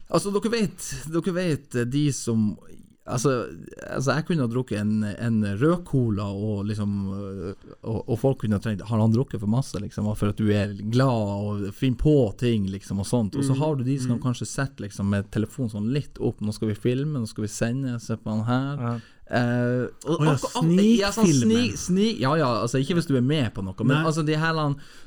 Altså, 0.10 0.32
dere 0.34 0.50
vet, 0.50 0.86
dere 1.14 1.32
vet 1.36 1.76
de 1.94 2.08
som 2.10 2.56
Altså, 3.10 3.34
altså 3.90 4.16
jeg 4.16 4.26
kunne 4.28 4.46
ha 4.46 4.52
drukket 4.52 4.80
en, 4.80 5.04
en 5.10 5.40
rød 5.60 5.84
cola, 5.88 6.28
og 6.30 6.64
liksom 6.70 6.96
øh, 7.16 7.68
og, 7.82 8.00
og 8.06 8.20
folk 8.22 8.42
kunne 8.44 8.60
ha 8.60 8.64
trengt 8.64 8.86
Har 8.88 9.02
han 9.02 9.14
drukket 9.14 9.42
for 9.42 9.52
masse, 9.52 9.80
liksom? 9.82 10.10
For 10.20 10.34
at 10.34 10.40
du 10.40 10.52
er 10.54 10.76
glad 10.78 11.10
og 11.10 11.70
finner 11.76 12.00
på 12.00 12.16
ting, 12.40 12.68
liksom, 12.70 13.02
og 13.04 13.10
sånt. 13.10 13.38
Og 13.40 13.46
så 13.48 13.58
har 13.60 13.78
du 13.80 13.86
de 13.88 13.98
som 14.02 14.22
kanskje 14.22 14.50
setter 14.50 14.88
liksom 14.88 15.10
med 15.14 15.30
telefonen 15.34 15.74
sånn 15.74 15.94
litt 15.96 16.20
opp. 16.22 16.44
Nå 16.44 16.54
skal 16.56 16.74
vi 16.74 16.80
filme, 16.80 17.20
nå 17.20 17.30
skal 17.30 17.48
vi 17.48 17.54
sende, 17.54 17.98
se 18.04 18.18
på 18.20 18.34
han 18.34 18.46
her. 18.48 18.84
Ja. 18.84 18.98
Eh, 19.30 19.84
og, 20.10 20.16
oh, 20.16 20.26
ja, 20.26 20.32
ak- 20.34 20.72
ja, 20.98 21.10
sånn 21.14 21.28
snik, 21.30 21.76
snik, 21.78 22.16
ja 22.24 22.32
ja, 22.40 22.48
altså 22.64 22.80
ikke 22.82 22.96
hvis 22.98 23.06
du 23.06 23.14
er 23.20 23.22
med 23.22 23.52
på 23.54 23.62
noe, 23.62 23.76
men 23.86 24.00
Nei. 24.00 24.06
altså 24.10 24.24
de 24.26 24.34
her 24.42 24.58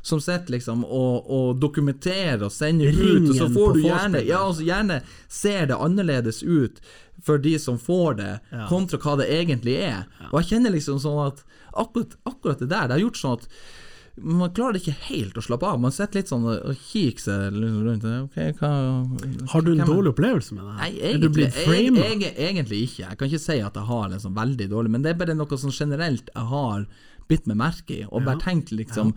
som 0.07 0.21
sitter 0.23 0.55
liksom 0.55 0.85
og, 0.87 1.27
og 1.27 1.57
dokumenterer 1.59 2.45
og 2.47 2.53
sender 2.55 2.95
ut, 2.95 3.31
og 3.33 3.35
så 3.41 3.49
får 3.51 3.75
du 3.75 3.81
gjerne. 3.83 4.23
Ja, 4.29 4.45
altså 4.47 4.63
gjerne 4.63 5.01
ser 5.29 5.67
det 5.73 5.75
annerledes 5.75 6.43
ut 6.47 6.79
for 7.23 7.39
de 7.39 7.57
som 7.59 7.79
får 7.79 8.15
det, 8.23 8.31
Ja. 8.53 8.67
kontra 8.71 8.99
hva 9.03 9.17
det 9.19 9.27
egentlig 9.31 9.77
er. 9.91 10.07
Og 10.31 10.41
jeg 10.43 10.53
kjenner 10.55 10.71
liksom 10.75 10.99
sånn 11.03 11.27
at 11.27 11.43
akkurat, 11.75 12.15
akkurat 12.27 12.59
det 12.63 12.69
der, 12.71 12.87
det 12.89 12.97
har 13.01 13.03
gjort 13.09 13.19
sånn 13.19 13.39
at 13.41 13.49
man 14.20 14.51
klarer 14.53 14.77
ikke 14.77 14.92
helt 15.09 15.38
å 15.40 15.42
slappe 15.44 15.64
av. 15.64 15.79
Man 15.81 15.92
sitter 15.94 16.20
litt 16.20 16.29
sånn 16.29 16.42
og 16.44 16.75
kikker 16.90 17.22
seg 17.22 17.55
liksom 17.57 17.79
rundt. 17.87 18.05
Okay, 18.27 18.53
hva 18.59 18.72
Har 19.55 19.64
du 19.64 19.70
en 19.72 19.87
dårlig 19.88 20.12
opplevelse 20.12 20.53
med 20.59 20.66
det? 20.66 20.75
Nei, 20.83 20.90
her? 20.90 21.07
er 21.14 21.22
du 21.22 21.29
egentlig, 21.29 21.31
blitt 21.38 21.62
jeg, 21.62 22.27
jeg, 22.27 22.35
egentlig 22.51 22.83
ikke. 22.88 23.07
Jeg 23.07 23.18
kan 23.22 23.31
ikke 23.31 23.40
si 23.46 23.57
at 23.64 23.79
jeg 23.81 23.88
har 23.88 24.12
det 24.12 24.20
sånn 24.27 24.37
veldig 24.37 24.68
dårlig, 24.75 24.92
men 24.92 25.07
det 25.07 25.14
er 25.14 25.22
bare 25.22 25.38
noe 25.38 25.59
sånn 25.62 25.72
generelt 25.72 26.29
jeg 26.35 26.44
har 26.53 26.85
bitt 27.31 27.48
meg 27.48 27.57
merke 27.62 27.96
i, 28.03 28.05
og 28.11 28.27
bare 28.27 28.42
tenkt 28.42 28.75
liksom 28.77 29.14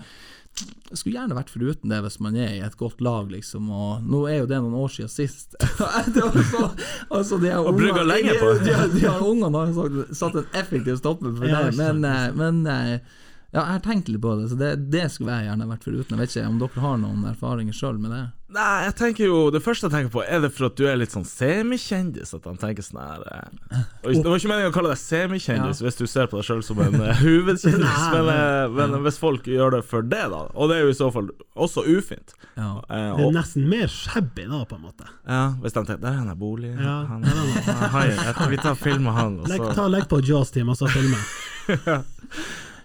Jeg 0.55 0.95
skulle 1.01 1.17
gjerne 1.17 1.35
vært 1.35 1.49
foruten 1.51 1.91
det 1.91 1.97
hvis 2.05 2.15
man 2.23 2.37
er 2.39 2.53
i 2.55 2.61
et 2.63 2.77
godt 2.79 3.01
lag, 3.03 3.27
liksom, 3.33 3.67
og 3.75 4.05
nå 4.07 4.21
er 4.31 4.37
jo 4.37 4.47
det 4.47 4.61
noen 4.63 4.77
år 4.79 4.93
siden 4.93 5.11
sist. 5.11 5.57
så, 6.53 6.69
altså, 7.11 7.41
de 7.43 7.51
Og 7.59 7.75
brygga 7.75 8.05
lenge 8.07 8.31
de- 8.37 8.39
på. 8.39 8.53
De, 8.63 8.71
de, 8.71 8.87
de 9.01 9.03
har 9.09 9.19
ungene 9.27 9.65
har 9.65 10.15
satt 10.15 10.39
en 10.39 10.47
effektiv 10.55 11.01
stopper 11.03 11.35
for 11.35 11.51
Ja, 11.51 11.65
det, 11.67 11.75
men, 11.75 11.99
eh, 12.07 12.29
men 12.39 12.63
eh, 12.71 13.19
ja, 13.55 13.61
jeg 13.63 13.77
har 13.77 13.83
tenkt 13.85 14.09
litt 14.11 14.19
på 14.21 14.33
det, 14.35 14.49
så 14.51 14.55
det, 14.59 14.71
det 14.91 15.05
skulle 15.13 15.31
jeg 15.39 15.47
gjerne 15.47 15.69
vært 15.69 15.85
foruten. 15.87 16.17
Jeg 16.17 16.19
vet 16.25 16.33
ikke 16.35 16.49
om 16.51 16.57
dere 16.59 16.81
har 16.83 16.97
noen 16.99 17.21
erfaringer 17.31 17.77
sjøl 17.77 18.01
med 18.03 18.11
det? 18.11 18.25
Nei, 18.55 18.83
jeg 18.85 18.93
tenker 18.95 19.25
jo 19.25 19.37
Det 19.51 19.59
første 19.65 19.87
jeg 19.87 19.91
tenker 19.95 20.11
på, 20.13 20.21
er 20.21 20.43
det 20.43 20.51
for 20.53 20.67
at 20.67 20.75
du 20.77 20.83
er 20.87 20.99
litt 21.01 21.11
sånn 21.11 21.25
semikjendis? 21.27 22.29
At 22.37 22.45
han 22.47 22.59
tenker 22.61 22.85
sånn 22.85 22.99
her 23.01 23.23
eh, 23.25 23.79
og 24.05 24.11
Det 24.13 24.21
var 24.29 24.37
ikke 24.37 24.51
meningen 24.51 24.69
å 24.69 24.75
kalle 24.75 24.91
deg 24.93 25.01
semikjendis 25.01 25.81
hvis 25.83 25.97
du 25.97 26.03
ser 26.07 26.29
på 26.31 26.37
deg 26.39 26.45
sjøl 26.47 26.61
som 26.63 26.79
en 26.85 26.93
eh, 27.01 27.23
hovedkjendis, 27.23 28.03
men, 28.13 28.29
eh, 28.35 28.67
men 28.77 28.93
hvis 29.07 29.17
folk 29.19 29.49
gjør 29.49 29.79
det 29.79 29.81
for 29.89 30.05
det, 30.05 30.21
da 30.31 30.43
Og 30.53 30.69
det 30.71 30.77
er 30.77 30.85
jo 30.85 30.93
i 30.93 30.99
så 30.99 31.09
fall 31.15 31.31
også 31.65 31.83
ufint. 31.89 32.35
Ja. 32.53 32.69
Eh, 32.85 33.07
Det 33.17 33.25
er 33.25 33.33
nesten 33.39 33.65
mer 33.71 33.89
shabby 33.91 34.45
da, 34.51 34.61
på 34.69 34.77
en 34.77 34.85
måte. 34.91 35.09
ja, 35.25 35.41
hvis 35.63 35.73
de 35.75 35.81
tenker 35.81 36.03
Der 36.05 36.11
er 36.13 36.19
han 36.21 36.29
der 36.31 36.39
bolig 36.45 36.75
Ja, 36.77 36.99
han, 37.09 37.25
han, 37.25 38.13
han, 38.29 38.53
Vi 38.53 38.61
tar 38.61 38.77
film 38.79 39.09
med 39.09 39.17
han, 39.17 39.39
og 39.41 39.49
Legg, 39.51 39.65
så 39.65 39.73
ta, 39.81 39.89
legg 39.91 40.05
på 40.11 40.21
Jaws-team 40.21 40.69
og 40.71 40.79
så 40.79 40.91
filme. 40.93 41.17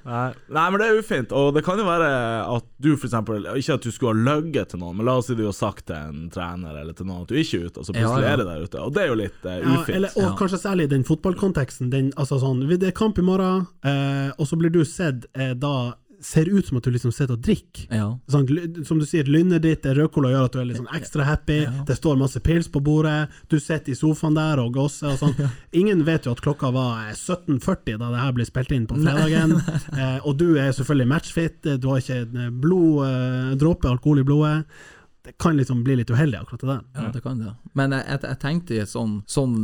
Nei, 0.04 0.32
nei, 0.48 0.70
men 0.70 0.80
det 0.80 0.86
er 0.88 0.98
ufint. 0.98 1.32
Og 1.36 1.52
det 1.54 1.62
kan 1.66 1.78
jo 1.78 1.84
være 1.84 2.08
at 2.56 2.64
du 2.80 2.94
eksempel 2.96 3.44
Ikke 3.58 3.74
at 3.76 3.82
du 3.84 3.90
skulle 3.92 4.14
ha 4.16 4.38
løyet 4.40 4.68
til 4.72 4.80
noen, 4.80 4.96
men 4.96 5.06
la 5.06 5.18
oss 5.20 5.26
si 5.28 5.34
du 5.36 5.44
har 5.44 5.52
sagt 5.56 5.86
til 5.90 5.96
en 5.96 6.30
trener 6.32 6.78
eller 6.80 6.96
til 6.96 7.06
noen 7.06 7.22
at 7.26 7.28
du 7.28 7.36
ikke 7.36 7.60
er 7.60 7.66
ute, 7.68 7.78
og 7.82 7.84
så 7.84 7.92
plutselig 7.92 8.24
Ja, 8.24 8.28
ja. 8.28 8.32
er 8.32 8.36
det 8.40 8.46
der 8.48 8.64
ute. 8.64 8.80
Og 8.86 8.94
det 8.96 9.02
er 9.02 9.08
jo 9.12 9.14
litt 9.20 9.44
Ja, 9.44 9.58
ufint. 9.76 9.96
eller, 9.96 10.08
og 10.16 10.22
Ja. 10.22 10.34
kanskje 10.40 10.58
særlig 10.64 10.82
i 10.88 10.92
den 10.94 11.04
fotballkonteksten. 11.04 11.90
Den, 11.90 12.12
altså 12.16 12.40
sånn, 12.40 12.64
det 12.68 12.82
er 12.88 12.96
kamp 12.96 13.18
i 13.18 13.22
morgen, 13.22 13.66
eh, 13.84 14.30
og 14.38 14.46
så 14.48 14.56
blir 14.56 14.70
du 14.72 14.84
sett 14.84 15.26
eh, 15.34 15.52
da 15.54 15.94
Ser 16.20 16.48
ut 16.48 16.66
som 16.66 16.78
at 16.78 16.84
du 16.86 16.90
liksom 16.94 17.12
sitter 17.14 17.34
og 17.36 17.44
drikker. 17.44 17.86
Ja. 17.94 18.08
Sånn, 18.30 18.46
som 18.86 19.00
du 19.00 19.06
sier, 19.08 19.28
lynnet 19.30 19.64
ditt 19.64 19.86
er 19.88 19.96
rødcola 19.96 20.32
gjør 20.34 20.48
at 20.48 20.56
du 20.56 20.60
er 20.60 20.68
litt 20.68 20.80
sånn 20.80 20.92
ekstra 20.96 21.26
happy. 21.28 21.60
Det 21.88 21.96
står 21.96 22.18
masse 22.20 22.42
pils 22.44 22.68
på 22.72 22.82
bordet, 22.84 23.30
du 23.48 23.58
sitter 23.60 23.94
i 23.94 23.98
sofaen 23.98 24.36
der 24.36 24.60
og 24.62 24.74
gosser 24.76 25.14
og 25.14 25.20
sånn. 25.22 25.34
Ingen 25.80 26.04
vet 26.08 26.28
jo 26.28 26.34
at 26.36 26.42
klokka 26.44 26.72
var 26.74 27.08
eh, 27.08 27.16
17.40 27.16 27.98
da 28.00 28.12
det 28.12 28.22
her 28.22 28.36
ble 28.36 28.46
spilt 28.48 28.76
inn 28.76 28.88
på 28.90 29.00
fredagen. 29.00 29.58
Eh, 30.00 30.18
og 30.28 30.36
du 30.38 30.54
er 30.60 30.70
selvfølgelig 30.74 31.08
matchfit, 31.10 31.66
eh, 31.66 31.76
du 31.80 31.88
har 31.90 32.00
ikke 32.00 32.20
en 32.22 32.38
eh, 32.44 32.50
blod, 32.62 33.00
eh, 33.06 33.52
dråpe 33.60 33.88
alkohol 33.90 34.20
i 34.22 34.24
blodet. 34.26 34.86
Det 35.22 35.34
kan 35.38 35.56
liksom 35.56 35.82
bli 35.84 35.96
litt 35.96 36.08
uheldig, 36.10 36.38
akkurat 36.40 36.60
det 36.60 36.68
der. 36.68 36.84
Ja, 36.96 37.10
det 37.12 37.20
kan 37.22 37.38
det. 37.38 37.50
Men 37.76 37.92
jeg, 37.92 38.04
jeg, 38.08 38.20
jeg 38.22 38.38
tenkte 38.40 38.74
i 38.74 38.78
et 38.80 38.88
sånn, 38.88 39.18
sånn 39.28 39.56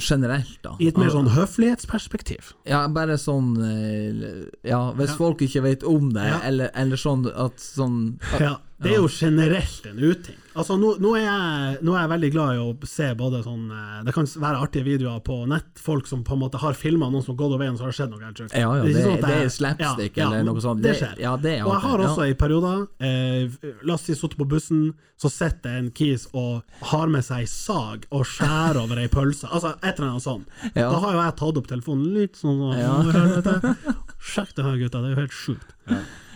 generelt, 0.00 0.54
da. 0.64 0.76
I 0.80 0.88
et 0.88 0.96
mer 0.96 1.10
sånn 1.12 1.28
høflighetsperspektiv. 1.34 2.54
Ja, 2.68 2.86
bare 2.88 3.18
sånn 3.20 3.50
eh, 3.60 4.46
Ja, 4.64 4.92
hvis 4.96 5.12
Ja. 5.12 5.16
folk 5.20 5.42
ikke 5.44 5.62
vet 5.62 5.84
om 5.84 6.12
det, 6.14 6.24
Ja. 6.30 6.40
eller, 6.44 6.70
eller 6.74 6.96
sånn 6.96 7.26
at 7.28 7.56
sånn 7.60 8.18
at, 8.32 8.40
Ja. 8.40 8.56
Det 8.78 8.92
er 8.92 9.00
jo 9.00 9.08
generelt 9.10 9.86
en 9.90 9.98
uting. 9.98 10.36
Altså, 10.58 10.74
nå, 10.78 10.92
nå, 11.02 11.12
er 11.18 11.24
jeg, 11.24 11.78
nå 11.86 11.94
er 11.94 12.00
jeg 12.04 12.10
veldig 12.12 12.28
glad 12.34 12.56
i 12.56 12.60
å 12.62 12.88
se 12.88 13.08
både 13.18 13.40
sånn 13.44 13.68
eh, 13.70 13.98
Det 14.06 14.14
kan 14.16 14.26
være 14.42 14.62
artige 14.64 14.86
videoer 14.88 15.20
på 15.22 15.36
nett, 15.50 15.68
folk 15.82 16.08
som 16.10 16.24
på 16.26 16.34
en 16.34 16.42
måte 16.42 16.58
har 16.62 16.74
filma 16.78 17.06
noen 17.10 17.22
som 17.22 17.34
har 17.34 17.38
gått 17.42 17.54
over 17.54 17.62
veien, 17.62 17.76
så 17.78 17.86
har 17.86 17.92
det 17.92 17.98
skjedd 17.98 18.14
noe 18.14 18.24
helt 18.24 18.42
sjukt. 18.42 18.54
Ja, 18.54 18.70
ja, 18.74 18.86
det, 18.86 18.94
det- 18.96 19.04
sånn 19.06 19.20
det 19.22 19.36
er 19.36 19.52
slapstick 19.54 19.84
slapstick 19.84 20.18
eller 20.24 20.46
noe 20.46 20.64
sånt. 20.64 20.82
Det 20.82 20.94
skjer. 20.98 21.14
ja, 21.22 21.34
det 21.42 21.54
er 21.58 21.66
og 21.66 21.72
jeg 21.74 21.84
har 21.86 22.04
også 22.08 22.26
ja. 22.26 22.32
i 22.32 22.38
perioder 22.38 22.84
eh, 23.06 23.70
La 23.86 23.94
oss 23.98 24.06
si 24.08 24.16
sittet 24.18 24.38
på 24.40 24.48
bussen, 24.50 24.82
så 25.18 25.30
sitter 25.32 25.78
en 25.78 25.90
kis 25.94 26.28
og 26.32 26.62
har 26.92 27.10
med 27.10 27.26
seg 27.26 27.48
sag 27.50 28.06
og 28.14 28.26
skjærer 28.30 28.82
over 28.82 29.02
ei 29.02 29.08
pølse. 29.10 29.50
Altså 29.50 29.74
et 29.82 29.94
eller 29.96 30.12
annet 30.12 30.26
sånt. 30.26 30.60
Ja. 30.74 30.86
Da 30.86 31.02
har 31.02 31.16
jo 31.16 31.24
jeg 31.24 31.38
tatt 31.42 31.62
opp 31.62 31.70
telefonen 31.70 32.14
litt 32.14 32.38
sånn 32.38 32.62
og, 32.68 32.78
Ja. 32.78 33.94
Sjekk 34.18 34.54
det 34.56 34.64
her, 34.66 34.76
gutta, 34.80 35.00
det 35.02 35.10
er 35.12 35.14
jo 35.14 35.20
helt 35.20 35.36
sjukt. 35.36 35.74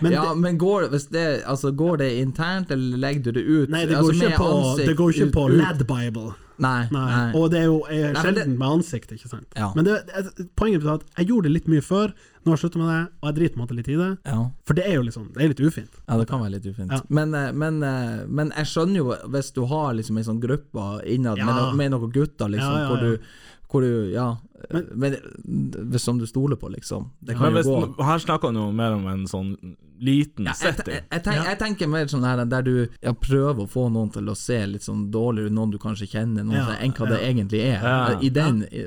Men 0.03 0.13
ja, 0.15 0.23
det, 0.29 0.37
men 0.41 0.59
går, 0.59 0.89
det, 1.11 1.25
altså, 1.51 1.73
går 1.77 1.99
det 1.99 2.11
internt, 2.23 2.71
eller 2.71 2.97
legger 2.99 3.23
du 3.27 3.33
det 3.33 3.43
ut? 3.43 3.69
nei, 3.71 3.85
det 3.87 3.97
altså, 3.99 4.13
går 4.13 4.15
ikke 4.15 4.29
med 4.31 4.39
på, 4.39 4.47
ansikt 4.61 4.87
det 4.89 4.97
går 5.01 5.11
ikke 5.17 5.27
ut- 5.29 5.35
på 5.35 5.49
Lad-Bible. 5.57 6.33
Nei, 6.63 6.87
Nei. 6.93 7.07
nei. 7.11 7.33
Og 7.35 7.49
det 7.51 7.59
er 7.59 7.65
jo 7.65 7.79
er 7.91 8.15
sjelden 8.23 8.53
med 8.59 8.69
ansikt, 8.69 9.11
ikke 9.17 9.29
sant. 9.29 9.47
Ja. 9.59 9.73
Men 9.75 9.89
poenget 10.55 10.85
er 10.85 10.93
at 10.95 11.07
jeg 11.19 11.27
gjorde 11.33 11.49
det 11.49 11.55
litt 11.57 11.67
mye 11.73 11.83
før, 11.83 12.13
nå 12.45 12.53
har 12.53 12.57
jeg 12.59 12.63
slutta 12.63 12.79
med 12.83 12.91
det, 12.93 13.01
og 13.19 13.27
jeg 13.31 13.37
driter 13.39 13.59
måte 13.63 13.75
litt 13.79 13.89
i 13.91 13.97
det. 13.99 14.11
Ja. 14.31 14.39
For 14.69 14.79
det 14.79 14.85
er 14.87 14.95
jo 14.95 15.03
liksom, 15.09 15.25
det 15.35 15.43
er 15.43 15.49
litt 15.55 15.63
ufint. 15.65 15.97
Ja, 16.07 16.19
det 16.21 16.29
kan 16.31 16.43
være 16.45 16.55
litt 16.57 16.67
ufint. 16.71 16.93
Ja. 16.95 17.01
Men, 17.09 17.35
eh, 17.35 17.51
men, 17.53 17.83
eh, 17.83 18.23
men 18.29 18.53
jeg 18.55 18.71
skjønner 18.71 19.01
jo, 19.01 19.09
hvis 19.35 19.51
du 19.57 19.65
har 19.73 19.95
liksom 19.99 20.19
en 20.23 20.29
sånn 20.29 20.41
gruppe 20.45 20.87
innad 21.11 21.39
Ja. 21.43 21.47
med, 21.51 21.75
med 21.83 21.91
noen 21.97 22.13
gutter, 22.15 22.49
liksom, 22.53 22.79
Ja, 22.79 22.85
ja, 22.85 22.89
Hvor, 22.93 23.01
du, 23.01 23.19
hvor 23.73 23.81
du 23.81 24.11
Ja. 24.13 24.37
Men- 24.71 24.87
Men, 24.95 25.17
hvis, 25.91 26.03
som 26.07 26.19
du 26.21 26.27
stoler 26.27 26.55
på, 26.57 26.69
liksom. 26.71 27.09
Det 27.21 27.35
kan 27.37 27.51
jo 27.51 27.59
hvis, 27.59 27.67
gå. 27.67 28.05
her 28.05 28.19
snakker 28.23 28.53
han 28.53 28.55
jo 28.61 28.69
mer 28.73 28.93
om 28.95 29.07
en 29.11 29.25
sånn 29.27 29.57
liten 30.03 30.47
Ja, 30.47 30.53
jeg, 30.55 30.75
setting. 30.77 30.95
jeg, 30.95 31.05
jeg, 31.13 31.23
tenk, 31.25 31.45
jeg 31.47 31.59
tenker 31.59 31.89
mer 31.91 32.07
sånn 32.11 32.25
her 32.27 32.45
der 32.45 32.63
du 32.63 32.89
ja, 33.03 33.13
prøver 33.13 33.65
å 33.65 33.69
få 33.71 33.89
noen 33.93 34.11
til 34.15 34.31
å 34.31 34.37
se 34.39 34.61
litt 34.67 34.83
sånn 34.83 35.11
dårligere 35.15 35.47
ut, 35.51 35.53
noen 35.53 35.71
du 35.73 35.79
kanskje 35.83 36.07
kjenner, 36.11 36.45
noen 36.47 36.55
Ja, 36.61 36.65
som- 36.67 36.79
enn 36.79 36.93
hva 36.95 37.09
ja. 37.09 37.17
det 37.17 37.21
egentlig 37.27 37.61
er. 37.61 37.83
Ja. 37.83 38.19
I 38.21 38.29
den 38.31 38.63
i, 38.71 38.85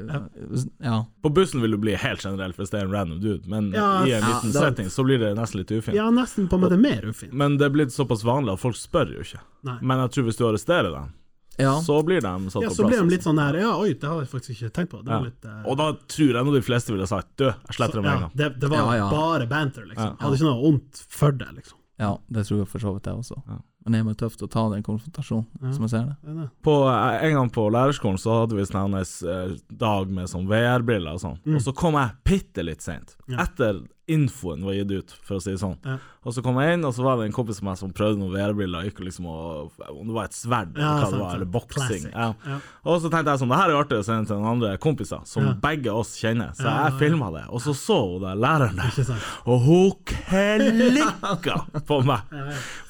Ja. 0.84 1.06
På 1.24 1.30
bussen 1.34 1.62
vil 1.62 1.72
du 1.72 1.78
bli 1.78 1.96
helt 1.96 2.22
generelt 2.24 2.56
hvis 2.58 2.70
det 2.72 2.80
er 2.82 2.86
en 2.86 2.92
random 2.92 3.20
dude, 3.22 3.48
men 3.48 3.72
Ja, 3.74 4.04
i 4.06 4.12
en 4.16 4.24
liten 4.24 4.52
da- 4.54 4.60
setting 4.70 4.88
så 4.88 5.04
blir 5.04 5.20
det 5.20 5.36
nesten 5.38 5.58
litt 5.60 5.72
ufint. 5.72 5.96
Ja, 5.96 6.10
nesten 6.10 6.48
på 6.48 6.54
en 6.56 6.62
måte 6.70 6.80
mer 6.80 7.02
ufint. 7.04 7.34
Men 7.34 7.58
det 7.58 7.66
er 7.66 7.70
blitt 7.76 7.92
såpass 7.92 8.24
vanlig 8.24 8.54
at 8.54 8.60
folk 8.60 8.76
spør 8.76 9.12
jo 9.14 9.20
ikke. 9.28 9.40
Nei. 9.64 9.78
Men 9.82 9.98
jeg 10.00 10.12
tror 10.12 10.24
hvis 10.30 10.38
du 10.38 10.46
arresterer 10.46 10.92
dem, 10.92 11.14
ja. 11.58 11.74
så 11.82 11.98
blir 12.06 12.22
de 12.22 12.34
satt 12.52 12.64
Ja, 12.66 12.70
på 12.70 12.76
så 12.76 12.88
blir 12.88 13.00
de 13.02 13.10
litt 13.10 13.20
altså. 13.22 13.30
sånn 13.32 13.42
der 13.44 13.60
Ja, 13.62 13.76
oi, 13.80 13.94
det 13.94 14.10
har 14.10 14.20
jeg 14.24 14.30
faktisk 14.32 14.56
ikke 14.58 14.72
tenkt 14.80 14.92
på. 14.92 15.04
Det 15.06 15.12
Ja. 15.16 15.20
litt 15.24 15.46
uh... 15.46 15.62
Og 15.72 15.78
da 15.78 15.92
tror 16.08 16.34
jeg 16.40 16.46
nå 16.50 16.54
de 16.56 16.62
fleste 16.66 16.92
ville 16.96 17.08
sagt 17.08 17.32
Du, 17.38 17.46
jeg 17.46 17.78
sletter 17.78 18.02
det 18.02 18.04
med 18.04 18.14
en 18.16 18.26
gang. 18.28 18.32
det, 18.36 18.50
det 18.60 18.70
var 18.74 18.84
Ja, 18.84 18.98
ja. 19.06 19.08
bare 19.12 19.48
banter, 19.48 19.86
liksom. 19.86 20.04
Ja. 20.04 20.12
Jeg 20.18 20.24
hadde 20.26 20.36
ikke 20.42 20.50
noe 20.52 20.62
vondt 20.64 21.06
for 21.10 21.32
det, 21.32 21.48
liksom. 21.62 21.78
ja, 22.00 22.12
det 22.28 22.46
tror 22.48 22.60
jeg 22.60 22.68
for 22.68 22.80
så 22.80 22.94
vidt, 22.98 23.06
jeg 23.08 23.24
også. 23.24 23.40
Ja. 23.48 23.62
Men 23.86 23.94
det 23.94 24.00
er 24.02 24.08
jo 24.10 24.14
tøft 24.18 24.42
å 24.42 24.48
ta 24.50 24.62
den 24.72 24.82
konfrontasjonen, 24.82 25.46
som 25.76 25.84
jeg 25.86 25.92
ser 25.92 26.06
det. 26.10 26.16
Det 26.26 26.34
det. 26.42 26.46
På, 26.66 26.74
eh, 26.90 27.26
en 27.28 27.36
gang 27.38 27.50
på 27.54 27.68
lærerskolen 27.70 28.18
så 28.18 28.40
hadde 28.42 28.56
vi 28.58 28.64
sånn 28.66 28.80
hennes 28.88 29.12
eh, 29.22 29.52
dag 29.70 30.10
med 30.10 30.26
sånn 30.32 30.48
VR-briller 30.50 31.14
og 31.14 31.22
sånn. 31.22 31.38
Og 31.54 31.62
så 31.62 31.74
kom 31.78 31.94
jeg 32.00 32.16
bitte 32.26 32.66
litt 32.66 32.82
seint. 32.82 33.14
Mm. 33.28 33.36
Ja. 33.36 33.44
Etter 33.46 33.84
infoen 34.08 34.64
var 34.66 34.74
gitt 34.78 34.92
ut, 34.92 35.14
for 35.26 35.38
å 35.38 35.42
si 35.42 35.52
det 35.56 35.60
sånn. 35.62 35.78
Ja. 35.86 35.98
Og 36.26 36.34
så 36.34 36.42
kom 36.42 36.58
jeg 36.58 36.74
inn, 36.74 36.86
og 36.88 36.94
så 36.98 37.04
var 37.06 37.20
det 37.20 37.28
en 37.28 37.34
kompis 37.36 37.60
av 37.62 37.66
meg 37.68 37.78
som 37.78 37.92
prøvde 37.94 38.18
noen 38.18 38.32
VR-briller. 38.34 38.88
Og 38.90 39.02
liksom 39.06 39.26
Om 39.30 40.08
det 40.08 40.14
var 40.16 40.26
et 40.26 40.34
sverd, 40.34 40.72
Ja, 40.74 40.82
eller 40.82 40.96
hva 40.96 41.02
sant, 41.06 41.14
det 41.14 41.20
var, 41.22 41.36
eller 41.36 41.50
boksing. 41.54 42.06
Ja. 42.10 42.28
Ja. 42.50 42.56
Og 42.86 43.02
så 43.04 43.12
tenkte 43.14 43.30
jeg 43.36 43.42
sånn, 43.44 43.52
det 43.54 43.60
her 43.60 43.70
er 43.70 43.78
artig 43.84 44.00
å 44.02 44.06
sende 44.08 44.26
til 44.32 44.40
noen 44.40 44.50
andre 44.56 44.72
kompiser, 44.82 45.22
som 45.30 45.46
Ja. 45.46 45.54
begge 45.54 45.94
oss 45.94 46.16
kjenner. 46.18 46.50
Så 46.58 46.66
Ja, 46.66 46.74
jeg 46.90 46.94
ja, 46.94 46.98
filma 46.98 47.30
det, 47.36 47.44
og 47.50 47.62
så 47.62 47.76
så 47.78 48.00
hun 48.14 48.22
der 48.26 48.36
læreren 48.42 48.76
der. 48.76 49.22
Og 49.46 49.60
hun 49.62 49.92
klikka 50.06 51.58
på 51.86 52.00
meg 52.06 52.20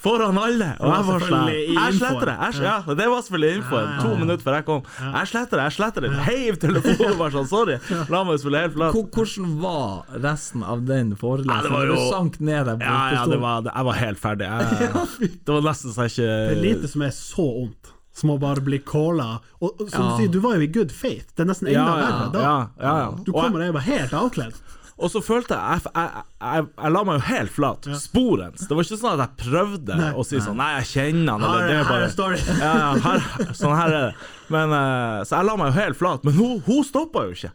foran 0.04 0.38
alle. 0.40 0.72
Og 0.80 0.94
jeg 0.94 1.06
var 1.10 1.26
sånn 1.26 1.52
Jeg 1.76 1.98
sletter 2.00 2.26
det! 2.32 2.38
Jeg, 2.40 2.64
ja, 2.64 2.78
det 2.88 3.08
var 3.12 3.22
selvfølgelig 3.26 3.58
infoen. 3.60 3.92
To 4.02 4.16
minutter 4.16 4.44
før 4.46 4.58
jeg 4.60 4.66
kom. 4.70 4.82
Jeg 5.02 5.32
sletter 5.32 5.60
det, 5.60 5.66
jeg 5.68 5.76
sletter 5.80 6.06
det. 6.08 6.12
Heiv 6.30 6.60
telefonen 6.62 7.18
bare 7.20 7.36
sånn, 7.36 7.50
sorry. 7.52 7.78
La 8.14 8.24
meg 8.24 8.40
spille 8.40 8.64
helt 8.64 8.76
flat. 8.78 8.96
Hvordan 9.16 9.56
var 9.60 10.06
resten 10.24 10.64
av 10.64 10.86
den 10.88 11.05
Ja, 11.14 11.20
forelesningen? 11.22 11.68
Ja, 11.70 11.74
var 11.76 11.92
du 11.92 11.96
sank 12.10 12.40
ned 12.40 12.66
der 12.72 12.82
Ja, 12.82 12.96
ja, 13.14 13.26
det 13.30 13.38
var, 13.44 13.62
det, 13.68 13.74
jeg 13.76 13.86
var 13.86 14.00
helt 14.02 14.20
ferdig. 14.24 14.48
Jeg, 14.50 15.02
det 15.46 15.54
var 15.54 15.62
nesten 15.70 15.94
så 15.94 16.08
jeg 16.10 16.16
Det 16.26 16.58
er 16.58 16.64
lite 16.64 16.88
som 16.92 17.06
er 17.06 17.14
så 17.14 17.46
vondt, 17.60 17.92
som 18.16 18.32
å 18.34 18.40
bare 18.42 18.64
bli 18.66 18.80
calla. 18.80 19.42
Og, 19.60 19.76
og 19.82 19.90
som 19.92 20.02
Ja. 20.02 20.08
du 20.10 20.24
sier, 20.24 20.32
du 20.32 20.40
var 20.44 20.56
jo 20.58 20.66
i 20.66 20.72
good 20.72 20.92
faith. 20.96 21.30
Det 21.36 21.46
er 21.46 21.52
nesten 21.52 21.68
enda 21.70 21.84
ja, 21.84 22.00
verre 22.02 22.32
da. 22.34 22.42
ja, 22.48 22.56
ja, 22.80 22.96
ja. 23.04 23.12
Du 23.28 23.32
kommer 23.36 23.60
og 23.62 23.68
er 23.70 23.76
bare 23.78 23.90
helt 23.92 24.16
avkledd. 24.16 24.62
Og 24.96 25.10
så 25.12 25.20
følte 25.20 25.52
jeg 25.60 25.82
Jeg, 25.84 25.92
jeg, 25.92 26.22
jeg, 26.40 26.68
jeg 26.80 26.92
la 26.96 27.00
meg 27.04 27.18
jo 27.18 27.24
helt 27.28 27.52
flat. 27.52 27.88
Sporens. 28.00 28.62
Det 28.64 28.78
var 28.78 28.86
ikke 28.88 29.00
sånn 29.02 29.18
at 29.20 29.24
jeg 29.26 29.42
prøvde 29.50 29.98
Nei. 30.00 30.12
å 30.16 30.24
si 30.24 30.40
sånn 30.40 30.56
Nei, 30.56 30.70
jeg 30.78 30.88
kjenner 30.94 31.34
han, 31.36 31.44
Her, 31.44 31.56
eller 31.58 31.68
det 31.68 31.80
er 31.82 32.16
bare 32.16 32.38
ja, 32.62 32.70
ja, 32.80 32.92
her, 33.04 33.26
Sånn 33.60 33.76
her 33.76 33.92
er 33.92 34.06
det. 34.06 34.30
Men, 34.56 34.72
eh, 34.78 35.18
så 35.28 35.42
jeg 35.42 35.50
la 35.50 35.56
meg 35.60 35.74
jo 35.74 35.76
helt 35.82 36.00
flat. 36.00 36.24
Men 36.24 36.38
hun, 36.40 36.62
hun 36.70 36.80
stoppa 36.88 37.26
jo 37.28 37.36
ikke. 37.36 37.52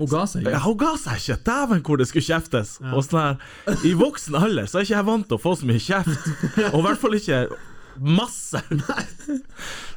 Hun 0.00 0.08
ga 0.10 0.22
seg. 0.32 0.46
Ja, 0.48 0.58
hun 0.64 0.78
ga 0.80 0.94
seg 0.98 1.20
ikke. 1.20 1.38
Dæven 1.46 1.82
hvor 1.86 2.00
det 2.00 2.08
skulle 2.10 2.24
kjeftes. 2.26 2.78
Og 2.90 3.04
sånn 3.06 3.20
her, 3.20 3.76
I 3.84 3.92
voksen 4.00 4.38
alder 4.40 4.66
så 4.70 4.80
er 4.80 4.88
ikke 4.88 4.96
jeg 4.96 5.08
vant 5.12 5.28
til 5.28 5.36
å 5.38 5.42
få 5.44 5.52
så 5.60 5.68
mye 5.68 5.82
kjeft. 5.84 6.30
Og 6.72 6.78
i 6.80 6.86
hvert 6.88 7.02
fall 7.04 7.18
ikke 7.20 7.42
masse. 8.00 8.62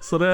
Så 0.03 0.17
det, 0.19 0.29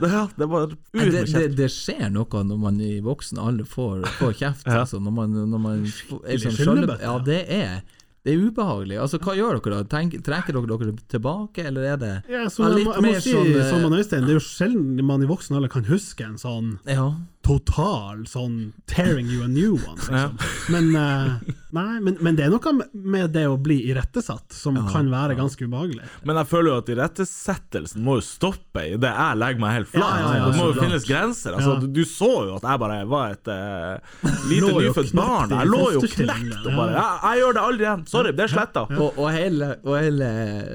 det, 0.00 0.08
ja, 0.12 0.28
det 0.36 0.46
var 0.46 0.62
ur 0.68 0.76
det, 0.92 0.98
med 1.00 1.12
det, 1.14 1.22
kjeft. 1.30 1.54
det 1.56 1.68
skjer 1.72 2.10
noe 2.12 2.42
når 2.44 2.58
man 2.60 2.80
i 2.84 2.98
voksen 3.00 3.38
alder 3.40 3.64
får, 3.64 4.02
får 4.18 4.34
kjeft. 4.36 4.66
Ja. 4.68 4.82
altså, 4.84 5.00
når 5.00 5.14
man, 5.16 5.32
når 5.48 5.62
man 5.62 5.84
er 5.86 6.42
sånn 6.42 6.58
skjønne- 6.58 6.98
Ja, 7.00 7.14
det 7.24 7.40
er 7.48 7.78
det 8.24 8.32
er 8.32 8.40
ubehagelig. 8.40 8.96
Altså, 9.00 9.18
Hva 9.20 9.34
gjør 9.36 9.58
dere 9.60 9.82
da? 9.82 9.88
Tenk, 9.98 10.14
trekker 10.24 10.56
dere 10.56 10.78
dere 10.80 10.94
tilbake, 11.12 11.64
eller 11.68 11.88
er 11.94 11.98
det 12.00 12.12
Ja, 12.32 12.46
så 12.48 12.62
Ja, 12.64 12.70
jeg, 12.76 12.86
må, 12.86 12.94
jeg 12.94 13.02
må 13.04 13.10
mer 13.10 13.18
si, 13.20 13.32
sånn, 13.34 13.50
eh, 13.52 13.66
som 13.68 13.92
Øystein, 13.98 14.24
det 14.24 14.32
er 14.32 14.38
jo 14.38 14.44
sjelden 14.46 15.02
man 15.04 15.24
i 15.24 15.28
voksen 15.28 15.56
alder 15.58 15.72
kan 15.74 15.84
huske 15.88 16.24
en 16.24 16.38
sånn 16.40 16.70
Ja. 16.88 17.10
Total 17.44 18.24
sånn 18.28 18.72
tearing 18.90 19.28
you 19.30 19.44
a 19.44 19.48
new 19.48 19.74
one. 19.84 20.00
Ja. 20.14 20.28
Liksom. 20.30 20.72
Men, 20.72 20.86
eh, 20.96 21.54
nei, 21.74 21.98
men, 22.04 22.16
men 22.24 22.36
det 22.38 22.44
er 22.46 22.52
noe 22.52 22.72
med 22.92 23.32
det 23.34 23.44
å 23.50 23.56
bli 23.60 23.76
irettesatt 23.90 24.54
som 24.54 24.76
kan 24.90 25.08
være 25.12 25.34
ganske 25.38 25.66
ubehagelig. 25.66 26.06
Men 26.24 26.38
jeg 26.40 26.48
føler 26.50 26.70
jo 26.70 26.76
at 26.82 26.90
irettesettelsen 26.94 28.04
må 28.04 28.18
jo 28.20 28.24
stoppe 28.24 28.84
i 28.92 28.94
det 29.00 29.10
jeg 29.10 29.38
legger 29.40 29.62
meg 29.64 29.74
helt 29.78 29.90
flat. 29.90 30.20
Ja, 30.20 30.20
ja, 30.24 30.34
ja, 30.38 30.46
det 30.50 30.60
må 30.60 30.68
jo 30.70 30.76
finnes 30.78 31.06
grenser. 31.08 31.56
Altså, 31.58 31.74
Ja. 31.74 31.80
du, 31.82 31.88
du 31.98 32.04
så 32.08 32.30
jo 32.48 32.54
at 32.58 32.66
jeg 32.68 32.80
bare 32.84 32.98
var 33.10 33.34
et 33.34 33.50
uh, 33.50 34.30
lite 34.50 34.72
nyfødt 34.78 35.12
barn. 35.18 35.54
Jeg 35.58 35.70
lå 35.72 35.82
jo 35.96 36.04
knekt 36.14 36.54
og 36.64 36.70
bare 36.78 36.94
ja. 36.94 37.02
ja, 37.02 37.08
'Jeg 37.24 37.42
gjør 37.42 37.56
det 37.58 37.64
aldri 37.68 37.86
igjen. 37.88 38.06
Sorry, 38.14 38.32
det 38.38 38.44
er 38.46 38.52
sletta'. 38.54 38.86
Og, 38.98 39.18
og, 39.18 39.28
hele, 39.34 39.70
og 39.84 39.98
hele 39.98 40.30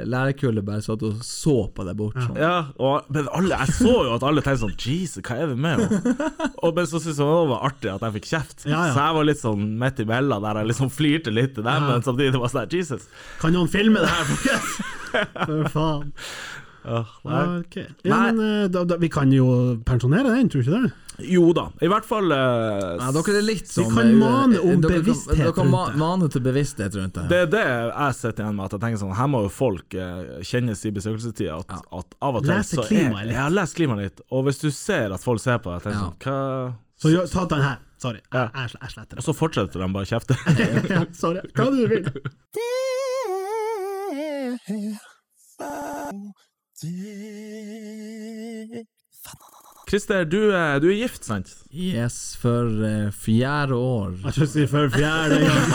lærerkullet 0.10 0.66
bare 0.68 0.84
satt 0.86 1.04
og 1.08 1.24
så 1.26 1.58
på 1.74 1.86
deg 1.88 1.98
bort. 2.00 2.20
Sånn. 2.20 2.38
Ja, 2.40 2.56
og, 2.78 3.08
men 3.14 3.30
alle, 3.34 3.56
jeg 3.64 3.78
så 3.80 3.96
jo 4.10 4.14
at 4.18 4.26
alle 4.28 4.44
tenkte 4.46 4.66
sånn 4.68 4.76
Jesus, 4.80 5.24
hva 5.26 5.40
er 5.40 5.54
det 5.54 5.58
med 5.58 5.80
henne? 5.86 6.30
Og 6.60 6.76
men 6.76 6.88
så 6.90 7.00
syntes 7.00 7.20
jeg 7.22 7.28
det 7.30 7.50
var 7.54 7.66
artig 7.70 7.92
at 7.94 8.06
jeg 8.06 8.16
fikk 8.18 8.30
kjeft. 8.30 8.64
Ja, 8.68 8.86
ja. 8.90 8.94
Så 8.94 9.04
jeg 9.04 9.18
var 9.18 9.28
litt 9.30 9.42
sånn 9.42 9.66
midt 9.80 10.00
imellom 10.04 10.46
der 10.46 10.62
jeg 10.62 10.72
liksom 10.74 10.92
flirte 10.94 11.34
litt 11.34 11.54
til 11.56 11.66
dem, 11.68 11.86
men 11.88 12.06
samtidig 12.06 12.34
det 12.36 12.42
var 12.44 12.54
sånn 12.54 12.76
Jesus. 12.76 13.06
Kan 13.42 13.56
noen 13.56 13.72
filme 13.72 14.04
det 14.04 14.12
her, 14.12 14.26
folkens? 14.34 14.74
For 15.50 15.70
faen. 15.74 16.10
Åh, 16.90 17.14
nei. 17.28 17.44
Okay. 17.60 17.86
Ja, 18.08 18.16
Nei. 18.16 18.32
men 18.32 18.40
eh, 18.46 18.68
da, 18.72 18.86
da, 18.88 18.98
vi 19.02 19.10
kan 19.12 19.32
jo 19.36 19.46
pensjonere 19.88 20.32
den, 20.32 20.48
tror 20.52 20.64
du 20.64 20.70
ikke 20.70 20.82
det? 20.86 20.92
Jo 21.28 21.52
da, 21.54 21.66
i 21.82 21.88
hvert 21.92 22.06
fall 22.08 22.32
eh, 22.32 22.98
Ja, 23.00 23.10
dere 23.16 23.38
er 23.40 23.44
litt 23.46 23.68
sånn 23.68 23.90
kan 23.96 24.08
eh, 24.08 24.16
mane 24.20 24.60
om 24.62 24.82
dere 24.84 25.00
bevissthet 25.02 25.38
Dere 25.38 25.52
kan 25.58 25.68
rundt 25.72 25.94
det. 25.94 26.00
mane 26.00 26.30
til 26.32 26.42
bevissthet 26.46 26.96
rundt 27.00 27.14
det. 27.20 27.26
Det 27.32 27.40
er 27.44 27.50
det 27.54 27.64
jeg 27.66 28.16
sitter 28.20 28.44
igjen 28.46 28.56
med, 28.56 28.66
at 28.66 28.72
jeg 28.78 28.84
tenker 28.86 29.02
sånn 29.04 29.16
Her 29.20 29.28
må 29.34 29.42
jo 29.46 29.52
folk 29.54 29.94
eh, 30.00 30.40
kjennes 30.48 30.86
i 30.86 30.92
besøkelsestida 30.96 31.58
At, 31.60 31.74
at 32.00 32.16
av 32.22 32.40
og 32.40 32.46
til 32.46 32.54
Lese 32.56 32.80
så 32.80 32.86
klimaet 32.88 33.24
er, 33.24 33.30
litt. 33.32 33.36
Ja, 33.42 33.48
les 33.60 33.74
klimaet 33.78 34.04
litt. 34.06 34.22
Og 34.32 34.46
hvis 34.48 34.60
du 34.64 34.70
ser 34.72 35.12
at 35.18 35.24
folk 35.24 35.42
ser 35.44 35.60
på 35.64 35.74
deg, 35.76 35.90
tenker 35.90 36.00
Ja. 36.00 36.10
sånn 36.20 36.20
Hva 36.24 36.76
Så 37.00 37.14
gjør- 37.16 37.30
ta 37.32 37.46
den 37.56 37.62
her. 37.64 37.78
Sorry, 38.00 38.20
Ja. 38.34 38.46
jeg, 38.56 38.70
jeg, 38.72 38.80
jeg 38.82 38.90
sletter 38.96 39.18
Og 39.18 39.24
så 39.24 39.34
fortsetter 39.36 39.80
de 39.84 39.88
bare 39.94 40.06
å 40.06 40.12
kjefte. 40.14 40.36
det. 40.56 40.90
Ja, 40.96 41.04
Sorry. 41.12 41.42
Hva 41.56 41.66
du 41.72 41.88
vil. 41.88 42.04
Christer, 49.90 50.26
du, 50.30 50.52
er- 50.54 50.78
du 50.84 50.86
er 50.92 51.00
gift, 51.00 51.24
sant? 51.26 51.50
Yes, 51.74 52.36
for 52.38 52.68
uh, 52.70 53.08
fjerde 53.10 53.74
år. 53.74 54.12
Jeg 54.22 54.44
jeg 54.44 54.50
sier 54.52 54.68
for 54.70 54.92
fjerde 54.94 55.40
gang. 55.42 55.72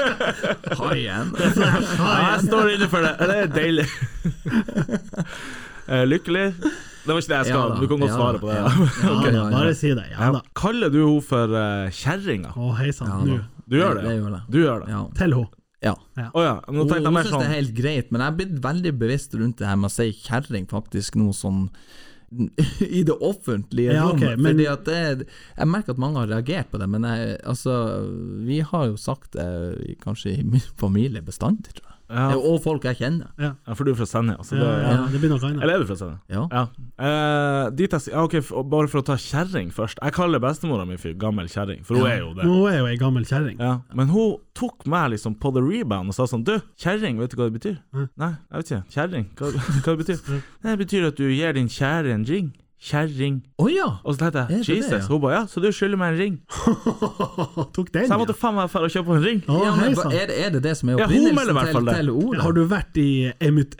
Haien. 0.82 1.30
Ja, 1.40 2.10
jeg 2.34 2.42
står 2.44 2.74
inne 2.74 2.88
for 2.92 3.06
det. 3.06 3.14
Det 3.22 3.38
er 3.38 3.48
deilig. 3.54 3.86
uh, 5.88 6.04
Lykkelig? 6.12 6.44
Det 7.06 7.14
var 7.14 7.22
ikke 7.22 7.32
det 7.32 7.38
jeg 7.38 7.48
skal. 7.48 7.72
Ja 7.72 7.80
du 7.80 7.88
kan 7.88 8.04
godt 8.04 8.10
ja 8.12 8.20
svare 8.20 8.44
på 8.44 8.52
det. 8.52 8.60
ja. 8.60 9.10
okay. 9.14 9.34
Bare 9.56 9.74
si 9.80 9.96
det. 9.96 10.06
Ja 10.12 10.30
da. 10.36 10.44
Kaller 10.60 10.92
du 10.92 11.00
henne 11.06 11.24
for 11.24 11.56
uh, 11.56 11.90
kjerringa? 11.96 12.52
Å, 12.52 12.72
hei 12.82 12.92
sann. 12.92 13.12
Ja, 13.14 13.20
Nå. 13.24 13.42
Du 13.64 13.80
gjør 13.80 14.02
det? 14.02 14.08
Det 14.08 14.16
gjør 14.18 14.32
det. 14.36 14.40
Du 14.52 14.58
gjør 14.66 14.84
det? 14.84 14.90
Ja. 14.92 15.04
Til 15.16 15.38
henne. 15.38 15.52
ja. 15.86 15.94
Å 16.28 16.44
ja. 16.44 16.56
Hun, 16.68 16.82
hun 16.82 16.90
syns 16.90 17.06
sånn... 17.06 17.14
det 17.14 17.22
er 17.24 17.32
sånn 17.38 17.54
helt 17.56 17.76
greit, 17.78 18.12
men 18.12 18.20
jeg 18.20 18.34
er 18.34 18.40
blitt 18.42 18.58
veldig 18.68 18.92
bevisst 19.00 19.38
rundt 19.40 19.62
det 19.62 19.70
her 19.72 19.80
med 19.80 19.88
å 19.88 19.94
si 19.96 20.10
kjerring 20.26 20.68
faktisk 20.68 21.16
nå 21.16 21.32
sånn 21.36 21.70
i 22.98 23.02
det 23.06 23.14
offentlige 23.22 23.92
Ja, 23.94 24.08
okay, 24.10 24.32
rommet. 24.34 24.40
men- 24.42 24.56
det, 24.86 25.28
Jeg 25.58 25.68
merker 25.68 25.92
at 25.94 25.98
mange 26.02 26.18
har 26.18 26.26
reagert 26.32 26.70
på 26.72 26.78
det, 26.78 26.88
men 26.90 27.04
jeg, 27.04 27.36
altså, 27.44 27.76
vi 28.46 28.60
har 28.60 28.86
jo 28.90 28.96
sagt 28.96 29.32
det 29.38 29.96
kanskje 30.02 30.38
i 30.38 30.42
min 30.42 30.60
familie 30.80 31.22
bestandig, 31.22 31.74
tror 31.74 31.90
jeg. 31.92 31.95
Ja. 32.08 32.26
Og 32.38 32.60
folk 32.62 32.84
jeg 32.86 32.98
kjenner. 33.00 33.30
Ja, 33.40 33.52
Ja, 33.66 33.74
for 33.74 33.84
du 33.84 33.90
er 33.90 33.96
fra 33.98 34.06
Senja. 34.06 34.36
Så 34.46 34.54
ja, 34.54 34.62
det, 34.62 34.82
ja, 34.82 34.90
ja. 34.94 35.06
det 35.10 35.20
blir 35.22 35.32
noe 35.32 35.40
annet. 35.42 35.62
Eller 35.64 35.74
er 35.74 35.82
du 35.82 35.86
fra 35.88 35.96
Senja? 35.98 36.18
Ja. 36.30 36.44
Ja. 36.52 36.62
Eh, 37.06 37.70
dit 37.76 37.92
jeg, 37.96 38.12
ja, 38.12 38.22
ok, 38.22 38.36
Bare 38.70 38.90
for 38.92 39.02
å 39.02 39.06
ta 39.06 39.16
kjerring 39.20 39.72
først. 39.74 39.98
Jeg 40.02 40.14
kaller 40.16 40.42
bestemora 40.42 40.86
mi 40.88 40.98
for 41.00 41.16
gammel 41.18 41.48
kjerring, 41.50 41.82
for 41.86 41.98
hun 41.98 42.10
er 42.10 42.20
jo 42.22 42.30
det. 42.36 42.46
Hun 42.46 42.68
er 42.70 42.78
jo 42.78 42.90
ei 42.90 42.98
gammel 43.00 43.26
kjerring. 43.26 43.58
Ja, 43.62 43.80
Men 43.94 44.12
hun 44.14 44.36
tok 44.56 44.86
meg 44.86 45.10
liksom 45.16 45.34
på 45.40 45.52
the 45.56 45.62
rebound 45.64 46.12
og 46.12 46.16
sa 46.16 46.28
sånn 46.30 46.44
Du, 46.46 46.54
kjerring, 46.80 47.18
vet 47.20 47.34
du 47.34 47.40
hva 47.40 47.50
det 47.50 47.58
betyr? 47.58 47.80
Nei, 48.16 48.32
jeg 48.52 48.62
vet 48.62 48.70
ikke. 48.70 48.84
Kjerring, 48.94 49.26
hva, 49.40 49.50
hva 49.56 49.90
det 49.90 49.98
betyr? 50.04 50.40
Det 50.62 50.78
betyr 50.84 51.08
at 51.10 51.18
du 51.18 51.26
gir 51.28 51.52
din 51.58 51.68
kjære 51.72 52.14
en 52.14 52.24
ring. 52.28 52.52
Kjerring. 52.76 53.38
Oh, 53.56 53.70
ja! 53.72 53.86
Og 54.04 54.14
så 54.14 54.26
tenkte 54.26 54.42
jeg 54.52 54.58
Jesus. 54.68 54.90
det, 54.90 54.98
ja? 55.00 55.06
Hun 55.08 55.20
ba, 55.22 55.30
ja, 55.32 55.38
så 55.48 55.60
du 55.64 55.70
skylder 55.72 55.96
meg 55.96 56.12
en 56.12 56.18
ring. 56.20 56.34
Tok 57.76 57.88
den, 57.94 58.04
Så 58.04 58.12
jeg 58.12 58.20
måtte 58.20 58.34
faen 58.36 58.54
meg 58.58 58.68
dra 58.68 58.82
og 58.84 58.92
kjøpe 58.92 59.14
en 59.16 59.22
ring. 59.24 59.40
Oh, 59.48 59.62
ja 59.64 59.70
men, 59.78 59.94
er, 60.12 60.26
det- 60.28 60.36
er 60.44 60.50
det 60.52 60.60
det 60.66 60.74
som 60.76 60.90
er 60.92 60.98
Ja, 61.00 61.06
opprinnelsen 61.08 61.56
ja, 61.56 61.64
til, 61.72 61.88
til 61.88 62.10
ordet? 62.12 62.42
Har 62.44 62.52
du 62.52 62.60
vært 62.68 63.00
i 63.00 63.06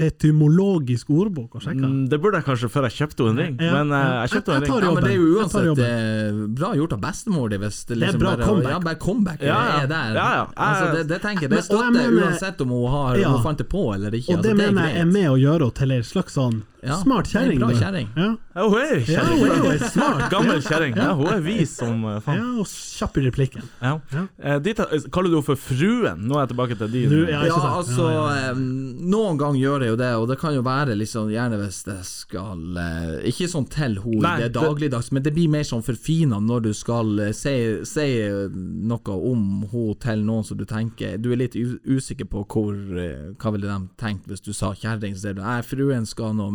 etymologisk 0.07 1.11
ordbok 1.13 1.59
og 1.59 1.65
sjekka? 1.67 1.87
Mm, 1.87 2.07
det 2.11 2.19
burde 2.25 2.41
jeg 2.41 2.47
kanskje 2.49 2.71
før 2.73 2.87
jeg 2.89 2.97
kjøpte 2.97 3.27
henne 3.29 3.37
en 3.37 3.43
ring, 3.45 3.57
Ja, 3.61 3.73
men 3.77 3.93
ja. 3.95 4.03
jeg 4.25 4.33
kjøpte 4.35 4.57
henne 4.57 4.67
en 4.67 4.73
ring. 4.73 4.87
Ja, 4.87 4.95
men 4.97 5.05
det 5.05 5.13
er 5.13 5.19
jo 5.21 5.29
uansett 5.37 5.83
eh, 5.87 6.41
bra 6.61 6.71
gjort 6.81 6.97
av 6.97 7.03
bestemor 7.05 7.53
di 7.53 7.61
hvis 7.63 7.81
det 7.85 7.89
Det 7.89 7.97
er 7.97 8.05
liksom 8.07 8.23
bra 8.25 8.33
bare, 8.37 8.47
comeback. 8.49 8.73
Ja, 8.73 8.79
bare 8.89 9.01
comeback 9.07 9.43
Ja, 9.43 9.59
ja. 9.71 9.81
er 9.85 9.91
der. 9.93 10.15
Ja, 10.21 10.29
ja. 10.41 10.47
Altså, 10.57 10.87
det, 10.97 11.05
det 11.13 11.21
tenker 11.25 11.47
jeg, 11.47 11.51
det 11.53 11.65
støtter 11.69 12.17
uansett 12.23 12.65
om 12.65 12.73
hun 12.77 12.89
har 12.97 13.21
Ja. 13.21 13.35
Hun 13.37 13.43
fant 13.45 13.59
det 13.61 13.69
på 13.69 13.87
eller 13.95 14.15
ikke. 14.17 14.37
Og 14.39 14.43
det 14.43 14.57
altså, 14.57 14.65
mener 14.73 14.89
jeg 14.89 15.01
er 15.05 15.13
med 15.13 15.29
å 15.31 15.37
gjøre 15.37 15.69
henne 15.69 15.77
til 15.83 15.93
en 16.01 16.09
slags 16.15 16.37
sånn 16.41 16.63
Ja, 16.87 16.99
smart 17.03 17.27
er 17.29 17.33
kjerring. 17.35 17.61
bra 17.63 17.71
kjerring. 17.77 18.09
Ja. 18.17 18.29
Ja, 18.57 18.67
hun 18.71 18.79
er 18.81 18.93
jo 18.95 19.13
ja, 19.13 19.25
hun 19.29 19.67
er 19.73 19.83
smart 19.95 20.31
Gammel 20.33 20.63
kjerring. 20.65 20.97
Ja, 20.97 21.11
hun 21.19 21.29
er 21.33 21.43
vis 21.45 21.75
som 21.77 22.05
faen. 22.25 22.39
Ja, 22.41 22.47
og 22.63 22.71
kjapp 22.71 23.19
i 23.21 23.25
replikken. 23.27 23.67
Ja. 23.83 23.97
Ja. 24.15 24.25
Eh, 24.41 24.59
dit, 24.65 24.81
kaller 25.13 25.31
du 25.33 25.37
henne 25.39 25.47
for 25.47 25.61
fruen? 25.61 26.25
Nå 26.27 26.39
er 26.39 26.47
jeg 26.47 26.53
tilbake 26.55 26.79
til 26.81 26.93
din. 26.95 27.11
Du, 27.13 27.19
ja, 27.27 27.37
Ja, 27.37 27.43
ikke 27.51 27.61
sant? 27.61 27.77
altså 27.83 28.07
Ja, 28.11 28.23
ja, 28.37 28.51
eh, 28.53 28.61
Noen 29.07 29.39
ganger 29.41 29.61
gjør 29.61 29.85
jeg 29.85 29.93
jo 29.93 29.99
det, 30.01 30.13
og 30.17 30.29
det 30.31 30.39
kan 30.41 30.55
jo 30.57 30.63
være 30.67 30.97
sånn 31.07 31.29
gjerne 31.31 31.59
hvis 31.61 31.83
det 31.87 31.99
skal 32.09 32.79
eh, 32.81 33.29
Ikke 33.31 33.47
sånn 33.51 33.67
til 33.71 33.99
henne 34.01 34.39
i 34.39 34.41
det 34.43 34.53
dagligdags, 34.57 35.11
men 35.15 35.23
det 35.23 35.33
blir 35.37 35.51
mer 35.53 35.67
sånn 35.67 35.85
forfina 35.87 36.41
når 36.43 36.65
du 36.67 36.73
skal 36.77 37.13
eh, 37.29 37.33
si, 37.37 37.53
si 37.87 38.07
eh, 38.25 38.49
noe 38.51 39.17
om 39.17 39.45
henne 39.71 39.95
til 40.03 40.25
noen 40.27 40.45
som 40.47 40.59
du 40.59 40.65
tenker 40.69 41.19
Du 41.23 41.31
er 41.35 41.41
litt 41.45 41.55
usikker 41.57 42.29
på 42.33 42.45
hvor 42.51 42.75
eh, 42.75 43.33
Hva 43.39 43.53
ville 43.55 43.69
de 43.69 43.79
tenkt 44.01 44.27
hvis 44.31 44.43
du 44.45 44.53
sa 44.57 44.73
kjerring, 44.77 45.15
så 45.17 45.27
sier 45.29 45.37
du 45.39 45.43
nei, 45.45 45.61
fruen 45.67 46.07
skal 46.09 46.35
nå, 46.37 46.49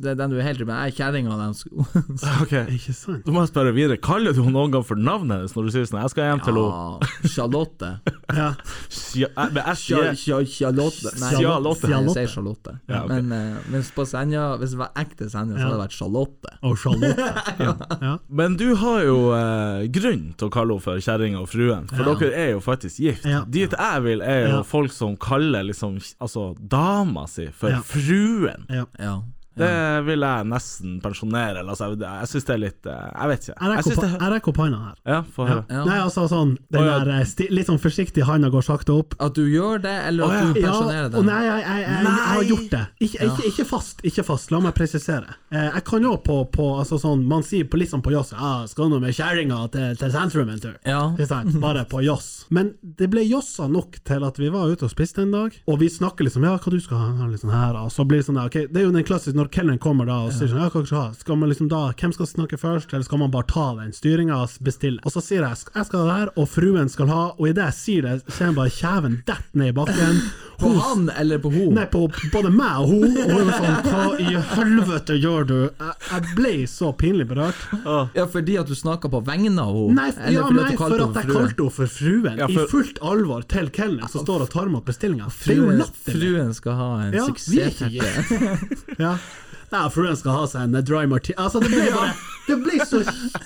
det 0.00 0.10
er 0.12 0.16
den 0.18 0.30
du 0.32 0.36
er 0.38 0.46
helt 0.46 0.60
med, 0.66 0.74
er 0.74 0.90
kjerringa 0.96 1.36
deres. 1.40 1.64
okay. 2.42 2.64
Ikke 2.76 2.94
sant? 2.96 3.24
Da 3.26 3.32
må 3.34 3.42
jeg 3.44 3.50
spørre 3.52 3.72
videre. 3.76 3.96
Kaller 4.02 4.32
du 4.36 4.42
henne 4.42 4.54
noen 4.56 4.72
gang 4.74 4.84
for 4.86 4.96
navnet 4.96 5.36
hennes 5.42 5.54
når 5.56 5.66
du 5.68 5.70
sier 5.74 5.86
sånn 5.88 6.00
Jeg 6.02 6.12
skal 6.14 6.30
hjem 6.30 6.42
til 6.46 6.56
henne 6.56 6.70
Ja, 6.72 7.30
Charlotte. 7.34 7.90
Ja. 8.36 8.48
Sja- 8.90 9.30
eh, 9.30 9.50
Med 9.54 9.62
S, 9.72 9.82
Sja- 9.86 10.00
J 10.10 10.16
Sja- 10.18 10.40
Charlotte. 10.50 11.12
Nei, 11.22 11.30
Charlotte. 11.40 11.90
Jeg 11.92 12.10
sier 12.16 12.30
Charlotte. 12.32 12.74
Ja, 12.90 13.02
ok. 13.04 13.10
Men 13.12 13.32
eh, 13.36 13.60
mens 13.72 13.90
på 13.94 14.04
Senja, 14.08 14.46
hvis 14.60 14.74
det 14.74 14.80
var 14.82 14.90
ekte 14.98 15.28
Senja, 15.30 15.54
så 15.56 15.62
hadde 15.68 15.76
det 15.76 15.82
vært 15.84 15.96
Charlotte. 15.96 16.54
Og 16.66 16.76
Charlotte. 16.82 17.28
Ja. 17.66 17.72
Ja. 18.02 18.14
Men 18.28 18.56
du 18.60 18.66
har 18.82 19.00
jo 19.06 19.16
eh, 19.36 19.86
grunn 19.94 20.26
til 20.36 20.48
å 20.48 20.52
kalle 20.52 20.74
henne 20.76 20.84
for 20.84 21.00
kjerringa 21.02 21.40
og 21.44 21.48
fruen, 21.52 21.86
for 21.92 22.02
Ja. 22.02 22.16
dere 22.20 22.42
er 22.46 22.50
jo 22.56 22.60
faktisk 22.64 23.00
gift. 23.04 23.24
Ja. 23.28 23.44
Dit 23.48 23.72
jeg 23.76 24.02
vil, 24.04 24.22
er 24.26 24.42
jo 24.46 24.52
Ja. 24.58 24.62
folk 24.66 24.92
som 24.92 25.16
kaller 25.16 25.64
liksom 25.66 25.96
Altså 26.20 26.50
dama 26.58 27.26
si 27.30 27.46
for 27.54 27.70
Ja. 27.72 27.80
fruen. 27.86 28.66
Ja. 28.70 29.16
Ja. 29.56 29.66
Det 29.66 30.04
vil 30.06 30.20
jeg 30.20 30.46
nesten 30.50 31.00
pensjonere. 31.00 31.62
Altså, 31.64 31.88
jeg 31.96 32.00
jeg 32.06 32.28
syns 32.28 32.44
det 32.44 32.54
er 32.54 32.58
litt 32.60 32.86
eh, 32.86 33.06
Jeg 33.16 33.28
vet 33.30 33.40
ikke. 33.46 33.54
Jeg 33.56 33.66
Jeg 33.66 33.76
rekker 33.76 33.92
opp- 33.96 34.04
det 34.04 34.20
jeg 34.20 34.32
rekker 34.32 34.48
opp 34.52 34.56
handa 34.60 34.78
her. 34.86 34.94
Ja, 35.06 35.20
få 35.36 35.46
Ja. 35.46 35.48
høre. 35.54 35.64
Ja. 35.70 35.84
Nei, 35.84 35.98
altså 36.04 36.24
sånn 36.28 36.52
Den 36.70 36.80
oh, 36.82 36.86
ja. 36.86 36.98
der 37.04 37.10
eh, 37.20 37.24
sti, 37.24 37.46
litt 37.50 37.66
sånn 37.70 37.80
forsiktig 37.80 38.22
handa 38.28 38.50
går 38.52 38.62
sakte 38.66 38.92
opp. 38.92 39.14
At 39.20 39.34
du 39.34 39.42
gjør 39.48 39.80
det, 39.82 39.94
eller 40.10 40.24
Å, 40.26 40.30
at 40.30 40.54
du 40.54 40.60
pensjonerer 40.60 41.08
deg? 41.14 41.24
nei, 41.24 41.40
jeg, 41.46 41.62
jeg, 41.66 41.80
jeg, 41.86 42.04
jeg 42.04 42.26
har 42.36 42.42
gjort 42.50 42.70
det. 42.76 42.82
Ikke, 43.00 43.18
ikke, 43.30 43.46
ikke 43.52 43.64
fast, 43.72 44.04
ikke 44.04 44.24
fast, 44.28 44.50
la 44.52 44.60
meg 44.60 44.74
presisere. 44.76 45.36
Eh, 45.50 45.70
jeg 45.74 45.84
kan 45.88 46.02
jo 46.02 46.16
på, 46.20 46.36
på 46.52 46.66
altså 46.78 46.98
sånn, 47.00 47.24
Man 47.26 47.42
sier 47.42 47.64
på 47.64 47.78
litt 47.80 47.90
sånn 47.90 48.02
på 48.04 48.12
joss 48.12 48.32
ah, 48.36 48.66
'Skal 48.66 48.90
nå 48.90 49.00
med 49.00 49.14
kjerringa 49.16 49.70
til, 49.72 49.96
til 49.96 50.10
sentrum 50.12 50.48
en 50.52 50.58
tur'. 50.60 50.76
Ja. 50.84 51.14
Bare 51.60 51.84
på 51.88 52.02
joss. 52.04 52.44
Men 52.50 52.74
det 52.82 53.08
ble 53.10 53.24
jossa 53.26 53.66
nok 53.68 53.98
til 54.04 54.22
at 54.24 54.36
vi 54.38 54.48
var 54.52 54.68
ute 54.70 54.84
og 54.84 54.90
spiste 54.92 55.22
en 55.22 55.30
dag, 55.32 55.54
og 55.66 55.78
vi 55.80 55.88
snakker 55.88 56.24
liksom 56.28 56.42
'Ja, 56.44 56.56
hva 56.58 56.70
du 56.70 56.80
skal 56.80 56.98
ha?' 56.98 57.12
ha 57.16 57.26
litt 57.26 57.40
sånn 57.40 57.50
her, 57.54 57.74
og 57.80 57.90
så 57.90 58.04
blir 58.06 58.18
det 58.20 58.26
sånn 58.28 58.36
der, 58.36 58.46
okay, 58.46 58.66
Det 58.66 58.82
er 58.82 58.86
jo 58.86 58.92
den 58.92 59.04
klassiske 59.04 59.36
når 59.46 59.52
kelneren 59.54 59.78
kommer 59.82 60.06
da 60.10 60.16
og 60.26 60.32
sier 60.34 60.48
sånn 60.50 60.58
'Ja, 60.60 60.68
hva 60.70 60.82
skal 60.86 60.98
ha?' 60.98 61.12
Skal 61.14 61.36
man 61.36 61.48
liksom 61.50 61.68
da, 61.70 61.92
Hvem 61.92 62.12
skal 62.12 62.26
snakke 62.26 62.58
først, 62.58 62.92
eller 62.92 63.04
skal 63.04 63.18
man 63.18 63.30
bare 63.30 63.46
ta 63.46 63.74
den 63.78 63.92
styringa 63.92 64.34
og 64.42 64.50
bestille? 64.62 64.98
Og 65.06 65.12
så 65.12 65.22
sier 65.22 65.42
jeg 65.46 65.56
'Jeg 65.74 65.86
skal 65.86 66.00
ha 66.00 66.06
det 66.06 66.16
her', 66.20 66.32
og 66.36 66.48
fruen 66.48 66.88
skal 66.90 67.06
ha, 67.06 67.22
og 67.38 67.46
idet 67.48 67.64
jeg 67.64 67.74
sier 67.74 68.02
det, 68.02 68.22
ser 68.32 68.46
jeg 68.46 68.54
bare 68.56 68.70
kjeven 68.70 69.22
dette 69.26 69.54
ned 69.54 69.68
i 69.68 69.72
bakken. 69.72 70.20
På 70.58 70.72
han 70.80 71.10
eller 71.20 71.38
på 71.38 71.50
hun? 71.52 71.74
Nei, 71.74 71.84
på 71.84 72.08
både 72.32 72.48
meg 72.50 72.80
og 72.80 72.88
hun. 72.88 73.12
Og 73.16 73.30
hun 73.30 73.46
var 73.46 73.58
sånn 73.60 73.82
Hva 73.86 74.18
i 74.18 74.34
helvete 74.56 75.20
gjør 75.20 75.46
du? 75.46 75.70
Jeg, 75.78 75.94
jeg 76.10 76.22
ble 76.34 76.52
så 76.66 76.92
pinlig 76.96 77.26
berørt. 77.28 77.60
Ja, 78.16 78.24
fordi 78.26 78.56
at 78.58 78.66
du 78.66 78.74
snakka 78.74 79.10
på 79.12 79.20
vegne 79.22 79.60
av 79.60 79.74
henne? 79.76 79.94
Nei, 79.94 80.08
Eller 80.16 80.32
ja, 80.32 80.46
fordi 80.48 80.56
nei 80.62 80.70
du 80.70 80.76
for 80.78 80.86
at 80.86 80.98
jeg 80.98 81.28
kalte 81.28 81.62
henne 81.62 81.70
for 81.70 81.86
fruen, 81.86 82.38
Ja, 82.38 82.46
for- 82.48 82.64
i 82.64 82.66
fullt 82.72 82.98
alvor, 83.02 83.42
til 83.46 83.68
kelneren 83.68 84.08
som 84.08 84.24
står 84.24 84.40
og 84.46 84.50
tar 84.50 84.66
imot 84.66 84.84
bestillinga. 84.86 85.28
Det 85.28 85.52
er 85.52 85.56
jo 85.56 85.66
Fruen, 85.66 85.78
latterlig. 85.78 86.16
fruen 86.16 86.54
skal 86.54 86.72
ha 86.72 86.88
en 87.04 87.12
Ja, 87.12 87.26
ikke 87.26 87.38
suksesskake. 87.38 88.96
Ja. 89.72 89.88
for 89.88 90.02
fruen 90.02 90.16
skal 90.16 90.32
ha 90.32 90.46
seg 90.46 90.62
en 90.62 90.84
dry 90.84 91.06
martini 91.06 91.36
Altså, 91.38 91.60
det 91.60 91.70
ble 91.72 91.90
bare 91.94 92.14
Det 92.46 92.56
ble 92.62 92.78
så 92.86 93.00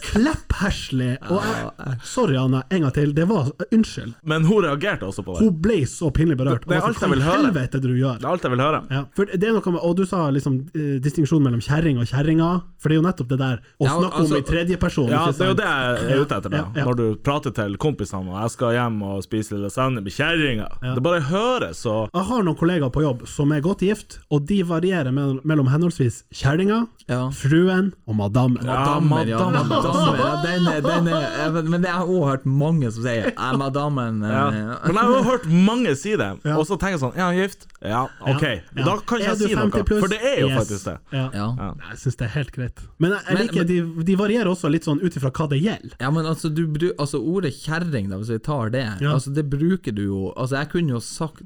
kleppherselig. 0.05 1.15
Og 1.33 1.41
jeg 1.41 1.95
Sorry, 2.05 2.37
Anna, 2.37 2.63
en 2.71 2.83
gang 2.85 2.93
til. 2.93 3.13
Det 3.17 3.25
var 3.31 3.49
Unnskyld. 3.73 4.13
Men 4.29 4.45
hun 4.45 4.65
reagerte 4.65 5.07
også 5.09 5.25
på 5.25 5.37
det. 5.39 5.47
Hun 5.47 5.57
ble 5.65 5.79
så 5.89 6.11
pinlig 6.13 6.37
berørt. 6.37 6.67
Det 6.69 6.77
er 6.77 6.85
alt 6.85 7.01
jeg 7.01 7.11
vil 7.15 7.23
høre. 7.25 7.39
helvete 7.47 7.81
du 7.81 7.89
gjør? 7.97 8.19
Det 8.21 8.27
er 8.29 8.31
alt 8.35 8.45
jeg 8.45 8.53
vil 8.55 8.61
høre. 8.65 8.81
Ja, 8.93 9.03
for 9.17 9.31
det 9.31 9.49
er 9.49 9.55
noe 9.57 9.73
med, 9.73 9.81
Og 9.89 9.97
du 9.97 10.05
sa 10.09 10.27
liksom 10.35 10.59
eh, 10.75 10.99
distinksjonen 11.03 11.47
mellom 11.49 11.63
kjerring 11.65 12.01
og 12.03 12.09
kjerringa, 12.11 12.51
for 12.81 12.91
det 12.93 12.97
er 12.97 13.01
jo 13.01 13.07
nettopp 13.07 13.31
det 13.33 13.39
der 13.41 13.57
å 13.81 13.87
Ja, 13.87 13.95
snakke 13.97 14.21
altså- 14.21 14.37
om 14.37 14.43
i 14.43 14.49
tredjeperson. 14.51 15.09
Ja, 15.11 15.25
det 15.31 15.41
er 15.41 15.49
jo 15.49 15.59
det 15.63 15.71
jeg 15.71 16.13
er 16.19 16.21
ute 16.25 16.37
etter. 16.37 16.51
Da. 16.51 16.57
Ja, 16.57 16.67
ja. 16.77 16.85
Når 16.85 16.97
du 17.01 17.07
prater 17.17 17.51
til 17.57 17.77
kompisene 17.77 18.29
og 18.29 18.37
'jeg 18.43 18.51
skal 18.51 18.73
hjem 18.77 19.03
og 19.03 19.23
spise 19.25 19.53
lasagne 19.57 20.03
med 20.05 20.13
kjerringa'. 20.13 20.69
Ja. 20.83 20.95
Det 20.95 21.03
bare 21.03 21.21
høres 21.21 21.81
så 21.81 22.09
Jeg 22.13 22.25
har 22.25 22.43
noen 22.43 22.57
kollegaer 22.57 22.91
på 22.93 23.03
jobb 23.03 23.27
som 23.27 23.53
er 23.53 23.61
godt 23.61 23.81
gift, 23.81 24.19
og 24.31 24.47
de 24.47 24.63
varierer 24.63 25.13
mellom, 25.13 25.41
mellom 25.45 25.67
henholdsvis 26.11 26.25
kjerringa, 26.35 26.87
Ja. 27.11 27.29
fruen 27.31 27.93
og 28.07 28.15
madammen. 28.17 28.63
Ja, 28.65 29.01
Madammer, 29.01 29.27
ja. 29.27 29.39
madammer, 29.51 30.17
ja 30.19 30.43
den 30.47 30.67
er, 30.69 30.81
den 30.81 31.09
er, 31.09 31.51
men 31.53 31.71
men 31.71 31.83
det 31.83 31.91
har 31.91 32.05
jeg 32.07 32.15
òg 32.15 32.25
hørt 32.29 32.45
mange 32.47 32.91
som 32.93 33.03
sier. 33.03 33.33
Ja, 33.37 33.57
madammen 33.59 34.21
ja. 34.23 34.45
eh, 34.49 34.87
Men 34.87 34.95
jeg 34.95 35.05
har 35.05 35.17
jo 35.17 35.23
hørt 35.27 35.47
mange 35.51 35.97
si 35.97 36.11
det, 36.17 36.29
Ja. 36.45 36.57
og 36.57 36.67
så 36.67 36.77
tenker 36.79 36.95
jeg 36.99 37.01
sånn 37.01 37.17
Er 37.17 37.25
han 37.25 37.37
gift? 37.37 37.67
Ja, 37.83 38.03
OK. 38.23 38.43
Ja. 38.43 38.85
Da 38.85 38.97
kan 39.07 39.19
ikke 39.19 39.27
jeg 39.27 39.37
si 39.39 39.55
noe, 39.55 39.83
plus? 39.85 40.01
for 40.01 40.09
det 40.09 40.21
er 40.23 40.41
jo 40.41 40.49
Yes. 40.51 40.59
faktisk 40.61 40.85
det. 40.85 40.97
Ja. 41.13 41.31
Ja. 41.35 41.49
Ja. 41.59 41.73
Jeg 41.91 41.99
syns 41.99 42.17
det 42.17 42.25
er 42.29 42.35
helt 42.37 42.53
greit. 42.53 42.79
Men 42.99 43.11
jeg, 43.11 43.21
jeg 43.27 43.35
Men- 43.35 43.47
liker, 43.47 43.65
de, 43.65 44.05
de 44.05 44.17
varierer 44.17 44.47
også 44.51 44.71
litt 44.71 44.85
sånn 44.85 45.03
ut 45.03 45.17
ifra 45.17 45.31
hva 45.33 45.49
det 45.49 45.61
gjelder. 45.63 45.97
Ja, 46.01 46.11
men 46.11 46.25
altså, 46.27 46.49
du, 46.55 46.67
altså 46.99 47.19
ordet 47.21 47.53
kjerring, 47.55 48.09
da, 48.11 48.17
hvis 48.19 48.31
vi 48.31 48.39
tar 48.39 48.71
det, 48.71 48.87
Ja. 49.01 49.15
altså 49.15 49.35
det 49.35 49.49
bruker 49.51 49.93
du 49.95 50.03
jo 50.07 50.33
Altså, 50.37 50.57
jeg 50.59 50.69
kunne 50.71 50.89
jo 50.91 51.01
sagt 51.01 51.43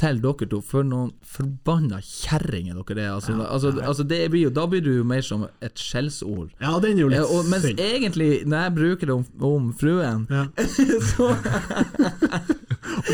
til 0.00 0.20
dere 0.22 0.48
to, 0.50 0.60
for 0.64 0.86
noen 0.86 1.12
forbanna 1.26 2.00
kjerringer 2.04 2.80
dere 2.80 3.04
er. 3.04 3.12
Altså, 3.14 3.36
altså, 3.42 3.72
altså 3.80 4.06
det 4.08 4.20
blir 4.32 4.48
jo, 4.48 4.52
da 4.54 4.66
blir 4.70 4.82
du 4.84 4.90
jo 4.96 5.06
mer 5.06 5.24
som 5.24 5.46
et 5.64 5.80
skjellsord. 5.80 6.50
Ja, 6.60 6.74
den 6.82 6.98
er 6.98 7.04
jo 7.04 7.12
litt 7.12 7.20
Ja, 7.20 7.28
og, 7.28 7.48
mens 7.50 7.66
egentlig, 7.72 8.30
når 8.48 8.66
jeg 8.66 8.74
bruker 8.80 9.10
det 9.10 9.14
om, 9.14 9.24
om 9.54 9.70
fruen 9.78 10.26
Ja. 10.30 10.46
så, 11.12 11.30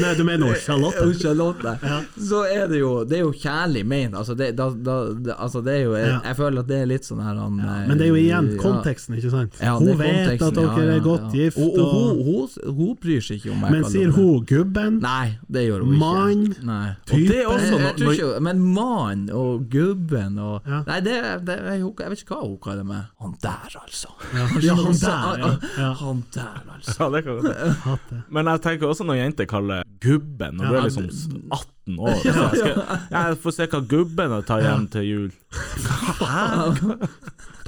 Nei, 0.00 0.14
du 0.18 0.24
mener 0.24 0.54
Charlotte? 0.60 1.04
Charlotte, 1.20 1.76
Ja. 1.82 2.00
så 2.28 2.42
er 2.46 2.66
det 2.68 2.80
jo 2.80 3.04
Det 3.04 3.18
er 3.18 3.22
jo 3.24 3.32
kjærlig 3.32 3.84
ment. 3.86 4.14
Altså, 4.18 4.34
det, 4.34 4.50
da, 4.58 4.68
da, 4.70 4.96
det, 5.14 5.34
altså, 5.38 5.60
det 5.64 5.74
er 5.74 5.82
jo 5.84 5.94
jeg, 5.96 6.20
jeg 6.24 6.36
føler 6.36 6.60
at 6.64 6.68
det 6.68 6.78
er 6.80 6.86
litt 6.90 7.04
sånn 7.06 7.20
her 7.22 7.34
han, 7.40 7.58
ja, 7.58 7.76
Men 7.88 7.98
det 7.98 8.06
er 8.06 8.10
jo 8.10 8.18
igjen 8.20 8.50
konteksten, 8.60 9.16
ikke 9.18 9.30
sant? 9.32 9.58
Ja, 9.62 9.76
hun 9.78 9.92
vet 9.98 10.42
at 10.42 10.54
dere 10.56 10.86
er 10.96 11.00
godt 11.04 11.28
ja. 11.30 11.44
gift, 11.44 11.58
Og, 11.58 11.78
og, 11.78 11.86
og, 11.86 11.94
hun, 11.94 12.22
hun, 12.26 12.74
hun 12.80 12.96
bryr 13.02 13.20
seg 13.24 13.40
ikke 13.40 13.52
om 13.54 13.60
meg. 13.64 13.70
men 13.76 13.84
sier 13.90 14.10
hun 14.14 14.44
gubben? 14.48 14.98
Nei, 15.04 15.36
det 15.48 15.66
gjør 15.68 15.84
hun 15.86 15.94
ikke. 15.94 16.00
Mann? 16.00 16.44
Nei. 16.66 16.88
Og 17.10 17.16
det 17.16 17.20
er 17.20 17.28
Type? 17.30 17.46
også 17.54 17.78
Jeg, 17.80 17.94
jeg 18.00 18.18
ikke, 18.18 18.40
men 18.40 18.60
mann 18.74 19.26
og 19.32 19.66
gubben 19.70 20.38
og 20.38 20.62
Ja. 20.70 20.82
Nei, 20.86 21.00
det, 21.04 21.16
det 21.46 21.56
jeg, 21.56 21.80
jeg 22.00 22.10
vet 22.10 22.22
ikke 22.24 22.34
hva 22.36 22.46
hun 22.46 22.58
kaller 22.62 22.84
meg. 22.86 23.02
Han 23.20 23.34
der, 23.42 23.76
altså. 23.80 24.08
Ja, 24.34 24.44
han 24.84 24.94
der, 25.00 25.38
ja. 25.40 25.50
ja. 25.84 25.90
Han 26.00 26.24
der, 26.34 26.60
altså. 26.76 26.96
ja, 27.00 27.10
det 27.16 27.24
kan 27.24 27.34
godt 27.40 27.44
være. 27.50 28.20
Men 28.28 28.46
jeg 28.52 28.60
tenker 28.66 28.86
også 28.90 29.04
når 29.04 29.14
jenter 29.20 29.44
kaller 29.50 29.59
gubben 30.00 30.52
når 30.56 30.64
du 30.64 30.74
er 30.78 30.82
liksom 30.88 31.06
18 31.52 31.98
år. 32.06 32.14
Så 32.22 32.28
jeg, 32.28 32.34
skal, 32.60 32.74
jeg 33.10 33.24
får 33.42 33.52
se 33.56 33.64
hva 33.72 33.80
gubben 33.94 34.28
tar 34.48 34.60
hjem 34.64 34.84
til 34.92 35.04
jul. 35.10 35.30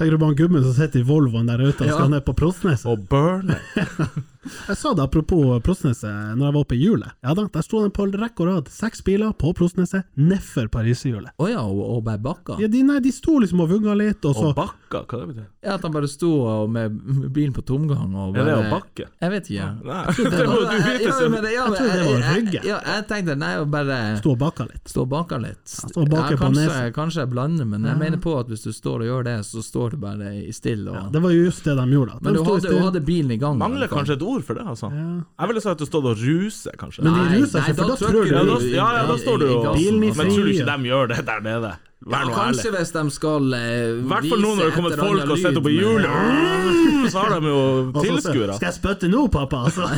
Tenker 0.03 0.17
du 0.17 0.19
på 0.19 0.31
han 0.33 0.35
gubben 0.43 0.65
som 0.67 0.75
sitter 0.75 1.01
i 1.01 1.07
Volvoen 1.07 1.47
der 1.47 1.63
ute 1.63 1.85
og 1.85 1.87
Ja. 1.93 1.95
skal 2.01 2.11
ned 2.11 2.25
på 2.27 2.35
Prosneset? 2.35 2.87
Og 2.91 3.07
burner. 3.09 3.63
Jeg 4.43 4.75
sa 4.75 4.91
det 4.99 5.05
apropos 5.05 5.61
Prosneset 5.63 6.11
når 6.35 6.49
jeg 6.49 6.55
var 6.57 6.61
oppe 6.65 6.75
i 6.75 6.79
hjulet. 6.83 7.13
Ja 7.23 7.31
da, 7.39 7.45
der 7.47 7.63
sto 7.63 7.79
den 7.85 7.93
på 7.95 8.09
rekke 8.11 8.43
og 8.43 8.49
rad 8.49 8.71
seks 8.75 8.99
biler 9.07 9.31
på 9.39 9.53
Prosneset 9.55 10.03
nedfor 10.19 10.67
pariserhjulet. 10.73 11.31
Å 11.39 11.47
ja, 11.47 11.61
og, 11.63 11.79
og 11.79 12.01
bare 12.09 12.19
bakka? 12.19 12.57
Ja, 12.59 12.67
de, 12.73 12.81
nei, 12.89 12.97
de 13.05 13.13
sto 13.15 13.37
liksom 13.39 13.61
og 13.63 13.71
vugga 13.71 13.95
litt, 13.95 14.19
og 14.27 14.35
så 14.35 14.49
Og 14.51 14.57
bakka, 14.59 15.05
hva 15.07 15.21
det 15.21 15.29
betyr 15.31 15.47
Ja, 15.63 15.77
At 15.77 15.87
han 15.87 15.95
bare 15.95 16.11
sto 16.11 16.33
og 16.43 16.73
med 16.75 16.99
bilen 17.31 17.55
på 17.55 17.63
tomgang 17.71 18.17
og 18.19 18.35
Er 18.43 18.49
det 18.51 18.57
å 18.57 18.65
bakke? 18.73 19.07
Jeg 19.23 19.31
vet 19.37 19.53
ikke. 19.53 19.69
Nei, 19.87 20.03
det 20.35 20.49
må 20.51 20.59
du 20.59 20.75
vite. 20.75 20.99
Ja, 21.07 21.15
Sim. 21.21 21.31
men 21.37 21.47
det- 21.47 21.55
ja, 21.55 21.69
Jeg 21.69 21.79
tror 21.79 21.95
det 21.95 22.09
var 22.11 22.27
rygge. 22.35 22.65
Ja, 22.73 22.81
jeg 22.97 23.07
tenkte 23.15 23.39
nei, 23.39 23.53
å 23.63 23.71
bare 23.71 24.01
Stå 24.19 24.35
og 24.35 24.43
bakka 24.43 24.67
litt. 24.73 24.83
stå 24.91 25.07
og 25.07 25.13
bake 25.15 25.39
litt. 25.47 25.63
stå 25.71 26.03
og 26.03 26.11
bake 26.17 26.35
ja, 26.35 26.41
på 26.43 26.51
nesen. 26.59 26.91
kanskje 26.99 27.23
jeg 27.23 27.31
blander, 27.37 27.65
men 27.77 27.87
jeg 27.87 28.03
mener 28.03 28.19
på 28.19 28.35
at 28.43 28.51
hvis 28.51 28.67
du 28.67 28.73
står 28.75 29.07
og 29.07 29.11
gjør 29.13 29.31
det, 29.31 29.39
så 29.47 29.63
står 29.63 29.92
du 29.93 30.01
bare 30.03 30.33
i 30.41 30.53
stille. 30.57 30.89
Og, 30.91 30.97
Ja, 30.97 31.05
det 31.13 31.23
var 31.23 31.35
jo 31.35 31.45
just 31.47 31.65
det 31.69 31.77
de 31.79 31.87
gjorde. 31.93 32.17
da. 32.17 32.19
men 32.23 32.35
du 32.35 32.43
hadde, 32.49 32.73
du 32.73 32.79
hadde 32.83 33.05
bilen 33.07 33.31
i 33.31 33.39
gang. 33.41 33.59
Mangler 33.61 33.89
kanskje 33.93 34.17
et 34.19 34.27
ord 34.27 34.43
for 34.49 34.59
det, 34.59 34.67
altså. 34.67 34.91
Ja. 34.93 35.07
Jeg 35.43 35.53
ville 35.53 35.63
sagt 35.65 35.79
at 35.79 35.85
du 35.85 35.87
stod 35.91 36.11
og 36.11 36.19
ruser, 36.19 36.77
kanskje. 36.81 37.05
Men 37.07 37.15
de 37.15 37.39
ruser 37.39 37.63
ikke, 37.63 37.79
for 37.79 37.93
da 37.93 37.97
trykker 38.01 38.13
tror 38.13 38.25
du 38.25 38.35
ja, 38.35 38.45
da, 38.49 38.59
ja, 38.73 38.91
ja, 38.99 39.07
da 39.13 39.17
står 39.23 39.39
du 39.39 39.47
jo 39.47 39.57
og. 39.63 39.73
Bilen 39.77 40.03
i 40.03 40.13
Men 40.13 40.35
tror 40.35 40.45
du 40.49 40.53
ikke 40.57 40.77
de 40.77 40.93
gjør 40.93 41.13
det 41.15 41.25
der 41.27 41.41
nede? 41.49 41.73
Vær 42.03 42.25
nå 42.27 42.33
ærlig. 42.33 42.39
Kanskje 42.39 42.71
hvis 42.75 42.93
de 42.97 43.03
skal 43.15 43.53
eh, 43.55 43.63
I 43.93 44.07
hvert 44.11 44.27
fall 44.33 44.43
nå 44.43 44.53
når 44.59 44.65
det 44.65 44.75
kommer 44.77 44.97
folk 45.03 45.31
og 45.31 45.39
sitter 45.39 45.61
oppe 45.61 45.71
i 45.71 45.77
hjulet, 45.77 46.11
mm, 46.11 47.07
så 47.13 47.23
har 47.23 47.35
de 47.37 47.51
jo 47.53 47.61
tilskuere. 47.99 48.57
Skal 48.59 48.69
jeg 48.71 48.77
spytte 48.79 49.11
nå, 49.13 49.23
pappa? 49.33 49.61
Altså. 49.69 49.87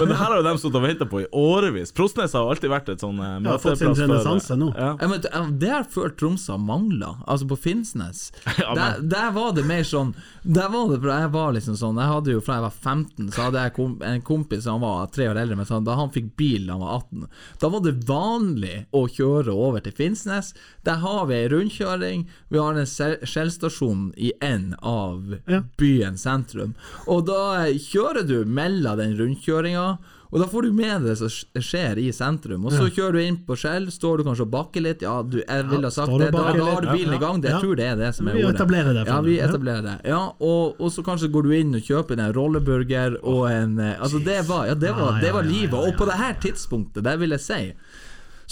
Men 0.00 0.08
det 0.08 0.16
her 0.18 0.24
har 0.24 0.36
jo 0.40 0.44
de 0.46 0.54
stått 0.58 0.78
og 0.78 0.84
venta 0.84 1.06
på 1.08 1.22
i 1.22 1.26
årevis. 1.36 1.92
Prostnes 1.94 2.34
har 2.36 2.48
alltid 2.50 2.72
vært 2.72 2.90
et 2.94 3.04
sånn 3.04 3.20
eh, 3.22 3.36
Ja, 3.46 3.56
fått 3.62 3.80
sin 3.82 3.94
renessanse 3.96 4.56
nå. 4.58 4.72
Ja. 4.76 4.92
Ja, 4.98 5.08
men 5.08 5.22
det- 5.22 5.70
har 5.72 5.86
følt 5.88 6.18
Tromsø 6.20 6.58
mangla, 6.60 7.14
altså 7.26 7.46
på 7.48 7.56
Finnsnes. 7.58 8.30
Ja, 8.62 8.74
der, 8.76 8.98
der 9.00 9.30
var 9.34 9.54
det 9.56 9.64
mer 9.66 9.82
sånn 9.86 10.12
Der 10.44 10.68
var 10.70 10.90
det, 10.90 10.98
jeg 11.02 11.30
var 11.32 11.54
liksom 11.56 11.74
sånn 11.78 11.96
Jeg 11.98 12.10
hadde 12.10 12.34
jo 12.34 12.42
Fra 12.44 12.58
jeg 12.58 12.64
var 12.66 12.74
15, 12.76 13.30
så 13.32 13.46
hadde 13.46 13.62
jeg 13.64 13.74
kom, 13.78 13.94
en 14.06 14.20
kompis 14.26 14.66
som 14.66 14.82
var 14.84 15.08
tre 15.14 15.26
år 15.30 15.40
eldre, 15.40 15.56
men 15.58 15.66
sånn, 15.68 15.86
da 15.86 15.96
han 15.98 16.12
fikk 16.14 16.28
bil 16.38 16.66
da 16.68 16.76
han 16.76 16.84
var 16.84 17.00
18, 17.00 17.26
da 17.62 17.70
var 17.72 17.84
det 17.86 17.94
vanlig 18.08 18.76
å 18.94 19.04
kjøre 19.10 19.54
over 19.54 19.82
til 19.84 19.94
Finnsnes. 19.96 20.31
Der 20.84 21.00
har 21.04 21.26
vi 21.26 21.34
ei 21.34 21.48
rundkjøring. 21.52 22.26
Vi 22.50 22.58
har 22.58 22.74
en 22.74 22.86
skjellstasjon 23.26 24.12
i 24.16 24.32
en 24.40 24.74
av 24.82 25.38
Ja. 25.48 25.62
byens 25.78 26.22
sentrum. 26.22 26.74
Og 27.06 27.26
da 27.26 27.66
kjører 27.72 28.26
du 28.26 28.44
mellom 28.44 28.96
den 28.98 29.16
rundkjøringa. 29.18 29.98
Og 30.32 30.40
da 30.40 30.46
får 30.48 30.62
du 30.62 30.72
med 30.72 31.02
det 31.04 31.18
som 31.18 31.28
skjer 31.60 31.98
i 32.00 32.06
sentrum. 32.10 32.64
Og 32.64 32.72
så 32.72 32.86
kjører 32.88 33.12
du 33.12 33.18
inn 33.20 33.36
på 33.44 33.52
Skjell, 33.54 33.90
står 33.92 34.16
du 34.16 34.24
kanskje 34.24 34.46
og 34.46 34.50
bakker 34.54 34.80
litt. 34.80 35.02
Ja, 35.04 35.18
du, 35.22 35.42
jeg 35.42 35.66
ville 35.68 35.84
ha 35.84 35.90
sagt 35.92 36.08
det. 36.08 36.30
Da, 36.32 36.40
da 36.56 36.64
har 36.70 36.80
du 36.80 36.88
bilen 36.88 37.12
i 37.12 37.18
gang. 37.20 37.42
Det, 37.42 37.50
jeg 37.52 37.60
tror 37.60 37.76
det 37.76 37.84
er 37.90 37.96
det 38.00 38.14
som 38.16 38.28
er 38.28 38.38
Vi 38.38 38.44
ordet. 38.46 38.54
etablerer 38.56 38.94
det 38.96 39.04
Ja, 39.10 39.18
vi 39.20 39.34
etablerer 39.44 39.82
det. 39.84 39.96
Ja, 40.08 40.22
og, 40.40 40.80
og 40.80 40.88
så 40.94 41.04
kanskje 41.04 41.28
går 41.34 41.42
du 41.42 41.52
inn 41.58 41.74
og 41.76 41.82
kjøper 41.84 42.16
en 42.16 42.32
rolleburger 42.32 43.18
og 43.22 43.50
en 43.50 43.78
eh, 43.78 44.00
Altså, 44.00 44.22
det 44.24 44.38
var, 44.48 44.64
ja, 44.70 44.74
det 44.74 44.94
var, 44.96 45.18
Ja, 45.18 45.20
det 45.26 45.32
var 45.36 45.42
livet. 45.44 45.76
ja, 45.76 45.82
ja. 45.84 45.92
Og 45.92 45.98
på 46.00 46.08
det 46.08 46.16
her 46.16 46.32
tidspunktet, 46.40 47.04
det 47.04 47.18
vil 47.20 47.36
jeg 47.36 47.40
si 47.40 47.60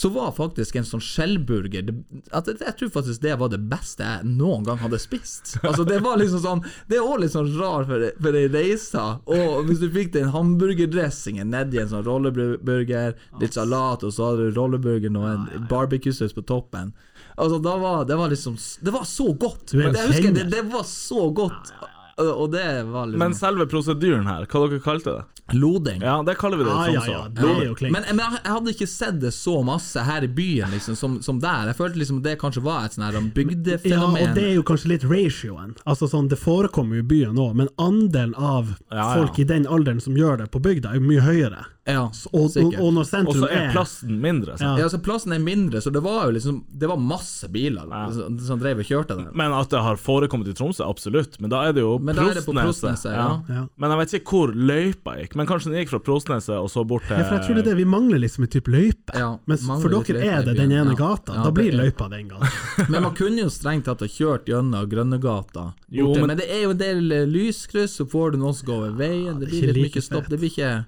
så 0.01 0.09
var 0.14 0.30
faktisk 0.32 0.78
en 0.80 0.86
sånn 0.88 1.03
skjellburger 1.05 1.82
det, 1.84 1.94
at 2.32 2.46
jeg, 2.48 2.57
jeg 2.64 2.76
tror 2.78 2.92
faktisk 2.94 3.20
det 3.20 3.34
var 3.42 3.51
det 3.53 3.59
beste 3.68 4.07
jeg 4.07 4.30
noen 4.30 4.64
gang 4.64 4.78
hadde 4.80 5.01
spist. 5.03 5.59
Altså 5.61 5.84
Det 5.84 5.98
var 6.01 6.16
liksom 6.20 6.40
sånn 6.40 6.62
Det 6.88 6.96
er 6.96 7.05
òg 7.05 7.20
litt 7.20 7.34
sånn 7.34 7.51
rar 7.59 7.84
for, 7.88 8.07
for 8.16 8.38
ei 8.40 8.46
reise. 8.48 9.03
Og 9.28 9.68
hvis 9.68 9.82
du 9.82 9.90
fikk 9.92 10.14
den 10.16 10.32
hamburgerdressingen 10.32 11.53
nedi 11.53 11.82
en 11.82 11.92
sånn 11.92 12.07
rolleburger, 12.07 13.18
litt 13.42 13.59
salat, 13.59 14.07
og 14.07 14.16
så 14.16 14.30
hadde 14.30 14.48
du 14.48 14.57
rolleburgeren 14.57 15.20
og 15.20 15.28
en 15.34 15.68
barbecuesaus 15.70 16.32
på 16.36 16.46
toppen 16.48 16.94
Altså 17.36 17.61
da 17.62 17.76
var 17.80 18.05
Det 18.09 18.16
var 18.16 18.32
liksom 18.32 18.57
Det 18.80 18.92
var 18.94 19.05
så 19.09 19.32
godt! 19.32 19.74
Det, 19.74 19.84
jeg 19.84 20.12
husker, 20.14 20.32
det, 20.40 20.48
det 20.55 20.64
var 20.72 20.88
så 20.88 21.28
godt! 21.30 21.74
Og 22.20 22.51
det 22.53 22.64
var 22.88 23.07
liksom 23.07 23.22
Men 23.22 23.36
selve 23.36 23.68
prosedyren 23.70 24.26
her, 24.28 24.48
hva 24.48 24.64
dere 24.66 24.82
kalte 24.84 25.18
det? 25.18 25.39
Loding. 25.55 26.03
Ja, 26.03 26.18
det 26.26 26.36
kaller 26.40 26.61
vi 26.61 26.64
det 26.66 26.74
Ja, 26.74 26.84
sånn 26.84 26.94
ja, 26.94 27.05
ja, 27.12 27.22
det 27.34 27.48
er 27.48 27.64
jo. 27.66 27.76
Men, 27.82 28.05
men 28.09 28.22
jeg, 28.24 28.42
hadde 28.46 28.74
ikke 28.74 28.88
sett 28.90 29.20
det 29.22 29.32
så 29.36 29.57
masse 29.66 30.05
her 30.07 30.26
i 30.26 30.30
byen 30.30 30.70
liksom, 30.74 30.96
som, 30.98 31.18
som 31.24 31.40
der. 31.42 31.70
Jeg 31.72 31.78
følte 31.80 32.03
liksom 32.03 32.22
det 32.24 32.36
kanskje 32.40 32.62
var 32.64 32.86
et 32.86 32.96
sånn 32.96 33.07
her 33.09 33.18
Ja, 33.18 34.05
og 34.07 34.34
det 34.36 34.46
er 34.46 34.55
jo 34.59 34.64
kanskje 34.66 34.94
litt 34.94 35.07
ratioen. 35.09 35.74
Altså 35.84 36.09
sånn, 36.11 36.28
Det 36.30 36.38
forekommer 36.40 37.01
jo 37.01 37.05
i 37.05 37.11
byen 37.11 37.40
òg, 37.40 37.57
men 37.62 37.72
andelen 37.80 38.34
av 38.36 38.74
Ja, 38.90 38.96
ja. 38.96 39.11
folk 39.18 39.38
i 39.38 39.46
den 39.48 39.66
alderen 39.66 40.01
som 40.03 40.16
gjør 40.18 40.44
det 40.44 40.51
på 40.55 40.62
bygda, 40.62 40.94
er 40.94 41.01
jo 41.01 41.07
mye 41.09 41.24
høyere. 41.24 41.64
ja, 41.88 42.05
Og, 42.32 42.44
og, 42.57 42.57
når 42.57 42.80
og 42.80 42.92
når 42.94 43.28
Og 43.30 43.34
så 43.40 43.48
er 43.51 43.72
plassen 43.72 44.20
mindre. 44.20 44.57
Så. 44.59 44.74
ja, 44.78 44.88
så 44.92 45.01
Plassen 45.03 45.32
er 45.32 45.42
mindre, 45.42 45.80
så 45.80 45.90
det 45.90 46.03
var 46.05 46.26
jo 46.28 46.36
liksom 46.36 46.64
Det 46.68 46.88
var 46.90 47.01
masse 47.01 47.48
biler 47.48 47.88
som, 48.14 48.38
som 48.38 48.61
drev 48.61 48.82
og 48.82 48.88
kjørte 48.88 49.16
der. 49.16 49.30
Men 49.34 49.55
at 49.57 49.70
det 49.72 49.80
har 49.80 49.96
forekommet 50.01 50.48
i 50.53 50.55
Tromsø, 50.55 50.84
absolutt. 50.86 51.38
Men 51.40 51.51
da 51.51 51.64
er 51.68 51.76
det 51.76 51.84
jo 51.84 51.98
Men 51.98 52.18
er 52.18 52.40
Prostneset. 52.40 53.12
Ja. 53.14 53.42
Ja. 53.48 53.66
Men 53.76 53.94
jeg 53.94 54.03
vet 54.03 54.14
ikke 54.20 54.36
hvor 54.36 54.55
løypa 54.55 55.16
gikk. 55.20 55.36
Men 55.41 55.49
kanskje 55.49 55.70
den 55.72 55.80
gikk 55.80 55.95
fra 55.95 55.99
Prostneset 56.05 56.53
og 56.61 56.66
så 56.68 56.82
bort 56.84 57.07
til 57.09 57.16
Ja, 57.16 57.24
for 57.24 57.38
jeg 57.38 57.47
tror 57.47 57.57
det 57.57 57.62
er 57.62 57.68
det, 57.70 57.76
vi 57.78 57.86
mangler 57.88 58.20
liksom 58.20 58.45
en 58.45 58.51
type 58.53 58.68
løype. 58.68 59.14
Ja, 59.16 59.30
Mens 59.49 59.62
for 59.64 59.88
dere 59.88 60.03
løype 60.05 60.26
er 60.28 60.43
det 60.45 60.57
den 60.59 60.74
ene 60.76 60.93
Ja. 60.93 60.99
gata. 60.99 61.32
Ja, 61.38 61.45
da 61.47 61.53
blir 61.57 61.72
løypa 61.72 62.11
den 62.12 62.28
gata. 62.28 62.51
Men 62.93 63.07
man 63.09 63.14
kunne 63.16 63.47
jo 63.47 63.49
strengt 63.49 63.88
tatt 63.88 64.05
ha 64.05 64.09
kjørt 64.11 64.45
gjennom 64.53 64.84
Grønnegata. 64.91 65.70
Jo, 65.88 66.12
men- 66.14 66.26
men, 66.26 66.36
det 66.36 66.51
er 66.53 66.62
jo 66.66 66.74
en 66.76 66.82
del 66.82 67.12
eh, 67.12 67.24
lyskryss, 67.24 67.97
så 67.97 68.05
får 68.05 68.32
du 68.32 68.38
noen 68.45 68.55
som 68.55 68.68
går 68.68 68.76
over 68.84 68.99
veien. 69.01 69.41
Det 69.41 69.49
blir 69.49 69.72
litt 69.72 69.97
mye 69.97 70.03
stopp. 70.05 70.28
Det 70.28 70.38
blir 70.38 70.53
ikke 70.53 70.84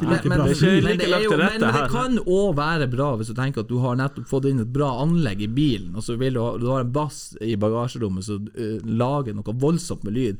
Men, 0.00 0.08
men. 0.08 0.20
Det 0.20 0.28
men 0.84 0.98
det 0.98 1.08
jo, 1.08 1.36
men, 1.36 1.60
det 1.60 1.84
kan 1.90 2.18
òg 2.24 2.50
være 2.56 2.86
bra 2.92 3.16
hvis 3.16 3.30
du 3.32 3.34
tenker 3.34 3.64
at 3.64 3.68
du 3.68 3.78
har 3.80 3.96
nettopp 3.96 4.28
fått 4.28 4.44
inn 4.48 4.60
et 4.60 4.68
bra 4.72 4.90
anlegg 5.02 5.40
i 5.44 5.48
bilen, 5.48 5.94
og 5.96 6.04
så 6.04 6.16
vil 6.20 6.34
du 6.36 6.40
ha, 6.40 6.50
du 6.60 6.66
har 6.68 6.84
en 6.84 6.92
bass 6.92 7.34
i 7.40 7.56
bagasjerommet 7.56 8.24
som 8.24 8.44
uh, 8.56 8.76
lager 8.84 9.34
noe 9.34 9.54
voldsomt 9.56 10.04
med 10.04 10.12
lyd. 10.14 10.36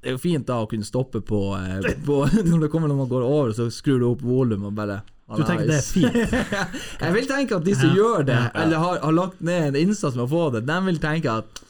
Det 0.00 0.12
er 0.12 0.14
jo 0.14 0.20
fint 0.22 0.46
da 0.46 0.60
å 0.62 0.66
kunne 0.70 0.86
stoppe 0.86 1.20
på, 1.26 1.40
eh, 1.58 1.92
på 2.06 2.20
Når 2.48 2.60
det 2.66 2.68
kommer 2.70 2.86
når 2.92 3.00
man 3.02 3.08
går 3.10 3.24
over, 3.26 3.54
så 3.56 3.66
skrur 3.74 3.98
du 4.02 4.06
opp 4.12 4.22
volum 4.22 4.68
og 4.70 4.76
bare 4.78 5.00
Du 5.34 5.42
tenker 5.42 5.66
det 5.66 5.80
er 5.80 5.86
fint? 5.86 6.36
Jeg 7.02 7.14
vil 7.16 7.26
tenke 7.30 7.56
at 7.58 7.64
de 7.66 7.74
som 7.76 7.90
gjør 7.96 8.22
det, 8.28 8.38
eller 8.54 8.78
har, 8.84 9.00
har 9.02 9.16
lagt 9.16 9.40
ned 9.44 9.72
en 9.72 9.80
innsats 9.88 10.14
med 10.16 10.28
å 10.28 10.30
få 10.30 10.44
det, 10.54 10.62
de 10.70 10.78
vil 10.86 11.00
tenke 11.02 11.34
at 11.42 11.64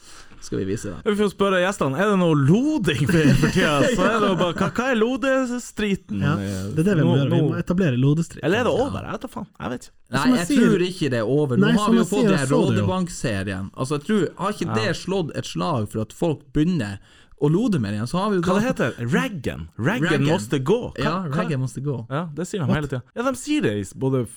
Skal 0.45 0.61
vi 0.61 0.67
vise 0.69 0.93
det? 0.93 1.01
Vi 1.09 1.17
får 1.19 1.33
spørre 1.33 1.57
gjestene 1.63 1.97
Er 1.99 2.13
det 2.13 2.19
noe 2.21 2.37
loding 2.37 3.01
for, 3.09 3.49
tida. 3.49 3.73
Så 3.97 4.05
er 4.07 4.21
det 4.23 4.29
bare, 4.39 4.53
hva, 4.61 4.69
hva 4.77 4.85
er 4.93 5.01
lodestriten? 5.01 6.21
Ja, 6.23 6.35
det 6.37 6.85
er 6.85 6.87
det 6.93 6.95
vi 7.01 7.07
må 7.09 7.17
gjøre. 7.17 7.33
Vi 7.33 7.41
må 7.49 7.57
etablere 7.59 7.99
lodestrid. 7.99 8.45
Eller 8.47 8.61
er 8.61 8.69
det 8.69 8.75
over? 8.85 9.03
Jeg 9.09 9.17
vet 9.17 9.25
da 9.25 9.31
faen. 9.33 9.49
Jeg 9.57 9.73
vet 9.73 9.89
ikke. 9.89 9.95
Nei, 10.15 10.21
jeg 10.29 10.37
jeg 10.39 10.47
sier- 10.53 10.63
tror 10.69 10.85
ikke 10.87 11.09
det 11.13 11.19
er 11.19 11.33
over. 11.33 11.59
Nå 11.59 11.67
Nei, 11.67 11.75
har 11.81 11.91
vi 11.91 11.99
jo 11.99 12.05
fått 12.13 12.29
den. 12.31 12.47
Rådebank-serien. 12.53 13.67
Altså, 13.75 13.99
jeg 13.99 14.05
tror, 14.07 14.23
Har 14.39 14.55
ikke 14.55 14.77
det 14.79 14.93
slått 15.01 15.35
et 15.41 15.49
slag 15.49 15.89
for 15.91 16.05
at 16.05 16.15
folk 16.15 16.45
begynner 16.55 17.01
å 17.41 17.49
Lodemer 17.49 17.93
igjen? 17.95 18.07
Så 18.07 18.17
har 18.19 18.29
vi 18.31 18.37
jo 18.37 18.41
Hva 18.41 18.59
det 18.59 18.67
heter 18.67 18.93
Raggen. 19.13 19.67
Raggen 19.77 20.03
Raggen. 20.09 20.27
måste 20.27 20.59
gå. 20.63 20.93
Hva, 20.95 21.03
Ja, 21.03 21.15
Raggen 21.31 21.59
måste 21.61 21.81
gå. 21.81 22.05
Ja, 22.09 22.27
det 22.35 22.47
sier 22.47 22.65
de 22.65 22.73
hele 22.73 22.87
tida. 22.87 23.01
Ja, 23.15 23.23
de 23.23 23.35
sier 23.35 23.61
det 23.61 23.73
i 23.79 23.83
både 23.97 24.27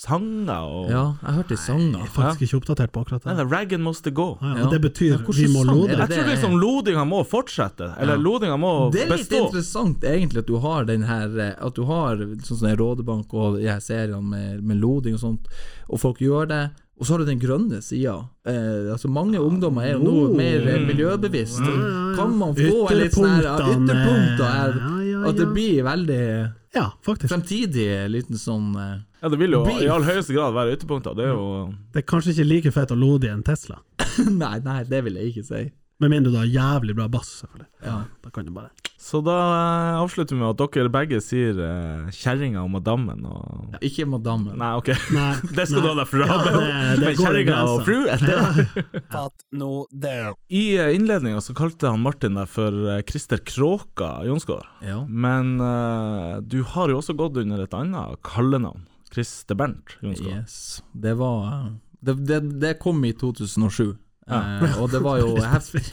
sanger 0.00 0.62
og 0.64 0.88
Ja, 0.90 1.02
jeg 1.20 1.34
hørte 1.36 1.52
i 1.52 1.60
sanger. 1.60 1.98
Jeg 1.98 2.06
er 2.06 2.12
faktisk 2.14 2.42
ikke 2.46 2.58
oppdatert 2.62 2.92
på 2.94 3.02
akkurat 3.04 3.24
Nei, 3.26 3.34
det. 3.34 3.40
det 3.40 3.46
er 3.46 3.56
Raggen 3.56 3.82
måste 3.84 4.10
gå. 4.16 4.26
Ja, 4.40 4.54
Ja. 4.56 4.64
og 4.64 4.70
det 4.72 4.80
betyr 4.80 5.10
Ja, 5.10 5.18
vi 5.26 5.46
må 5.52 5.64
lode. 5.66 5.96
Jeg 5.96 6.08
tror 6.08 6.28
liksom 6.30 6.54
lodinga 6.60 7.04
må 7.04 7.24
fortsette. 7.26 7.98
Eller 7.98 8.14
Ja. 8.16 8.20
lodinga 8.20 8.56
må 8.56 8.90
Det 8.92 9.02
er 9.02 9.16
litt 9.16 9.28
bestå. 9.28 9.46
interessant 9.46 10.00
egentlig 10.00 10.38
at 10.38 10.46
du 10.46 10.56
har 10.58 10.84
den 10.84 11.02
her 11.02 11.38
eh, 11.38 11.54
At 11.60 11.74
du 11.74 11.84
har 11.84 12.16
sånn 12.16 12.56
som 12.58 12.68
en 12.68 12.76
Rådebank 12.76 13.34
og 13.34 13.56
de 13.60 13.66
her 13.68 13.80
seriene 13.80 14.22
med, 14.22 14.62
med 14.64 14.80
loding 14.80 15.14
og 15.14 15.20
sånt, 15.20 15.46
og 15.90 16.00
folk 16.00 16.18
gjør 16.18 16.48
det. 16.48 16.70
Og 17.00 17.06
så 17.08 17.14
har 17.14 17.22
du 17.22 17.24
den 17.30 17.40
grønne 17.40 17.78
sida. 17.80 18.18
Eh, 18.44 18.90
altså 18.92 19.08
Mange 19.08 19.40
ungdommer 19.40 19.86
er 19.88 19.94
jo 19.94 20.02
nå 20.04 20.14
Oh. 20.28 20.36
mer 20.36 20.66
eh, 20.68 20.82
miljøbevisst. 20.84 21.62
Kan 22.18 22.34
man 22.36 22.52
få 22.54 22.90
litt 22.92 23.14
sånn 23.16 23.38
her. 23.40 23.62
Ytterpunkter 23.72 24.44
er 24.44 24.74
Ja, 24.76 24.96
ja, 25.08 25.22
At 25.30 25.36
det 25.40 25.46
blir 25.54 25.82
veldig 25.82 26.52
Ja, 26.74 26.90
faktisk. 27.02 27.32
fremtidig 27.32 27.88
liten 28.12 28.36
sånn 28.36 28.74
eh, 28.76 28.98
Ja, 29.22 29.28
det 29.32 29.38
vil 29.40 29.50
jo 29.56 29.64
Beef. 29.64 29.80
i 29.82 29.88
all 29.88 30.02
høyeste 30.04 30.32
grad 30.36 30.52
være 30.54 30.76
ytterpunkter. 30.76 31.16
Det 31.16 31.24
er 31.24 31.32
jo 31.32 31.74
Det 31.92 32.02
er 32.04 32.06
kanskje 32.12 32.34
ikke 32.36 32.48
like 32.48 32.70
fett 32.72 32.92
å 32.92 32.98
lode 33.00 33.24
i 33.24 33.32
en 33.32 33.42
Tesla. 33.42 33.80
Nei, 34.28 34.58
nei, 34.60 34.82
det 34.84 35.02
vil 35.04 35.14
jeg 35.16 35.32
ikke 35.32 35.44
si. 35.48 35.70
Med 36.00 36.08
mindre 36.14 36.32
du 36.32 36.38
har 36.40 36.48
jævlig 36.48 36.94
bra 36.96 37.06
bass, 37.12 37.28
selvfølgelig. 37.42 37.66
Ja. 37.84 37.96
Da 38.24 38.30
kan 38.32 38.46
du 38.48 38.52
bare 38.56 38.70
Så 39.00 39.20
da 39.24 39.34
eh, 39.36 39.98
avslutter 40.00 40.34
vi 40.36 40.40
med 40.40 40.50
at 40.60 40.72
dere 40.76 40.92
begge 40.92 41.20
sier 41.24 41.56
uh, 41.60 42.08
kjerringa 42.12 42.62
og 42.64 42.70
madammen 42.72 43.24
og 43.28 43.76
Ikke 43.84 44.06
madammen. 44.08 44.56
Nei, 44.60 44.70
ok. 44.80 44.90
Nei, 45.16 45.28
Det 45.56 45.66
skal 45.68 45.80
nei. 45.80 45.84
du 45.84 45.88
ha 45.90 45.94
deg 46.00 46.10
for. 46.10 46.24
Ja, 46.24 46.38
det- 46.44 46.56
det 47.00 47.06
Men 47.06 47.20
kjerringa 47.20 47.60
og 47.68 49.32
nå 49.60 49.70
det. 49.92 50.16
I 50.48 50.64
eh, 50.80 50.94
innledninga 50.96 51.40
så 51.44 51.56
kalte 51.56 51.92
han 51.92 52.04
Martin 52.04 52.36
deg 52.40 52.48
for 52.48 52.76
Christer 53.08 53.40
Kråka 53.44 54.12
Jonsgaard. 54.28 54.68
Ja. 54.84 55.02
Men 55.08 55.56
uh, 55.60 56.40
du 56.40 56.62
har 56.74 56.92
jo 56.92 57.00
også 57.00 57.16
gått 57.18 57.40
under 57.44 57.64
et 57.64 57.76
annet 57.76 58.20
kallenavn. 58.26 58.86
Christer 59.12 59.56
Bernt 59.58 59.96
Jonsgaard. 60.00 60.44
Yes. 60.44 60.82
Det 60.92 61.16
var 61.18 61.74
det, 62.00 62.14
det, 62.28 62.40
det 62.62 62.78
kom 62.80 63.02
i 63.04 63.12
2007. 63.12 63.96
Eh, 64.30 64.76
og 64.82 64.90
det 64.92 65.02
var 65.04 65.18
jo 65.18 65.34
heftig 65.54 65.84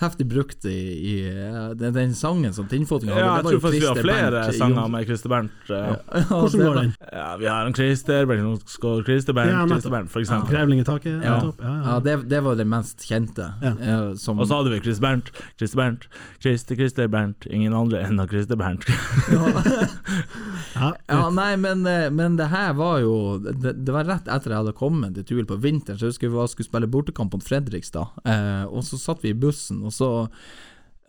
heftig 0.00 0.26
brukt 0.30 0.64
i, 0.64 0.74
i 1.10 1.14
eh, 1.30 1.70
den, 1.78 1.94
den 1.94 2.14
sangen 2.14 2.52
som 2.56 2.66
Tinnfotinga 2.70 3.12
Ja, 3.14 3.18
jeg 3.18 3.26
det 3.26 3.44
var 3.44 3.52
jo 3.52 3.58
tror 3.58 3.64
faktisk 3.68 3.82
vi 3.82 3.88
har 3.88 4.00
flere 4.02 4.30
Bernt 4.40 4.58
sanger 4.58 4.88
med 4.94 5.06
Christer 5.08 5.28
Bernt. 5.32 5.70
eh. 5.70 5.76
Ja, 5.76 5.96
Hvordan 6.28 6.64
går 6.66 6.74
den? 6.80 6.92
Ja, 7.12 7.28
vi 7.40 7.46
har 7.50 7.66
en 7.70 7.74
Christer 7.74 8.26
Bernt, 8.26 8.74
Christer 9.06 9.32
Bernt, 9.36 9.50
Ja. 9.54 9.66
Christer 9.70 9.90
Bernt, 9.90 10.10
for 10.10 10.20
eksempel. 10.24 10.50
Grevling 10.54 10.80
i 10.80 10.84
taket? 10.84 11.20
Ja. 11.24 11.36
Ja, 11.42 11.52
ja 11.62 11.74
ja. 11.90 11.98
det, 12.00 12.16
det 12.30 12.42
var 12.44 12.56
det 12.60 12.66
mest 12.66 13.04
kjente. 13.08 13.50
Ja. 13.62 13.74
eh, 13.80 14.14
som, 14.20 14.38
Og 14.40 14.48
så 14.48 14.60
hadde 14.60 14.74
vi 14.74 14.80
Christer 14.84 15.06
Bernt, 15.08 15.30
Christer 15.58 15.82
Bernt, 15.82 16.08
Christer 16.42 16.80
Christer 16.80 17.08
Bernt, 17.08 17.46
ingen 17.50 17.74
andre 17.74 18.02
enn 18.06 18.20
Christer 18.28 18.56
Bernt. 18.60 18.84
Ja. 20.74 20.88
Ja, 21.06 21.28
nei, 21.30 21.52
men, 21.56 21.84
eh, 21.86 22.08
men 22.10 22.34
det 22.36 22.48
her 22.50 22.72
var 22.74 22.98
jo 22.98 23.38
det, 23.38 23.72
det 23.86 23.92
var 23.94 24.06
rett 24.08 24.26
etter 24.26 24.50
jeg 24.50 24.58
hadde 24.64 24.72
kommet 24.76 25.14
til 25.14 25.26
Tuil 25.28 25.46
på 25.46 25.58
vinteren. 25.62 25.98
Så 26.00 26.08
jeg 26.08 26.14
husker 26.14 26.32
vi 26.32 26.46
skulle 26.50 26.66
spille 26.68 26.88
bortekamp 26.90 27.34
mot 27.36 27.44
Fredrikstad. 27.46 28.16
Eh, 28.26 28.64
og 28.66 28.82
så 28.86 28.98
satt 28.98 29.22
vi 29.24 29.30
i 29.30 29.38
bussen, 29.38 29.83
og 29.86 29.92
så 29.94 30.10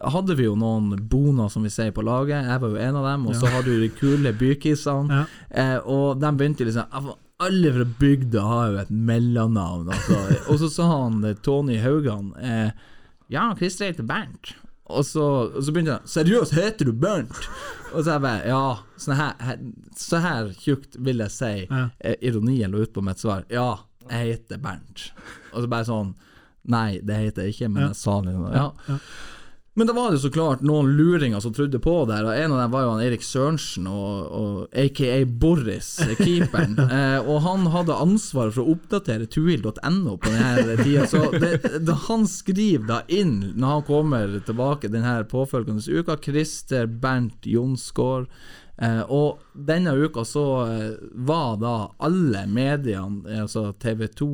hadde 0.06 0.36
vi 0.36 0.44
jo 0.46 0.56
noen 0.60 0.90
boner, 1.10 1.48
som 1.50 1.64
vi 1.64 1.70
sier 1.72 1.94
på 1.96 2.04
laget. 2.04 2.44
Jeg 2.50 2.62
var 2.62 2.74
jo 2.74 2.82
en 2.84 2.98
av 3.00 3.06
dem. 3.08 3.28
Og 3.32 3.38
så 3.40 3.48
hadde 3.48 3.72
du 3.72 3.80
de 3.86 3.92
kule 3.96 4.34
bykissene. 4.36 5.22
Ja. 5.22 5.22
Eh, 5.56 5.78
og 5.88 6.20
de 6.20 6.32
begynte 6.36 6.68
liksom 6.68 6.92
«Ah, 6.92 7.14
Alle 7.46 7.72
fra 7.76 7.86
bygda 8.00 8.44
har 8.48 8.68
jo 8.74 8.78
et 8.84 8.92
mellomnavn. 8.92 9.90
Altså. 9.92 10.20
og 10.52 10.60
så 10.62 10.70
sa 10.72 10.90
han 10.92 11.24
eh, 11.28 11.34
Tony 11.44 11.80
Haugan 11.84 12.34
eh, 12.40 12.70
Ja, 13.32 13.50
Christer 13.58 13.90
heter 13.90 14.04
Bernt. 14.08 14.54
Og 14.86 15.02
så, 15.08 15.24
og 15.56 15.64
så 15.66 15.74
begynte 15.74 15.96
han 15.98 16.06
Seriøst, 16.08 16.54
heter 16.60 16.86
du 16.86 16.94
Bernt? 16.94 17.48
Og 17.96 18.04
så 18.06 18.14
jeg 18.18 18.22
bare 18.28 18.46
Ja, 18.52 18.62
sånn 19.02 19.18
her, 19.18 19.34
her, 19.42 19.64
så 19.98 20.20
her 20.22 20.52
tjukt 20.62 21.00
vil 21.02 21.24
jeg 21.24 21.34
si 21.34 21.54
Ja. 21.72 21.88
eh, 22.04 22.16
ironien 22.22 22.72
lå 22.76 22.84
ut 22.86 22.94
på 22.94 23.02
mitt 23.04 23.20
svar. 23.24 23.44
Ja, 23.50 23.80
jeg 24.12 24.36
heter 24.36 24.62
Bernt. 24.62 25.10
Og 25.56 25.64
så 25.66 25.72
bare 25.72 25.88
sånn 25.90 26.14
Nei, 26.72 27.00
det 27.04 27.22
heter 27.22 27.46
jeg 27.48 27.56
ikke, 27.56 27.72
men 27.72 27.82
Ja. 27.84 27.88
jeg 27.94 28.02
sa 28.02 28.20
det. 28.22 28.36
Ja. 28.56 29.00
Men 29.78 29.88
da 29.88 29.94
var 29.94 30.12
det 30.12 30.22
så 30.24 30.30
klart 30.32 30.62
noen 30.64 30.94
luringer 30.96 31.42
som 31.44 31.52
trodde 31.54 31.82
på 31.84 32.06
det, 32.08 32.22
og 32.24 32.32
en 32.32 32.54
av 32.56 32.62
dem 32.62 32.72
var 32.72 32.86
jo 32.86 32.92
han 32.94 33.02
Erik 33.04 33.26
Sørensen, 33.28 33.90
og, 33.92 34.30
og 34.32 34.78
aka 34.80 35.18
Boris, 35.28 35.98
keeperen. 36.22 36.78
eh, 36.98 37.20
og 37.20 37.42
han 37.44 37.68
hadde 37.74 37.98
ansvar 38.06 38.54
for 38.56 38.64
å 38.64 38.78
oppdatere 38.78 39.28
tuil.no 39.28 40.16
på 40.16 40.32
denne 40.32 40.78
tida, 40.80 41.04
så 41.12 41.26
det, 41.36 41.60
det, 41.84 41.98
han 42.08 42.24
skriver 42.24 42.88
da 42.88 43.02
inn, 43.12 43.52
når 43.52 43.74
han 43.74 43.88
kommer 43.92 44.38
tilbake 44.48 44.94
denne 44.94 45.18
påfølgende 45.28 45.84
uka, 45.92 46.22
Christer 46.24 46.88
Bernt 46.88 47.44
Jonsgaard 47.44 48.32
Eh, 48.32 48.65
og 49.08 49.40
denne 49.56 49.94
uka 49.96 50.26
så 50.28 50.46
eh, 50.68 50.96
var 51.28 51.56
da 51.62 51.76
alle 52.04 52.44
mediene, 52.52 53.24
eh, 53.30 53.42
altså 53.46 53.70
TV 53.80 54.08
2, 54.12 54.28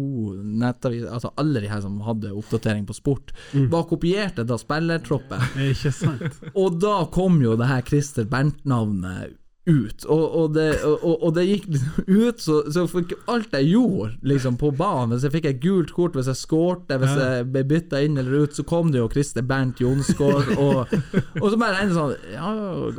Nettavis, 0.61 1.05
altså 1.05 1.33
alle 1.37 1.61
de 1.61 1.69
her 1.69 1.83
som 1.83 1.99
hadde 2.05 2.33
oppdatering 2.33 2.87
på 2.89 2.97
sport, 2.97 3.35
var 3.53 3.85
kopierte 3.89 4.45
da 4.47 4.57
spillertroppen. 4.57 5.45
Ikke 5.69 5.93
sant? 5.93 6.41
Og 6.61 6.79
da 6.81 7.03
kom 7.13 7.37
jo 7.43 7.53
det 7.59 7.69
her 7.69 7.85
Christer 7.85 8.25
Bernt-navnet 8.29 9.37
ut, 9.65 10.05
og, 10.09 10.23
og, 10.39 10.45
det, 10.55 10.69
og, 10.81 11.21
og 11.21 11.33
det 11.35 11.43
gikk 11.45 11.67
ut, 12.07 12.39
så, 12.41 12.63
så 12.73 12.87
alt 13.29 13.51
jeg 13.53 13.67
gjorde 13.69 14.15
liksom 14.25 14.55
på 14.57 14.71
banen 14.73 15.13
Hvis 15.13 15.27
jeg 15.27 15.35
fikk 15.35 15.47
et 15.51 15.59
gult 15.61 15.91
kort, 15.93 16.15
hvis 16.17 16.31
jeg 16.31 16.39
skårte, 16.39 16.97
hvis 16.97 17.13
jeg 17.19 17.45
ble 17.53 17.61
bytta 17.69 18.01
inn 18.01 18.17
eller 18.17 18.47
ut, 18.47 18.55
så 18.57 18.65
kom 18.65 18.89
det 18.89 18.97
jo 18.97 19.09
Christer 19.11 19.45
Bernt 19.45 19.77
Jonsgaard, 19.83 20.49
og, 20.65 20.95
så 21.45 21.59
bare 21.61 21.83
en 21.83 21.93
sånn 21.93 22.15
Ja, 22.33 22.53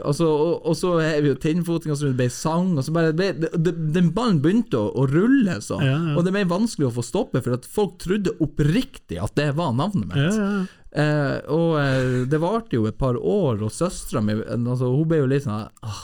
altså, 0.06 0.28
og, 0.60 0.76
så 0.78 0.94
har 1.00 1.18
vi 1.24 1.32
jo 1.32 1.40
tinnfoting, 1.42 1.94
og 1.94 1.98
så 1.98 2.12
det 2.12 2.20
ble 2.20 2.28
sang, 2.30 2.76
og 2.76 2.86
så 2.86 2.94
bare 2.94 3.16
ble, 3.18 3.32
det, 3.42 3.50
det, 3.58 3.74
Den 3.96 4.12
ballen 4.14 4.38
begynte 4.44 4.78
å, 4.78 4.92
å 5.02 5.08
rulle 5.10 5.58
sånn, 5.64 5.82
Ja, 5.82 5.96
ja. 5.98 6.14
og 6.14 6.28
det 6.28 6.36
ble 6.36 6.46
vanskelig 6.52 6.92
å 6.92 6.94
få 7.00 7.06
stoppe, 7.06 7.42
for 7.42 7.58
at 7.58 7.66
folk 7.66 7.98
trodde 8.06 8.36
oppriktig 8.38 9.18
at 9.18 9.34
det 9.38 9.50
var 9.58 9.74
navnet 9.74 10.06
mitt. 10.14 10.30
Ja, 10.30 10.46
ja. 10.62 10.62
Eh, 10.92 11.38
og 11.48 11.78
eh, 11.80 12.26
det 12.28 12.36
varte 12.42 12.76
jo 12.76 12.84
et 12.84 12.98
par 13.00 13.16
år, 13.16 13.62
og 13.64 13.72
søstera 13.72 14.20
mi 14.20 14.34
altså, 14.36 14.90
Hun 14.92 15.06
ble 15.08 15.22
jo 15.22 15.28
litt 15.30 15.46
sånn 15.46 15.62
ah, 15.64 16.02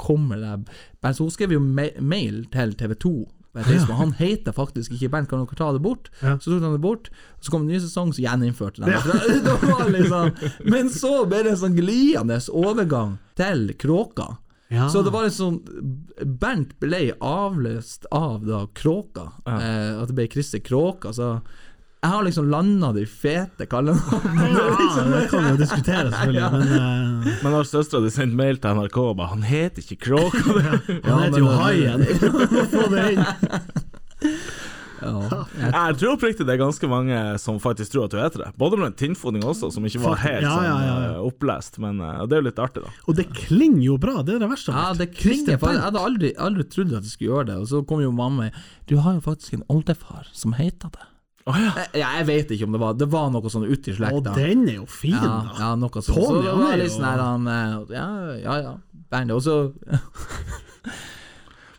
Kommer 0.00 0.40
det 0.42 0.56
Bernt 1.02 1.18
så 1.18 1.28
skrev 1.34 1.54
jo 1.56 1.60
mail 1.62 2.44
til 2.52 2.74
TV 2.78 2.94
2. 2.94 3.14
Han 3.98 4.14
heter 4.16 4.54
faktisk 4.56 4.94
ikke 4.96 5.10
Bernt, 5.12 5.28
kan 5.28 5.42
dere 5.42 5.58
ta 5.58 5.72
det 5.74 5.82
bort? 5.84 6.08
Ja. 6.22 6.38
Så 6.40 6.52
tok 6.54 6.62
han 6.64 6.76
det 6.76 6.84
bort, 6.84 7.10
så 7.40 7.52
kom 7.52 7.66
en 7.66 7.72
ny 7.72 7.80
sesong, 7.82 8.14
så 8.16 8.24
gjeninnførte 8.24 8.80
de 8.80 8.92
det. 8.92 9.56
Var 9.66 9.82
det 9.82 9.96
liksom, 9.98 10.30
men 10.72 10.88
så 10.92 11.26
ble 11.28 11.42
det 11.44 11.56
en 11.56 11.60
sånn 11.66 11.76
glidende 11.76 12.38
overgang 12.48 13.18
til 13.38 13.74
Kråka. 13.80 14.30
Ja. 14.72 14.86
Så 14.88 15.02
det 15.04 15.12
var 15.12 15.26
sånn 15.28 15.58
Bernt 16.40 16.78
ble 16.80 17.10
avløst 17.20 18.06
av 18.14 18.46
da 18.46 18.62
Kråka. 18.72 19.26
Eh, 19.44 20.00
at 20.00 20.08
det 20.08 20.16
ble 20.16 20.30
Christer 20.32 20.62
Kråka. 20.64 21.12
Så 21.12 21.34
jeg 22.02 22.10
har 22.10 22.24
liksom 22.26 22.48
landa 22.50 22.88
de 22.96 23.04
fete 23.06 23.66
kallenavnene. 23.70 24.46
Ja, 24.50 25.02
det 25.06 25.26
kan 25.30 25.44
jo 25.46 25.52
diskuteres, 25.60 26.10
selvfølgelig, 26.16 26.48
men 26.50 26.72
uh... 26.74 27.28
Men 27.44 27.54
har 27.54 27.68
søstera 27.70 28.02
di 28.02 28.10
sendt 28.10 28.34
mail 28.34 28.58
til 28.58 28.74
NRK 28.74 28.96
og 29.04 29.12
bare 29.20 29.30
'Han 29.36 29.44
heter 29.46 29.84
ikke 29.84 30.08
Kråka'? 30.08 30.56
han 31.06 31.22
heter 31.22 31.38
jo 31.38 31.52
Haien. 31.60 32.02
Få 32.74 32.88
det 32.90 33.04
inn. 33.12 33.22
Ja, 35.02 35.44
jeg, 35.58 35.70
Jeg 35.74 35.96
tror 36.00 36.16
oppriktig 36.16 36.46
det 36.46 36.54
er 36.56 36.60
ganske 36.60 36.90
mange 36.90 37.20
som 37.42 37.60
faktisk 37.62 37.94
tror 37.94 38.08
at 38.08 38.14
du 38.14 38.18
heter 38.18 38.44
det. 38.44 38.50
Både 38.58 38.80
med 38.82 38.98
tinnfoding 38.98 39.46
også, 39.46 39.70
som 39.74 39.86
ikke 39.86 40.02
var 40.02 40.18
helt 40.24 40.46
ja, 40.46 40.56
sånn 40.56 40.66
ja, 40.66 40.74
ja, 40.74 40.98
ja. 41.04 41.14
eh, 41.14 41.22
opplest. 41.30 41.78
Men 41.82 42.02
eh, 42.02 42.24
det 42.26 42.38
er 42.38 42.42
jo 42.42 42.48
litt 42.48 42.60
artig, 42.62 42.82
da. 42.82 42.92
Og 43.06 43.18
det 43.18 43.28
klinger 43.30 43.86
jo 43.86 44.00
bra, 44.02 44.26
det 44.26 44.36
er 44.36 44.42
det 44.42 44.50
verste 44.50 44.74
av 44.74 44.78
ja, 44.78 44.90
alt. 44.90 45.02
det 45.02 45.08
klinger. 45.14 45.54
Jeg 45.54 45.86
hadde 45.86 46.02
aldri, 46.02 46.34
aldri 46.34 46.66
trodd 46.66 46.98
at 46.98 47.06
jeg 47.06 47.14
skulle 47.14 47.30
gjøre 47.30 47.50
det. 47.52 47.62
Og 47.62 47.70
så 47.70 47.86
kom 47.86 48.02
jo 48.02 48.10
mamma 48.10 48.50
Du 48.90 48.98
har 49.06 49.18
jo 49.18 49.24
faktisk 49.24 49.60
en 49.60 49.66
oldefar 49.70 50.26
som 50.34 50.58
heter 50.58 50.90
det. 50.98 51.08
Å 51.46 51.52
ja. 51.58 51.70
Jeg, 51.92 52.02
jeg 52.04 52.26
vet 52.28 52.50
ikke 52.54 52.64
om 52.68 52.72
det 52.76 52.80
var 52.80 52.92
Det 52.94 53.08
var 53.10 53.30
noe 53.34 53.50
sånn 53.50 53.64
ute 53.66 53.90
i 53.90 53.94
Og 53.94 53.98
slekta. 53.98 54.34
den 54.36 54.68
er 54.68 54.76
jo 54.76 54.86
fin, 54.86 55.16
Ja, 55.16 55.22
da. 55.26 55.54
ja, 55.58 55.70
noe 55.74 55.90
sånt. 56.02 56.12
Tony, 56.14 56.26
så 56.26 56.42
det 56.42 56.50
han 56.52 56.60
var 56.62 56.78
er 56.78 56.92
sånn 56.92 57.22
han 57.22 57.48
eh, 57.48 57.96
Ja, 57.96 58.08
ja, 58.38 58.54
ja. 58.62 58.74
Bandet 59.10 59.36
også 59.40 59.56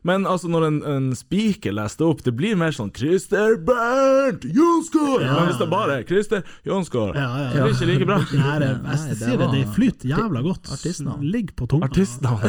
Men 0.03 0.25
altså, 0.27 0.49
når 0.51 0.65
en, 0.67 0.77
en 0.83 1.05
speaker 1.15 1.71
leste 1.71 2.03
opp, 2.03 2.19
det 2.25 2.33
blir 2.35 2.57
mer 2.59 2.73
sånn 2.75 2.89
'Christer 2.91 3.53
Bernt 3.63 4.43
Jonsgaard'. 4.43 5.23
Ja. 5.23 5.37
Men 5.37 5.47
hvis 5.47 5.61
det 5.61 5.67
bare 5.71 5.93
er 5.95 6.03
'Christer 6.03 6.41
Jonsgaard', 6.67 7.15
Ja, 7.15 7.29
ja. 7.39 7.45
det 7.53 7.61
blir 7.63 7.71
ikke 7.71 7.87
like 7.87 8.07
bra. 8.09 8.17
Nei, 8.35 8.57
det, 8.59 8.67
jeg 8.67 8.83
det 8.83 9.17
sier 9.21 9.37
det, 9.37 9.39
var- 9.39 9.55
det 9.55 9.63
flyter 9.77 10.09
jævla 10.11 10.41
godt. 10.43 10.67
Artistnavn. 10.75 11.23
Ligger 11.23 11.55
på 11.55 11.69
tunga. 11.71 11.87
Artistnavn. 11.87 12.43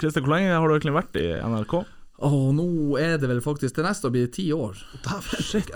Christer, 0.00 0.20
hvor 0.26 0.32
lenge 0.34 0.50
har 0.58 0.66
du 0.68 0.74
egentlig 0.76 0.96
vært 0.96 1.18
i 1.20 1.26
NRK? 1.46 1.74
Å, 2.16 2.28
nå 2.56 2.96
er 2.96 3.18
det 3.20 3.28
vel 3.28 3.42
faktisk 3.44 3.74
Til 3.76 3.84
neste 3.84 4.08
år 4.08 4.12
blir 4.14 4.22
det 4.24 4.32
ti 4.38 4.46
år. 4.54 4.78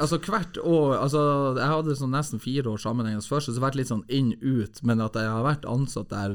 Altså 0.00 0.16
hvert 0.24 0.56
år 0.64 0.94
Altså 0.96 1.24
Jeg 1.58 1.68
hadde 1.68 1.96
sånn 1.98 2.14
nesten 2.16 2.40
fire 2.40 2.72
år 2.72 2.80
sammenhengende 2.80 3.26
først, 3.26 3.50
så 3.50 3.52
jeg 3.52 3.60
har 3.60 3.66
vært 3.66 3.76
litt 3.80 3.90
sånn 3.90 4.06
inn-ut, 4.08 4.80
men 4.88 5.04
at 5.04 5.18
jeg 5.20 5.28
har 5.28 5.44
vært 5.44 5.68
ansatt 5.68 6.08
der 6.14 6.32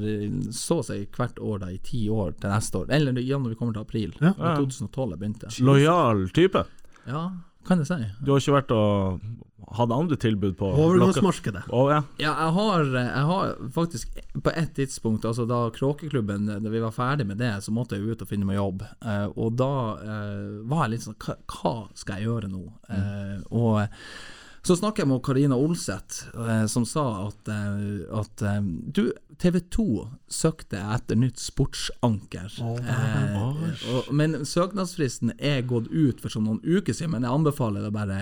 så 0.54 0.80
å 0.84 0.86
si 0.86 1.00
hvert 1.16 1.42
år 1.42 1.64
da 1.64 1.72
i 1.74 1.82
ti 1.82 2.04
år 2.14 2.36
til 2.38 2.54
neste 2.54 2.84
år. 2.84 2.94
Eller 2.94 3.18
ja, 3.24 3.40
når 3.42 3.56
vi 3.56 3.60
kommer 3.60 3.74
til 3.74 3.86
april. 3.86 4.14
Ja. 4.22 4.36
2012 4.38 5.16
jeg 5.16 5.22
begynte. 5.24 5.52
Lojal 5.66 6.28
type. 6.36 6.66
Ja, 7.10 7.26
kan 7.66 7.82
jeg 7.82 7.90
si. 7.90 8.00
Du 8.22 8.34
har 8.34 8.44
ikke 8.44 8.58
vært 8.60 8.76
og 8.76 9.26
hatt 9.78 9.92
andre 9.92 10.18
tilbud 10.22 10.58
på 10.60 10.70
Overgangsmarkedet. 10.78 11.64
Oh, 11.74 11.90
ja. 11.92 12.04
Ja, 12.22 12.34
jeg 12.46 12.54
har, 12.58 12.86
jeg 13.00 13.26
har 13.32 13.56
faktisk 13.74 14.20
på 14.46 14.54
et 14.54 14.74
tidspunkt, 14.78 15.26
altså 15.26 15.46
da 15.50 15.64
Kråkeklubben 15.74 16.46
Da 16.46 16.70
vi 16.70 16.84
var 16.84 16.92
ferdig 16.96 17.26
med 17.28 17.38
det, 17.42 17.52
så 17.66 17.74
måtte 17.74 17.98
jeg 17.98 18.06
ut 18.14 18.22
og 18.22 18.30
finne 18.30 18.46
meg 18.46 18.60
jobb. 18.60 18.86
Eh, 19.02 19.28
og 19.36 19.58
da 19.60 19.72
eh, 20.04 20.48
var 20.70 20.86
jeg 20.86 20.96
litt 20.96 21.06
sånn 21.08 21.20
Hva, 21.26 21.38
hva 21.50 21.76
skal 21.98 22.20
jeg 22.22 22.30
gjøre 22.30 22.52
nå? 22.52 22.64
Eh, 22.90 23.38
og 23.56 23.88
så 24.66 24.74
snakket 24.74 25.04
jeg 25.04 25.10
med 25.12 25.22
Karina 25.22 25.58
Olseth, 25.62 26.24
eh, 26.34 26.64
som 26.72 26.88
sa 26.90 27.04
at, 27.28 27.50
eh, 27.54 28.06
at 28.18 28.42
eh, 28.42 28.62
du, 28.98 29.12
TV 29.38 29.60
2 29.76 29.86
søkte 30.32 30.80
etter 30.96 31.20
nytt 31.22 31.38
sportsanker. 31.38 32.56
eh, 32.82 33.36
og, 33.94 34.10
men 34.10 34.40
søknadsfristen 34.46 35.36
er 35.38 35.62
gått 35.70 35.92
ut 35.94 36.22
for 36.24 36.34
sånn 36.34 36.48
noen 36.50 36.64
uker 36.66 36.98
siden, 36.98 37.14
men 37.14 37.28
jeg 37.28 37.38
anbefaler 37.38 37.86
deg 37.86 37.94
bare 37.94 38.20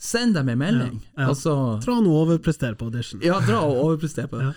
Send 0.00 0.34
dem 0.34 0.48
en 0.48 0.58
melding. 0.58 0.96
Ja. 1.16 1.28
Altså 1.30 1.54
dra 1.84 2.00
nå 2.02 2.10
overprester 2.24 2.74
på 2.78 2.88
audition. 2.90 3.22
ja, 3.24 3.38
dra 3.46 3.60
og 3.62 3.78
overprestere 3.84 4.28
på 4.28 4.40
det. 4.40 4.50
Ja. 4.50 4.54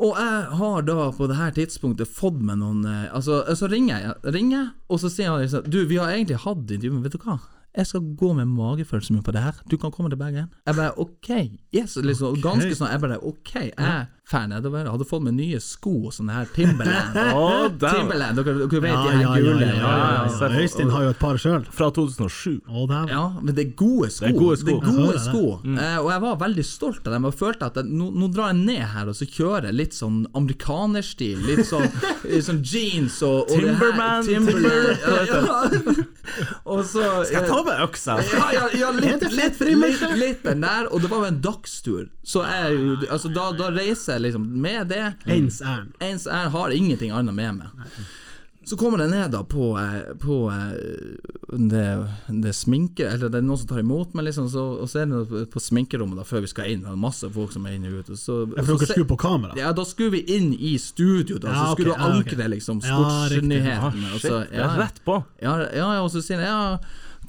Og 0.00 0.16
jeg 0.16 0.44
har 0.56 0.82
da 0.88 1.10
på 1.12 1.26
det 1.28 1.36
her 1.36 1.50
tidspunktet 1.52 2.08
fått 2.08 2.38
med 2.40 2.62
noen 2.62 2.86
eh, 2.88 3.08
Altså, 3.12 3.42
så 3.54 3.68
ringer 3.68 4.00
jeg, 4.00 4.32
ringer, 4.32 4.70
og 4.88 5.00
så 5.02 5.10
sier 5.12 5.28
han 5.28 5.42
liksom 5.42 5.66
Du, 5.68 5.82
vi 5.90 5.98
har 6.00 6.08
egentlig 6.14 6.38
hatt 6.40 6.62
intervju, 6.64 6.92
men 6.94 7.02
vet 7.04 7.12
du 7.18 7.20
hva? 7.26 7.36
Jeg 7.76 7.86
skal 7.86 8.06
gå 8.18 8.32
med 8.34 8.48
magefølelsen 8.50 9.14
min 9.14 9.22
på 9.22 9.30
det 9.36 9.44
her. 9.44 9.58
Du 9.70 9.76
kan 9.78 9.92
komme 9.94 10.10
til 10.10 10.18
Bergen. 10.18 10.48
Jeg 10.66 10.74
bare 10.74 10.96
OK. 10.98 11.28
Yes, 11.70 11.94
liksom, 12.02 12.40
Ganske 12.42 12.72
sånn. 12.74 12.90
Jeg 12.90 13.02
bare 13.04 13.20
OK. 13.22 13.52
Jeg 13.54 14.08
fer 14.30 14.46
nedover. 14.50 14.88
Hadde 14.90 15.06
fått 15.08 15.24
meg 15.26 15.36
nye 15.36 15.60
sko, 15.62 16.12
sånne 16.14 16.36
her 16.38 16.50
Timberland. 16.54 17.18
oh. 17.36 17.66
Timberland, 17.82 18.38
dere, 18.40 18.54
dere 18.64 18.82
vet 18.84 18.92
Ja, 18.92 19.00
de 19.02 19.14
her 19.14 19.22
ja, 19.24 19.34
gule. 19.36 19.66
ja, 19.66 19.74
ja, 19.74 19.94
ja. 20.14 20.24
ja. 20.30 20.50
Øystein 20.62 20.92
har 20.94 21.06
jo 21.06 21.14
et 21.14 21.20
par 21.20 21.40
sjøl. 21.40 21.66
Fra 21.74 21.90
2007. 21.96 22.60
Å, 22.66 22.86
dæven. 22.90 23.12
Ja, 23.14 23.24
men 23.40 23.56
det 23.56 23.66
er 23.66 23.72
gode 23.78 24.10
sko. 24.14 24.26
Det 24.26 24.32
er 24.32 24.38
gode 24.38 24.60
sko. 24.60 24.68
Det 24.70 24.76
er 24.76 25.00
gode 25.00 25.24
sko. 25.24 25.44
Eh, 25.74 25.98
og 26.00 26.10
jeg 26.14 26.24
var 26.26 26.40
veldig 26.44 26.66
stolt 26.66 27.10
av 27.10 27.16
dem. 27.16 27.28
Og 27.30 27.36
følte 27.40 27.70
at 27.70 27.80
jeg, 27.80 27.90
nå, 28.00 28.10
nå 28.20 28.30
drar 28.34 28.52
jeg 28.52 28.60
ned 28.62 28.84
her 28.94 29.10
og 29.10 29.18
så 29.18 29.28
kjører 29.28 29.70
jeg 29.70 29.78
litt 29.80 29.98
sånn 29.98 30.22
amerikanerstil. 30.38 31.42
Litt 31.50 31.66
sånn, 31.68 31.88
sånn 32.48 32.62
jeans 32.62 33.20
og, 33.26 33.50
og 33.50 33.56
Timberman, 33.56 34.26
Timberland. 34.26 35.04
Ja, 35.10 35.20
ja. 35.26 35.98
og 36.64 36.84
så 36.86 37.04
Skal 37.26 37.40
jeg 37.40 37.50
ta 37.50 37.60
med 37.66 37.84
øksa? 37.86 38.18
ja, 38.30 38.46
ja, 38.54 38.66
ja, 38.78 38.90
litt, 38.94 39.20
det 39.22 39.32
litt, 39.34 39.60
litt, 39.60 40.04
litt 40.20 40.44
den 40.46 40.64
der, 40.64 40.88
og 40.90 41.02
det 41.02 41.10
var 41.10 41.24
jo 41.24 41.30
en 41.32 41.40
dagstur. 41.42 42.08
Så 42.22 42.44
jeg, 42.46 42.98
altså, 43.10 43.30
da, 43.34 43.48
da 43.56 43.70
reiser 43.74 44.18
jeg 44.18 44.19
liksom 44.22 44.48
med 44.62 44.88
det. 44.92 45.04
Ens 45.26 45.60
ærend. 45.62 45.94
Ens 46.00 46.26
ærend 46.26 46.52
har 46.56 46.74
ingenting 46.76 47.10
annet 47.16 47.34
med 47.34 47.62
meg. 47.62 47.86
Så 48.70 48.76
kommer 48.76 49.00
jeg 49.00 49.10
ned 49.10 49.32
da 49.32 49.40
på, 49.48 49.70
eh, 49.80 50.12
på 50.20 50.34
eh, 50.52 51.56
det, 51.70 51.84
det 52.44 52.52
sminke 52.54 53.06
Eller 53.08 53.30
det 53.32 53.40
er 53.40 53.46
noen 53.46 53.58
som 53.58 53.70
tar 53.70 53.80
imot 53.80 54.12
meg, 54.14 54.26
liksom, 54.28 54.50
så, 54.52 54.62
og 54.84 54.90
så 54.92 55.00
er 55.00 55.08
det 55.10 55.46
på 55.50 55.62
sminkerommet 55.64 56.20
da 56.20 56.26
før 56.28 56.44
vi 56.44 56.50
skal 56.52 56.68
inn. 56.70 56.84
Det 56.84 56.92
er 56.92 57.00
masse 57.00 57.26
folk 57.34 57.54
som 57.56 57.64
er 57.66 57.78
inne 57.78 57.90
og 57.90 58.04
ute. 58.04 58.18
Så, 58.20 58.42
og 58.44 58.54
dere 58.60 58.76
skulle 58.84 59.08
på 59.10 59.18
kamera. 59.18 59.56
ja, 59.58 59.72
da 59.74 59.84
skulle 59.88 60.12
vi 60.18 60.36
inn 60.36 60.52
i 60.54 60.76
studio, 60.78 61.40
da. 61.40 61.50
Ja, 61.50 61.64
så 61.64 61.74
skulle 61.74 61.96
skulle 61.96 62.12
du 62.12 62.20
ankre 62.20 62.48
liksom 62.52 62.82
Ja, 62.84 63.00
riktig. 63.32 63.48
liksom 63.48 63.64
sportsnyhetene. 63.64 64.12
Ja, 64.12 64.18
shit, 64.20 64.52
det 64.52 64.64
er 64.68 64.76
rett 64.84 65.04
på. 65.08 65.22
ja, 65.42 65.56
ja, 65.64 65.88
ja, 65.96 66.02
og 66.04 66.12
så 66.12 66.22
sier 66.22 66.44
jeg 66.44 66.52
ja, 66.52 66.78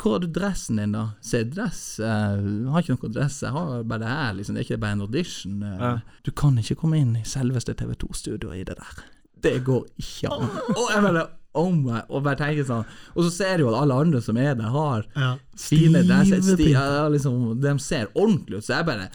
hvor 0.01 0.19
du 0.23 0.27
dressen 0.27 0.77
din, 0.81 0.91
da? 0.95 1.03
Se, 1.21 1.43
dress? 1.43 1.99
uh, 1.99 2.71
har 2.73 2.81
ikke 2.81 2.95
noe 2.97 3.11
dress, 3.13 3.41
jeg 3.43 3.51
har 3.55 3.83
bare 3.83 3.99
det 4.03 4.07
her, 4.11 4.33
liksom. 4.37 4.55
Det 4.55 4.61
er 4.63 4.67
ikke 4.69 4.81
bare 4.81 4.97
en 4.97 5.01
audition. 5.07 5.59
Uh, 5.63 5.75
Ja. 5.81 5.91
Du 6.23 6.31
kan 6.31 6.57
ikke 6.57 6.75
komme 6.81 6.99
inn 7.01 7.15
i 7.19 7.23
selveste 7.27 7.73
TV2-studioet 7.77 8.61
i 8.61 8.63
det 8.63 8.77
der. 8.79 9.03
Det 9.41 9.55
går 9.65 9.85
ikke 9.97 10.29
an. 10.31 10.49
Og 10.77 10.89
jeg 10.93 11.01
bare 11.07 11.27
Oh 11.53 11.67
my, 11.75 11.97
og 12.07 12.21
bare 12.23 12.37
tenker 12.39 12.63
sånn 12.63 12.85
Og 13.17 13.25
så 13.25 13.31
ser 13.33 13.57
du 13.59 13.65
at 13.67 13.75
alle 13.81 13.97
andre 14.05 14.21
som 14.23 14.37
er 14.39 14.53
der, 14.55 14.69
har 14.71 15.03
Ja. 15.17 15.33
fine 15.59 15.99
dresser. 16.07 16.39
Sti, 16.45 16.69
ja, 16.71 17.07
liksom, 17.11 17.59
de 17.59 17.73
ser 17.83 18.07
ordentlig 18.15 18.61
ut, 18.61 18.63
så 18.69 18.77
jeg 18.77 18.85
bare 18.87 19.09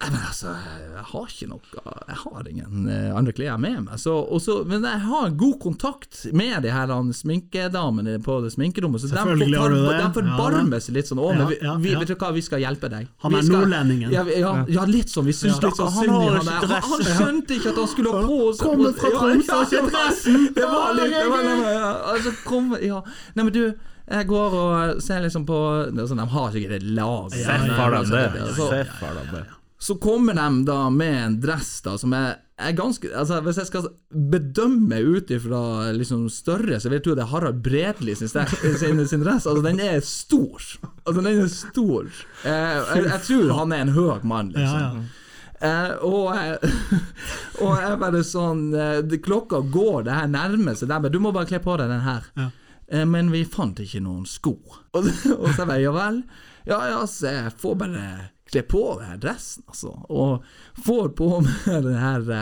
bare, 0.00 0.20
altså, 0.28 0.52
jeg 0.52 1.04
har 1.10 1.30
ikke 1.32 1.46
noe 1.50 1.82
Jeg 2.08 2.16
har 2.22 2.48
ingen 2.50 2.88
eh, 2.92 3.08
andre 3.16 3.32
klær 3.36 3.58
med 3.60 3.78
meg. 3.86 4.00
Så, 4.02 4.12
og 4.12 4.40
så, 4.44 4.58
men 4.68 4.84
jeg 4.84 5.00
har 5.06 5.34
god 5.40 5.56
kontakt 5.62 6.24
med 6.36 6.62
de 6.66 6.72
her 6.74 6.92
sminkedamene 7.16 8.18
på 8.24 8.38
det 8.44 8.52
sminkerommet. 8.54 9.00
Så 9.02 9.10
de, 9.10 9.16
Selvfølgelig 9.16 9.60
har 9.60 9.72
du 9.74 9.78
det. 9.80 9.96
de 10.02 10.10
forbarmer 10.18 10.84
seg 10.84 10.98
litt 10.98 11.10
sånn. 11.10 11.22
Å, 11.22 11.30
men 11.38 11.50
vi, 11.52 11.58
Ja, 11.60 11.72
ja, 11.72 11.76
vi, 11.80 11.94
ja. 11.94 12.02
vet 12.02 12.12
du 12.12 12.16
hva, 12.20 12.30
vi 12.36 12.44
skal 12.44 12.62
hjelpe 12.64 12.92
deg. 12.92 13.08
Han 13.24 13.38
er 13.38 13.46
skal- 13.46 13.56
nordlendingen. 13.64 14.12
Ja, 14.14 14.26
ja, 14.28 14.52
ja, 14.68 14.86
litt 14.90 15.12
sånn. 15.12 15.26
Vi 15.30 15.36
syns 15.36 15.60
litt 15.62 15.80
sånn 15.80 15.92
Han 15.96 16.04
synd 16.04 16.14
i 16.14 16.20
har 16.20 16.38
han 16.38 16.52
ikke. 16.52 16.70
Han, 16.70 16.86
han 16.92 17.10
skjønte 17.16 17.58
ikke 17.58 17.72
at 17.74 17.82
han 17.82 17.90
skulle 17.94 18.14
ha 18.14 18.22
på 18.26 18.40
seg 18.52 18.66
Kommer 18.66 18.96
fra 19.00 19.12
Tromsø 19.16 19.60
ikke 19.66 19.82
det 19.82 19.92
dressen. 19.96 20.40
Det 20.56 20.70
var 20.76 20.96
litt 21.00 21.14
det 21.16 21.26
var, 21.32 21.50
det 21.50 21.74
altså, 22.14 22.38
kom, 22.44 22.72
ja. 22.82 23.02
Nei, 23.34 23.44
men 23.44 23.54
du 23.56 23.62
jeg 24.06 24.28
går 24.30 24.52
og 24.54 25.00
ser 25.02 25.24
liksom 25.24 25.42
på 25.48 25.56
det 25.90 26.04
sånn, 26.06 26.20
De 26.22 26.28
har 26.30 26.52
sikkert 26.54 26.76
et 26.76 26.84
lag. 26.94 27.32
Seff 27.34 27.64
har 27.74 27.96
de 27.96 29.24
det. 29.32 29.46
Så- 29.78 29.98
kommer 30.00 30.34
de 30.34 30.64
da 30.64 30.90
med 30.90 31.14
en 31.24 31.40
dress 31.40 31.80
da 31.84 31.96
som 31.98 32.12
er, 32.16 32.38
er 32.58 32.72
ganske 32.72 33.10
Altså 33.12 33.42
Hvis 33.44 33.58
jeg 33.60 33.66
skal 33.66 33.88
bedømme 34.30 34.96
ut 35.04 35.28
ifra 35.30 35.92
liksom 35.92 36.30
større, 36.32 36.78
så 36.80 36.88
vil 36.88 36.96
jeg 36.96 37.04
tro 37.04 37.14
det 37.14 37.24
er 37.26 37.30
Harald 37.32 37.60
Bredli 37.62 38.14
sin, 38.16 38.28
sin, 38.28 39.02
sin 39.06 39.20
dress. 39.24 39.46
Altså 39.46 39.62
Den 39.62 39.80
er 39.80 40.00
stor. 40.00 40.56
Altså 41.04 41.20
Den 41.22 41.28
er 41.42 41.48
stor. 41.52 42.08
Eh, 42.44 42.96
jeg, 42.96 43.04
jeg 43.04 43.20
tror 43.28 43.52
han 43.58 43.72
er 43.76 43.84
en 43.84 43.92
høy 43.96 44.24
mann, 44.24 44.52
liksom. 44.56 44.80
ja. 44.80 45.22
Eh, 45.66 45.92
og, 46.04 46.34
jeg- 46.36 46.72
og 47.64 47.76
jeg 47.80 47.98
bare 48.00 48.22
sånn 48.28 48.64
eh, 48.76 49.18
Klokka 49.24 49.60
går, 49.72 50.02
det 50.08 50.16
her 50.16 50.26
nærmer 50.28 50.76
seg. 50.76 50.92
Du 51.12 51.20
må 51.20 51.32
bare 51.36 51.48
kle 51.52 51.60
på 51.64 51.76
deg 51.80 51.88
den 51.92 52.04
her. 52.04 52.24
Ja. 52.36 52.48
Eh, 52.88 53.04
men 53.08 53.28
vi 53.32 53.44
fant 53.44 53.80
ikke 53.82 54.00
noen 54.04 54.24
sko. 54.28 54.56
Og, 54.96 55.04
og 55.40 55.48
så 55.56 55.64
bare 55.68 55.80
ja 55.84 55.92
vel. 55.96 56.22
Ja 56.66 56.80
ja, 56.90 57.04
så 57.06 57.28
jeg 57.32 57.52
får 57.60 57.76
bare 57.84 58.06
kle 58.50 58.62
på 58.62 58.84
den 59.00 59.10
her 59.10 59.20
dressen, 59.22 59.66
altså. 59.66 59.92
Og 60.08 60.46
får 60.86 61.12
på 61.18 61.30
meg 61.44 61.84
den 61.88 61.98
her 61.98 62.32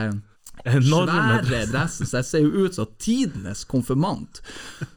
eh, 0.64 0.78
svære 0.84 1.64
dressen, 1.72 2.08
så 2.08 2.20
jeg 2.20 2.28
ser 2.30 2.44
jo 2.44 2.66
ut 2.66 2.78
som 2.78 2.94
tidenes 3.00 3.64
konfirmant. 3.68 4.42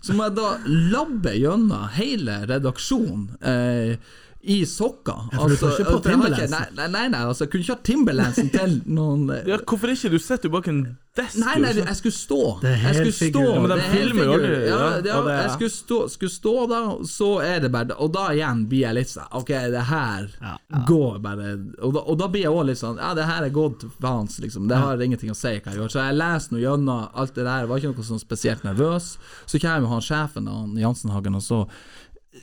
Så 0.01 0.15
må 0.15 0.27
jeg 0.27 0.37
da 0.39 0.53
labbe 0.67 1.35
gjennom 1.37 1.89
hele 1.97 2.41
redaksjonen. 2.49 3.29
Eh, 3.41 4.15
i 4.47 4.61
sokker. 4.65 5.27
Ja, 5.33 5.37
får 5.43 5.55
ikke 5.57 5.83
ikke- 5.83 6.03
Timberlandsen. 6.07 6.75
Nei, 6.77 6.87
nei, 6.87 7.07
nei, 7.11 7.19
altså, 7.27 7.43
jeg 7.45 7.51
kunne 7.51 7.65
ikke 7.65 7.75
ha 7.75 7.83
Timberlandsen 7.89 8.49
til 8.53 8.77
noen 8.87 9.27
Ja, 9.51 9.57
hvorfor 9.57 9.91
ikke? 9.91 10.11
Du 10.13 10.17
sitter 10.19 10.47
jo 10.47 10.53
bak 10.55 10.67
en 10.71 10.81
desk. 11.17 11.39
Nei, 11.41 11.55
nei, 11.63 11.71
jeg 11.73 11.95
skulle 11.97 12.15
stå. 12.15 12.39
Det 12.61 12.71
er 12.71 12.83
jeg 12.85 12.95
skulle 13.11 13.31
stå. 13.31 13.43
Ja, 13.47 13.59
men 13.63 13.71
de 13.73 13.77
er 13.81 13.91
filmer 13.91 14.23
jo 14.29 14.35
aldri, 14.37 14.51
Ja, 14.53 14.77
ja, 14.77 15.01
ja, 15.09 15.17
det 15.25 15.35
jeg 15.41 15.51
skulle 15.57 15.73
stå, 15.75 15.99
skulle 16.13 16.33
stå 16.35 16.53
da, 16.71 16.81
så 17.09 17.29
er 17.43 17.59
det 17.65 17.71
bare 17.73 17.97
Og 18.05 18.11
da 18.13 18.27
igjen 18.37 18.63
blir 18.69 18.83
jeg 18.85 18.97
litt 18.99 19.09
sånn 19.11 19.27
Ok, 19.39 19.51
det 19.73 19.83
her 19.89 20.29
Ja, 20.41 20.53
går 20.87 21.19
bare 21.25 21.49
og 21.81 21.93
da, 21.97 22.05
og 22.05 22.19
da 22.21 22.27
blir 22.31 22.45
jeg 22.45 22.53
òg 22.53 22.65
litt 22.69 22.79
sånn 22.81 23.01
Ja, 23.01 23.11
det 23.17 23.25
her 23.27 23.43
er 23.47 23.53
gått 23.55 23.83
vans, 24.03 24.37
liksom. 24.43 24.67
Det 24.69 24.77
har 24.77 25.01
ingenting 25.01 25.33
å 25.33 25.37
si 25.37 25.55
hva 25.57 25.73
jeg 25.73 25.81
gjør. 25.81 25.91
Så 25.91 26.03
jeg 26.05 26.19
leser 26.21 26.53
nå 26.55 26.61
gjennom 26.63 27.09
alt 27.17 27.33
det 27.35 27.43
der, 27.47 27.65
jeg 27.65 27.71
var 27.73 27.81
ikke 27.81 27.93
noe 27.95 28.09
sånn 28.13 28.21
spesielt 28.23 28.63
nervøs. 28.67 29.17
Så 29.49 29.59
kommer 29.59 29.87
jo 29.87 29.93
han 29.97 30.05
sjefen, 30.05 30.47
han 30.47 30.77
Jansenhagen, 30.77 31.35
og 31.35 31.41
så 31.43 31.63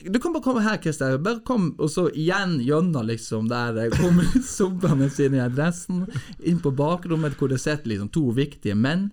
du 0.03 0.19
kan 0.19 0.33
bare 0.33 0.43
komme 0.43 0.63
her, 0.65 0.77
Christer. 0.81 1.17
Bare 1.21 1.41
kom, 1.47 1.71
og 1.79 1.89
så 1.91 2.07
igjen 2.13 2.59
gjennom, 2.65 3.07
liksom, 3.07 3.49
der 3.51 3.89
kommer 3.95 4.27
sobbende 4.57 5.09
inn 5.23 5.37
i 5.37 5.43
adressen, 5.43 6.05
inn 6.39 6.61
på 6.63 6.73
bakrommet 6.75 7.37
hvor 7.39 7.51
det 7.51 7.61
sitter 7.63 7.93
liksom 7.93 8.11
to 8.15 8.29
viktige 8.35 8.77
menn. 8.77 9.09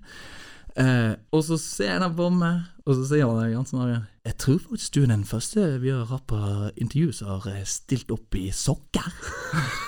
Eh, 0.77 1.13
og 1.35 1.45
så 1.45 1.59
ser 1.61 2.01
han 2.01 2.15
på 2.17 2.31
meg, 2.33 2.63
og 2.87 2.97
så 2.97 3.05
sier 3.11 3.29
han 3.29 3.51
Jansen 3.53 3.83
Arjen 3.85 4.07
Jeg 4.25 4.39
tror 4.41 4.61
faktisk 4.65 4.95
du 4.95 5.03
er 5.03 5.11
den 5.11 5.27
første 5.29 5.67
vi 5.83 5.91
har 5.93 6.07
hatt 6.09 6.25
på 6.31 6.39
intervju 6.81 7.13
som 7.19 7.29
har 7.35 7.51
eh, 7.53 7.67
stilt 7.69 8.11
opp 8.15 8.39
i 8.41 8.47
sokker. 8.57 9.11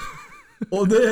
og 0.77 0.93
det 0.93 1.09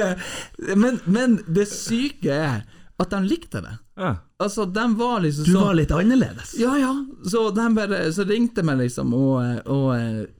men, 0.76 1.00
men 1.08 1.40
det 1.48 1.64
syke 1.72 2.36
er 2.36 2.66
at 3.00 3.14
de 3.14 3.22
likte 3.24 3.62
det. 3.64 3.72
Ja. 3.98 4.12
Altså, 4.42 4.66
de 4.66 4.84
var 4.98 5.20
liksom 5.24 5.44
Du 5.48 5.52
sånn 5.54 5.66
var 5.68 5.74
litt 5.78 5.92
annerledes. 5.96 6.54
ja, 6.60 6.76
ja. 6.80 6.92
Så 7.24 7.48
de 7.54 7.66
bare 7.76 8.04
Så 8.12 8.26
ringte 8.28 8.64
meg 8.66 8.80
liksom, 8.82 9.12
og, 9.14 9.66
og 9.70 9.92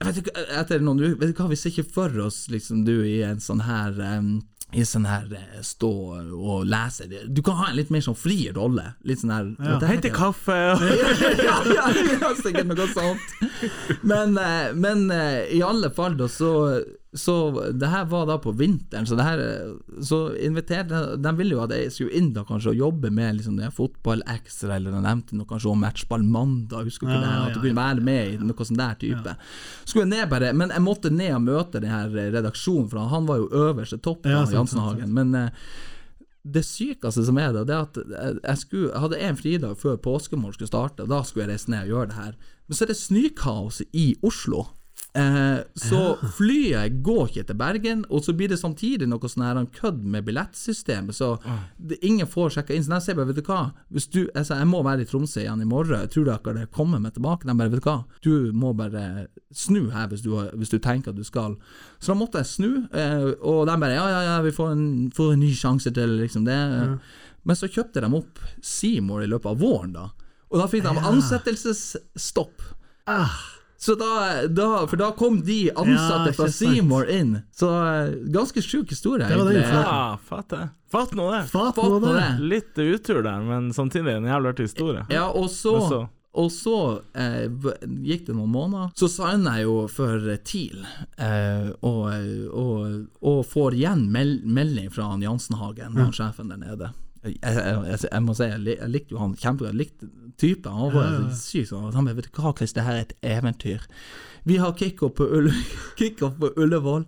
vet 0.03 0.19
du, 0.23 0.31
Etter 0.59 0.83
noen 0.83 0.99
uker 1.03 1.19
Vet 1.21 1.33
du 1.35 1.41
hva, 1.43 1.49
vi 1.53 1.59
ser 1.59 1.71
ikke 1.73 1.89
for 1.95 2.17
oss 2.25 2.45
liksom 2.51 2.83
du 2.87 2.97
i 3.07 3.21
en 3.27 3.39
sånn 3.43 3.63
her 3.67 3.95
um, 4.19 4.33
i 4.73 4.81
sånn 4.89 5.03
her 5.05 5.27
eh, 5.37 5.59
stå 5.61 5.89
og 6.33 6.63
lese 6.65 7.05
Du 7.29 7.43
kan 7.45 7.59
ha 7.59 7.67
en 7.69 7.75
litt 7.77 7.91
mer 7.93 8.01
sånn 8.01 8.15
fri 8.17 8.47
rolle. 8.55 8.87
Litt 9.05 9.21
sånn 9.21 9.29
her 9.35 9.51
Ja. 9.61 9.75
Hente 9.85 10.09
kaffe 10.09 10.55
og 10.73 10.81
ja, 11.45 11.59
ja, 11.69 11.85
ja, 11.93 12.31
sikkert 12.39 12.71
noe 12.71 12.87
sånt. 12.89 13.35
Men, 14.01 14.33
eh, 14.41 14.71
men 14.73 15.05
eh, 15.13 15.43
i 15.53 15.61
alle 15.61 15.91
fall, 15.93 16.17
da, 16.17 16.25
så 16.25 16.49
så 17.13 17.33
det 17.77 17.89
her 17.91 18.07
var 18.09 18.25
da 18.25 18.39
på 18.41 18.51
vinteren, 18.57 19.05
så 19.05 19.13
det 19.15 19.25
her 19.27 19.41
Så 20.01 20.17
inviterte 20.41 21.15
De 21.21 21.33
ville 21.37 21.53
jo 21.53 21.61
at 21.61 21.69
jeg 21.75 21.91
skulle 21.93 22.17
inn 22.17 22.31
da 22.33 22.41
kanskje 22.47 22.71
og 22.71 22.79
jobbe 22.79 23.11
med 23.13 23.37
liksom 23.37 23.59
det 23.59 23.67
her 23.67 23.75
fotball 23.75 24.23
ekstra, 24.33 24.79
eller 24.79 24.95
de 24.95 25.01
nevnte 25.05 25.37
noe 25.37 25.45
kanskje 25.49 25.69
om 25.69 25.83
matchball 25.85 26.25
mandag, 26.25 26.89
husker 26.89 27.07
du 27.07 27.13
Ja, 27.13 27.21
det? 27.21 27.35
At 27.51 27.53
du 27.53 27.61
kunne 27.61 27.77
være 27.77 28.01
med 28.01 28.33
i 28.33 28.37
noe 28.41 28.65
sånn 28.65 28.81
der 28.81 28.97
type. 28.97 29.35
Skulle 29.85 30.07
jeg 30.07 30.13
ned 30.15 30.29
bare 30.33 30.53
Men 30.57 30.73
jeg 30.73 30.81
måtte 30.81 31.13
ned 31.13 31.35
og 31.37 31.45
møte 31.45 31.81
den 31.83 31.93
her 31.93 32.09
redaksjonen, 32.09 32.89
for 32.89 33.13
han 33.13 33.29
var 33.29 33.43
jo 33.43 33.49
øverste 33.69 34.01
topp, 34.01 34.25
Ja, 34.25 34.41
i 34.41 34.45
sant, 34.47 34.57
Jansen 34.57 34.79
sant, 34.79 34.89
sant. 34.89 35.03
Hagen. 35.03 35.13
Men 35.13 35.35
eh, 35.37 35.49
det 36.43 36.65
sykeste 36.67 37.23
som 37.23 37.37
er 37.39 37.53
det, 37.55 37.67
det 37.69 37.75
er 37.77 37.85
at 37.85 37.97
jeg, 38.43 38.57
skulle, 38.65 38.89
jeg 38.89 38.99
hadde 39.05 39.21
en 39.29 39.37
fridag 39.39 39.77
før 39.79 40.01
påskemorgen 40.01 40.57
skulle 40.57 40.73
starte, 40.73 41.05
da 41.07 41.21
skulle 41.23 41.45
jeg 41.45 41.53
reise 41.53 41.71
ned 41.71 41.85
og 41.85 41.93
gjøre 41.93 42.09
det 42.09 42.17
her. 42.19 42.33
Men 42.67 42.75
så 42.75 42.83
er 42.83 42.91
det 42.91 42.97
snøkaos 42.99 43.83
i 43.93 44.15
Oslo. 44.25 44.65
Eh, 45.13 45.59
så 45.77 46.15
flyet 46.37 46.95
går 47.05 47.27
ikke 47.29 47.43
til 47.45 47.57
Bergen, 47.57 47.99
og 48.09 48.23
så 48.25 48.33
blir 48.33 48.49
det 48.49 48.57
samtidig 48.57 49.05
noe 49.09 49.29
sånn 49.29 49.45
her 49.45 49.59
kødd 49.75 49.99
med 50.09 50.25
billettsystemet, 50.25 51.13
så 51.13 51.35
det, 51.77 51.99
ingen 52.01 52.29
får 52.29 52.55
sjekka 52.55 52.73
inn. 52.73 52.85
Så 52.85 52.95
jeg 52.95 53.05
sier 53.05 53.19
bare, 53.19 53.29
vet 53.29 53.41
du 53.41 53.51
hva, 53.51 53.59
hvis 53.93 54.09
du, 54.09 54.23
jeg, 54.25 54.47
sa, 54.47 54.57
jeg 54.57 54.71
må 54.71 54.81
være 54.85 55.05
i 55.05 55.09
Tromsø 55.09 55.43
igjen 55.43 55.61
i 55.61 55.69
morgen, 55.69 56.01
jeg 56.01 56.13
tror 56.15 56.29
dere 56.31 56.55
det 56.57 56.71
kommer 56.73 57.03
meg 57.03 57.13
tilbake? 57.13 57.45
De 57.45 57.57
bare, 57.59 57.73
vet 57.75 57.83
du 57.83 57.89
hva, 57.91 57.97
du 58.25 58.33
må 58.57 58.73
bare 58.77 59.27
snu 59.53 59.83
her 59.93 60.09
hvis 60.09 60.25
du, 60.25 60.33
hvis 60.57 60.73
du 60.73 60.79
tenker 60.81 61.13
at 61.13 61.19
du 61.19 61.27
skal. 61.27 61.59
Så 61.99 62.13
da 62.13 62.17
måtte 62.17 62.41
jeg 62.41 62.49
snu, 62.55 62.71
eh, 62.89 63.29
og 63.37 63.67
de 63.69 63.77
bare, 63.77 63.99
ja, 63.99 64.09
ja, 64.15 64.23
ja, 64.31 64.41
vi 64.45 64.55
får 64.55 64.73
en, 64.73 64.87
får 65.13 65.35
en 65.35 65.45
ny 65.45 65.53
sjanse 65.57 65.93
til 65.93 66.17
liksom 66.23 66.49
det. 66.49 66.59
Men 67.43 67.59
så 67.59 67.69
kjøpte 67.69 68.01
de 68.01 68.09
opp 68.17 68.41
Seymour 68.65 69.21
i 69.21 69.29
løpet 69.29 69.51
av 69.51 69.61
våren, 69.61 69.93
da. 69.93 70.09
Og 70.53 70.61
da 70.61 70.69
fikk 70.69 70.85
de 70.85 71.01
ansettelsesstopp. 71.09 72.61
Ah, 73.09 73.37
Så 73.83 73.97
da, 73.99 74.45
da, 74.47 74.67
for 74.87 74.95
da 75.01 75.09
kom 75.17 75.41
de 75.43 75.57
ansatte 75.75 76.29
Ja, 76.31 76.35
fra. 76.37 76.47
Seymour 76.55 77.09
inn. 77.11 77.33
Så 77.51 77.67
eh, 77.83 78.13
ganske 78.31 78.63
sjuk 78.63 78.93
historie, 78.95 79.27
Det 79.27 79.35
var 79.41 79.49
det 79.51 79.65
Ja, 79.67 80.17
fatt 80.23 80.49
det. 80.55 80.69
Fatt 80.93 81.11
nå 81.17 81.25
det. 81.33 81.41
Fatt 81.51 81.75
nå 81.81 81.99
det. 81.99 82.13
det. 82.15 82.27
Litt 82.53 82.77
utur 82.79 83.19
der, 83.25 83.41
men 83.43 83.71
samtidig 83.75 84.13
en 84.15 84.29
jævlig 84.29 84.53
artig 84.53 84.69
historie. 84.69 85.03
Ja, 85.11 85.27
og 85.35 85.49
så, 85.51 85.75
så- 85.89 86.05
Og 86.33 86.47
så 86.49 86.75
eh, 87.13 87.43
gikk 88.07 88.23
det 88.25 88.33
noen 88.33 88.49
måneder. 88.49 88.87
Så 88.97 89.05
signer 89.11 89.59
jeg 89.59 89.67
jo 89.67 89.75
for 89.91 90.23
TIL, 90.47 90.79
eh, 91.21 91.67
og, 91.85 92.07
og, 92.49 92.95
og 93.21 93.43
får 93.51 93.75
igjen 93.77 94.07
mel 94.15 94.39
melding 94.41 94.89
fra 94.95 95.11
han 95.11 95.21
Jansenhagen, 95.21 95.93
han 95.99 96.09
sjefen 96.15 96.49
der 96.49 96.57
nede. 96.63 96.89
Jeg, 97.23 97.35
jeg, 97.41 97.99
jeg, 98.11 98.21
må 98.23 98.35
si, 98.35 98.43
jeg, 98.49 98.77
jeg 98.77 98.91
likte 98.91 99.15
jo 99.15 99.21
han 99.21 99.35
kjempegodt. 99.39 99.71
Jeg 99.71 99.79
likte 99.79 100.09
typen. 100.41 100.75
Han 100.75 100.93
var 100.95 101.13
syk 101.37 101.69
sånn. 101.69 101.93
Han 101.95 102.09
vet 102.09 102.27
du 102.27 102.41
hva, 102.41 102.51
Chris, 102.57 102.75
det 102.75 102.83
her 102.83 102.99
er 102.99 103.05
et 103.05 103.15
eventyr. 103.35 103.85
Vi 104.49 104.59
har 104.59 104.75
kickoff 104.75 105.15
på, 105.19 105.27
Ulle, 105.37 105.53
kick-off 105.99 106.35
på 106.41 106.51
Ullevål. 106.59 107.05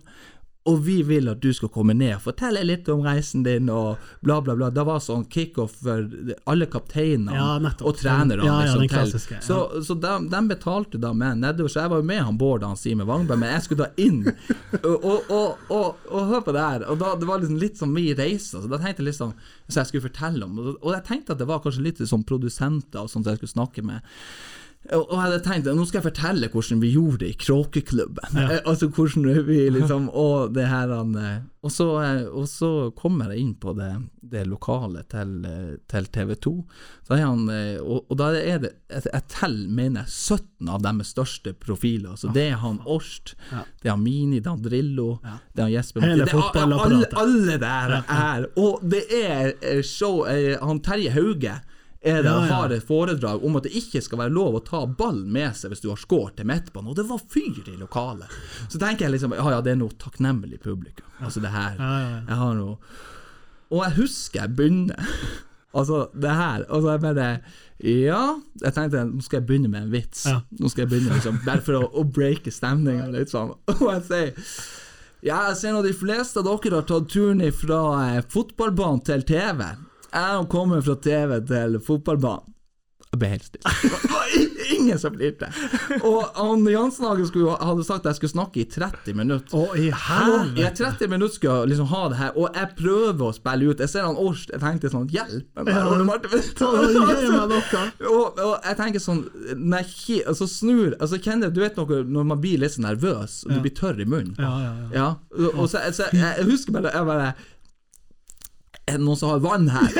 Og 0.66 0.80
vi 0.82 0.96
vil 1.06 1.28
at 1.30 1.40
du 1.42 1.52
skal 1.54 1.70
komme 1.72 1.94
ned 1.94 2.16
Fortell 2.22 2.58
litt 2.66 2.88
om 2.90 3.02
reisen 3.04 3.44
din, 3.46 3.68
og 3.70 4.02
bla, 4.24 4.40
bla, 4.42 4.56
bla. 4.58 4.70
Det 4.74 4.82
var 4.86 5.02
sånn 5.02 5.26
kickoff 5.30 5.76
for 5.82 6.06
alle 6.50 6.66
kapteinene 6.70 7.36
Ja, 7.36 7.50
og 7.86 7.98
trenerne. 8.00 8.42
Ja, 8.42 8.56
ja, 8.66 8.74
liksom, 8.74 8.88
klassiske. 8.90 9.40
Så, 9.46 9.60
så 9.86 9.96
de, 10.02 10.14
de 10.32 10.40
betalte 10.50 11.00
da 11.02 11.12
med 11.14 11.42
nedover. 11.44 11.70
Så 11.72 11.84
jeg 11.84 11.92
var 11.92 12.02
jo 12.02 12.08
med 12.08 12.22
han 12.22 12.40
Bård 12.40 12.64
og 12.64 12.74
han 12.74 12.80
Simen 12.80 13.06
Wangberg, 13.08 13.40
men 13.42 13.54
jeg 13.54 13.66
skulle 13.66 13.86
da 13.86 14.02
inn. 14.02 14.24
Og, 14.86 15.04
og, 15.04 15.60
og, 15.72 16.02
og, 16.10 16.20
hør 16.28 16.42
på 16.44 16.52
det 16.54 16.62
her. 16.62 16.82
Og 16.90 16.98
da, 17.00 17.12
det 17.18 17.26
var 17.28 17.40
liksom 17.40 17.58
litt 17.60 17.78
sånn 17.80 17.92
min 17.94 18.16
reise. 18.18 18.60
Så 18.60 18.68
da 18.70 18.78
tenkte 18.80 19.02
jeg 19.02 19.10
liksom 19.10 19.32
Så 19.66 19.80
jeg 19.80 19.88
skulle 19.90 20.06
fortelle 20.06 20.46
om 20.46 20.58
Og, 20.60 20.68
og 20.74 20.92
jeg 20.94 21.04
tenkte 21.06 21.34
at 21.34 21.40
det 21.40 21.48
var 21.48 21.62
kanskje 21.64 21.84
litt 21.84 22.02
sånn 22.02 22.24
produsenter 22.26 23.02
og 23.02 23.10
sånt 23.10 23.28
jeg 23.28 23.40
skulle 23.40 23.54
snakke 23.54 23.84
med. 23.86 24.04
Og 24.94 25.10
jeg 25.10 25.22
hadde 25.22 25.42
tenkt 25.44 25.68
nå 25.74 25.84
skal 25.88 26.00
jeg 26.00 26.08
fortelle 26.10 26.50
hvordan 26.52 26.80
vi 26.82 26.92
gjorde 26.94 27.22
det 27.24 27.32
i 27.32 27.38
Kråkeklubben. 27.46 28.38
Ja. 28.38 28.60
Altså 28.70 28.88
hvordan 28.92 29.46
vi 29.46 29.58
liksom 29.70 30.08
Og 30.14 30.52
det 30.54 30.66
her 30.68 30.92
eh, 30.92 31.44
Og 31.62 31.72
så, 31.72 31.86
eh, 32.02 32.24
og 32.26 32.46
så 32.50 32.70
kommer 32.96 33.32
jeg 33.32 33.42
inn 33.42 33.54
på 33.58 33.74
det, 33.76 33.90
det 34.22 34.44
lokale 34.46 35.02
til, 35.10 35.32
eh, 35.46 35.76
til 35.90 36.08
TV 36.14 36.34
2. 36.46 36.54
Så 37.06 37.16
er 37.16 37.24
han, 37.24 37.44
og, 37.82 38.06
og 38.10 38.18
da 38.18 38.30
er 38.38 38.60
det 38.62 38.72
Jeg, 38.90 39.04
jeg 39.12 39.22
teller, 39.32 39.70
mener 39.70 40.06
jeg, 40.06 40.40
17 40.40 40.72
av 40.72 40.82
deres 40.86 41.12
største 41.14 41.54
profiler. 41.58 42.16
Så 42.18 42.30
det 42.34 42.48
er 42.52 42.60
han 42.62 42.80
Årst, 42.86 43.34
det 43.82 43.90
er 43.90 43.94
han 43.94 44.04
Mini, 44.04 44.40
det 44.40 44.50
er 44.50 44.56
han 44.56 44.66
Drillo, 44.66 45.08
det 45.22 45.62
er 45.62 45.68
han 45.68 45.74
Jesper 45.74 46.06
Hele 46.06 46.26
er 46.26 46.76
alle, 46.86 47.08
alle 47.18 47.56
der 47.62 47.96
er 48.02 48.46
Og 48.60 48.84
det 48.86 49.04
er 49.10 49.82
show 49.86 50.24
Han 50.26 50.82
Terje 50.84 51.14
Hauge 51.14 51.56
er 52.06 52.22
det, 52.22 52.30
Ja, 52.30 52.46
ja. 52.46 52.54
har 52.54 52.72
et 52.74 52.86
foredrag 52.86 53.44
om 53.44 53.56
at 53.58 53.66
det 53.66 53.72
ikke 53.80 54.00
skal 54.04 54.20
være 54.20 54.34
lov 54.36 54.54
å 54.58 54.62
ta 54.64 54.84
ball 54.86 55.18
med 55.24 55.56
seg 55.58 55.72
hvis 55.72 55.82
du 55.82 55.88
har 55.90 55.98
skåret 56.00 56.36
til 56.38 56.46
midtbanen, 56.46 56.92
og 56.92 56.96
det 56.98 57.06
var 57.08 57.18
fyr 57.32 57.60
i 57.66 57.76
lokalet. 57.80 58.30
Så 58.68 58.78
tenker 58.78 59.06
jeg 59.08 59.16
liksom 59.16 59.34
ja 59.36 59.46
ja, 59.56 59.60
det 59.64 59.74
er 59.74 59.80
noe 59.80 59.96
takknemlig 60.00 60.60
publikum. 60.62 61.08
Altså 61.20 61.42
det 61.44 61.50
her. 61.54 61.76
Jeg 62.28 62.40
har 62.42 62.54
noe 62.58 62.76
Og 63.74 63.82
jeg 63.82 63.96
husker 64.02 64.44
jeg 64.44 64.56
begynner 64.56 65.12
Altså 65.76 66.06
det 66.14 66.30
her, 66.32 66.62
og 66.70 66.82
så 66.82 66.88
er 66.88 66.94
jeg 66.96 67.02
bare 67.04 67.28
Ja, 67.84 68.20
jeg 68.62 68.72
tenkte 68.76 69.02
nå 69.10 69.20
skal 69.26 69.40
jeg 69.42 69.46
begynne 69.50 69.68
med 69.72 69.82
en 69.88 69.90
vits. 69.92 70.22
Nå 70.56 70.70
skal 70.72 70.86
jeg 70.86 70.92
begynne 70.94 71.16
liksom 71.18 71.40
Bare 71.44 71.60
for 71.66 71.76
å, 71.82 71.90
å 72.00 72.04
breake 72.08 72.52
stemninga 72.54 73.10
litt 73.12 73.32
sånn. 73.34 73.50
Og 73.74 73.88
jeg 73.90 74.04
sier 74.08 74.52
ja, 75.24 75.40
jeg 75.48 75.56
ser 75.58 75.72
nå 75.74 75.80
de 75.82 75.94
fleste 75.96 76.38
av 76.38 76.44
dere 76.46 76.76
har 76.78 76.84
tatt 76.86 77.08
turen 77.10 77.40
fra 77.56 77.78
eh, 78.12 78.18
fotballbanen 78.30 79.00
til 79.08 79.24
TV. 79.26 79.62
Jeg 80.16 80.46
kommer 80.52 80.80
fra 80.80 80.96
TV 81.02 81.40
til 81.46 81.80
fotballbanen. 81.84 82.52
Jeg 83.12 83.20
ble 83.20 83.28
helt 83.36 83.44
stille. 83.48 84.12
Det 84.66 84.74
ingen 84.74 84.98
som 84.98 85.14
flirte. 85.14 85.48
Og 86.04 86.24
han 86.34 86.64
Jansenhagen 86.68 87.28
hadde 87.60 87.84
sagt 87.86 88.04
at 88.04 88.10
jeg 88.10 88.18
skulle 88.18 88.32
snakke 88.32 88.60
i 88.62 88.66
30 88.70 89.16
minutter. 89.16 89.54
Å, 89.54 89.76
i 89.78 89.88
helvete! 89.94 90.62
I 90.62 90.70
30 90.74 91.12
minutter 91.12 91.38
skal 91.38 91.62
jeg 91.62 91.70
liksom 91.72 91.88
ha 91.92 92.02
det 92.12 92.18
her, 92.20 92.32
og 92.34 92.58
jeg 92.58 92.70
prøver 92.80 93.24
å 93.28 93.32
spille 93.36 93.70
ut. 93.70 93.82
Jeg 93.84 93.92
ser 93.92 94.06
han 94.08 94.18
Årst, 94.20 94.52
jeg 94.54 94.62
tenkte 94.62 94.90
sånn 94.92 95.08
Hjelp 95.12 95.62
meg! 95.62 95.70
Ja. 95.70 95.84
Og, 98.10 98.40
og 98.42 98.54
jeg 98.56 98.78
tenker 98.78 99.02
sånn 99.02 99.22
Nei, 99.56 99.82
jeg 100.06 100.24
altså 100.28 100.48
snur 100.50 100.94
altså 100.98 101.18
kjenner, 101.22 101.52
Du 101.54 101.60
vet 101.62 101.78
noe 101.78 102.02
når 102.04 102.30
man 102.32 102.40
blir 102.42 102.60
litt 102.62 102.78
nervøs, 102.82 103.44
og 103.46 103.54
du 103.54 103.62
blir 103.64 103.74
tørr 103.76 104.00
i 104.02 104.08
munnen. 104.08 104.34
Ja, 104.40 104.52
ja, 104.62 104.72
ja. 104.76 104.88
Ja, 104.96 105.08
og, 105.36 105.60
og 105.62 105.70
så, 105.70 105.82
så 105.94 106.10
jeg, 106.12 106.32
jeg 106.40 106.48
husker 106.50 106.74
bare 106.76 106.94
Jeg 106.94 107.08
bare 107.08 107.30
Er 108.86 109.00
det 109.00 109.02
noen 109.02 109.18
som 109.18 109.32
har 109.32 109.40
vann 109.42 109.66
her? 109.66 109.90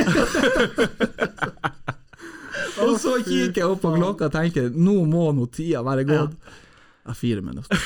og 2.84 2.93
så 3.03 3.16
kikker 3.24 3.59
jeg 3.59 3.66
opp 3.66 3.80
på 3.82 3.91
klokka 3.97 4.28
og 4.28 4.34
tenker 4.37 4.68
Nå 4.70 5.01
må 5.11 5.32
nå 5.34 5.49
tida 5.51 5.82
være 5.87 6.05
gått. 6.07 6.37
Ja, 7.07 7.14
fire 7.14 7.43
minutter. 7.43 7.78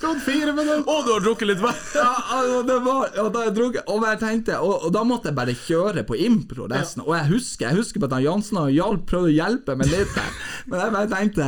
Gått 0.00 0.20
fire 0.26 0.52
minutter! 0.52 0.84
Å, 0.84 0.96
du 1.04 1.10
har 1.14 1.20
drukket 1.24 1.48
litt 1.54 1.60
vann! 1.64 1.80
Ja, 1.96 2.12
det 2.68 2.78
var, 2.84 3.02
og 3.24 3.28
da 3.32 3.38
jeg 3.48 3.54
drukket, 3.56 3.82
og 3.92 3.98
jeg 4.08 4.20
tenkte 4.22 4.52
og, 4.60 4.74
og 4.88 4.92
da 4.96 5.02
måtte 5.08 5.26
jeg 5.32 5.36
bare 5.40 5.56
kjøre 5.64 6.04
på 6.08 6.14
impro 6.24 6.68
resten. 6.72 7.00
Og 7.04 7.12
jeg 7.16 7.26
husker 7.32 7.68
Jeg 7.70 7.80
husker 7.80 7.98
på 8.00 8.06
at 8.10 8.16
han 8.18 8.26
Jansen 8.28 8.56
og 8.60 8.72
Hjalp 8.72 9.02
prøvde 9.08 9.32
å 9.32 9.38
hjelpe 9.38 9.72
meg 9.80 9.88
litt 9.92 10.12
men 10.68 10.80
jeg 10.80 10.96
bare 10.98 11.12
tenkte 11.12 11.46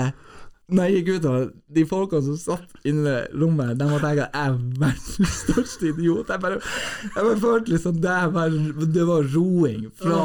når 0.67 0.89
jeg 0.89 0.97
gikk 0.97 1.09
ut, 1.15 1.27
og 1.31 1.51
de 1.77 1.83
folka 1.87 2.19
som 2.27 2.39
satt 2.41 2.87
inne 2.89 3.13
i 3.21 3.39
rommet, 3.39 3.77
de 3.79 3.87
må 3.87 4.01
tenke 4.03 4.25
at 4.25 4.35
jeg 4.35 4.49
er 4.49 4.57
verdens 4.81 5.37
største 5.45 5.93
idiot. 5.93 6.33
Jeg 6.33 6.43
bare, 6.43 6.59
jeg 7.05 7.15
bare 7.21 7.39
følte 7.45 7.75
liksom 7.75 8.01
det 8.03 8.17
var, 8.35 8.57
det 8.97 9.07
var 9.07 9.29
roing 9.37 9.87
fra 9.95 10.25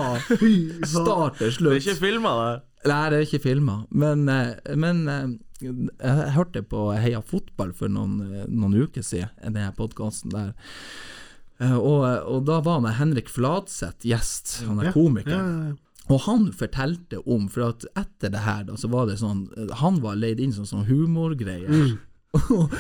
start 0.90 1.38
til 1.38 1.54
slutt. 1.54 1.76
Det 1.76 1.78
er 1.78 1.84
ikke 1.84 2.00
filma, 2.00 2.34
det. 2.42 2.58
Nei, 2.90 3.04
det 3.14 3.20
er 3.20 3.28
ikke 3.28 3.44
filma, 3.44 3.78
men, 3.94 4.26
eh, 4.34 4.74
men 4.82 5.04
eh, 5.14 5.30
jeg 5.62 6.34
hørte 6.34 6.64
på 6.66 6.88
Heia 6.98 7.22
fotball 7.22 7.76
for 7.78 7.94
noen, 7.94 8.18
eh, 8.26 8.50
noen 8.50 8.80
uker 8.82 9.06
siden, 9.06 9.54
den 9.54 9.78
podkasten 9.78 10.34
der. 10.34 10.56
Og, 11.62 12.02
og 12.02 12.48
da 12.50 12.58
var 12.66 12.82
Henrik 12.98 13.30
Fladseth 13.30 14.02
gjest, 14.10 14.64
han 14.66 14.82
er 14.82 14.90
Ja, 15.30 15.46
ja, 15.46 15.70
ja. 15.70 15.91
Og 16.10 16.24
han 16.26 16.50
fortalte 16.58 17.22
om, 17.30 17.46
for 17.52 17.70
at 17.70 17.86
etter 18.00 18.34
det 18.34 18.42
her, 18.46 18.66
da, 18.68 18.78
så 18.80 18.90
var 18.92 19.06
det 19.08 19.20
sånn 19.22 19.46
Han 19.84 20.02
var 20.04 20.18
leid 20.20 20.42
inn 20.42 20.54
som 20.56 20.66
sånn 20.68 20.88
humorgreier. 20.90 21.98
og, 22.52 22.74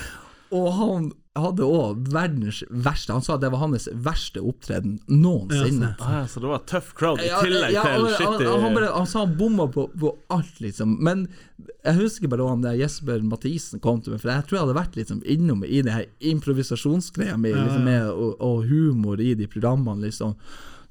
og 0.51 0.69
han 0.75 1.11
hadde 1.37 1.63
òg 1.63 2.07
verdens 2.11 2.59
verste 2.67 3.15
Han 3.15 3.23
sa 3.23 3.37
det 3.39 3.51
var 3.53 3.61
hans 3.61 3.87
verste 4.03 4.41
opptreden 4.43 4.97
noensinne. 5.07 5.93
Ah, 5.99 6.17
ja, 6.21 6.23
så 6.27 6.41
det 6.43 6.49
var 6.51 6.65
tøff 6.67 6.89
crowd 6.97 7.21
i 7.23 7.29
tillegg 7.29 7.75
ja, 7.75 7.85
til 7.85 8.07
han, 8.07 8.15
shitty 8.17 8.49
han, 8.49 8.65
han, 8.65 8.79
han 8.97 9.07
sa 9.07 9.23
han 9.23 9.37
bomma 9.39 9.69
på, 9.71 9.85
på 9.95 10.11
alt, 10.33 10.59
liksom. 10.63 10.97
Men 11.03 11.29
jeg 11.85 11.95
husker 12.01 12.31
bare 12.31 12.49
han 12.49 12.65
der 12.65 12.75
Jesper 12.79 13.23
Mathisen 13.23 13.79
kom 13.83 14.01
til 14.03 14.15
meg, 14.15 14.23
for 14.23 14.33
jeg 14.33 14.47
tror 14.49 14.57
jeg 14.57 14.65
hadde 14.65 14.79
vært 14.81 14.99
liksom 14.99 15.23
innom 15.23 15.63
i 15.63 15.79
det 15.85 15.95
her 15.95 16.09
improvisasjonsgreia 16.33 17.37
mi, 17.39 17.53
liksom, 17.55 17.87
med 17.87 18.11
og, 18.11 18.35
og 18.43 18.67
humor 18.67 19.23
i 19.23 19.31
de 19.39 19.47
programmene, 19.51 20.09
liksom. 20.09 20.35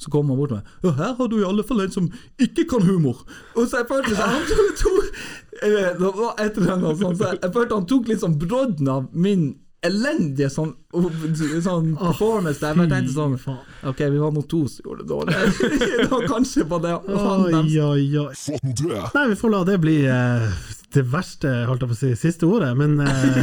Så 0.01 0.11
kommer 0.11 0.33
han 0.35 0.41
bort 0.41 0.53
til 0.55 0.61
meg 0.61 0.87
Ja, 0.87 0.93
her 0.97 1.15
har 1.19 1.29
du 1.29 1.39
i 1.41 1.47
alle 1.47 1.65
fall 1.69 1.83
en 1.85 1.93
som 1.93 2.07
ikke 2.41 2.65
kan 2.71 2.87
humor. 2.89 3.21
Og 3.55 3.67
så 3.69 3.83
jeg 3.83 3.89
følte 3.91 4.15
liksom 4.15 4.37
Han 4.37 4.47
tok, 4.49 4.71
tok 4.81 5.25
eh, 5.63 5.91
Det 6.01 6.13
var 6.21 6.39
et 6.41 6.61
eller 6.61 6.77
annet 6.77 7.03
sånt, 7.03 7.19
så 7.21 7.35
jeg, 7.35 7.53
følte 7.57 7.81
han 7.83 7.91
tok 7.91 8.09
liksom 8.15 8.39
brodden 8.41 8.89
av 8.89 9.11
min 9.13 9.51
elendige 9.81 10.51
sånn, 10.53 10.75
sånn 10.93 11.95
performance 11.97 12.61
der. 12.61 12.75
Jeg 12.75 12.79
bare 12.83 12.91
tenkte 12.91 13.15
sånn 13.15 13.37
faen. 13.41 13.63
Ok, 13.89 14.03
vi 14.13 14.19
var 14.21 14.35
nå 14.37 14.43
to 14.51 14.61
som 14.69 14.85
gjorde 14.85 15.07
det 15.07 15.09
dårlig. 15.09 15.39
det 16.03 16.09
var 16.11 16.27
kanskje 16.29 16.67
på 16.69 16.81
det. 16.85 16.93
han 16.99 17.47
Oi, 17.47 17.55
dem- 17.55 17.71
oi, 17.87 18.05
oi. 18.27 18.59
Nei, 19.17 19.25
vi 19.33 19.39
får 19.41 19.55
la 19.55 19.63
det 19.71 19.79
bli 19.81 19.97
eh, 20.05 20.61
det 20.93 21.05
verste, 21.07 21.55
holdt 21.71 21.85
jeg 21.87 21.93
på 21.93 21.97
å 21.97 22.01
si, 22.03 22.13
siste 22.19 22.49
ordet. 22.51 22.75
Men 22.77 22.99
eh, 23.07 23.41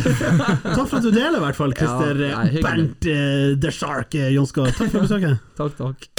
takk 0.76 0.86
for 0.86 1.00
at 1.00 1.08
du 1.08 1.12
deler, 1.14 1.40
i 1.40 1.46
hvert 1.48 1.60
fall, 1.60 1.76
Christer 1.78 2.26
Ja, 2.28 2.44
nei. 2.46 2.64
Bernt 2.66 3.10
eh, 3.10 3.54
The 3.58 3.74
Shark 3.74 4.18
eh, 4.20 4.34
Takk 4.38 4.92
for 4.92 5.00
besøket. 5.08 5.46
Takk, 5.58 5.80
takk. 5.82 6.12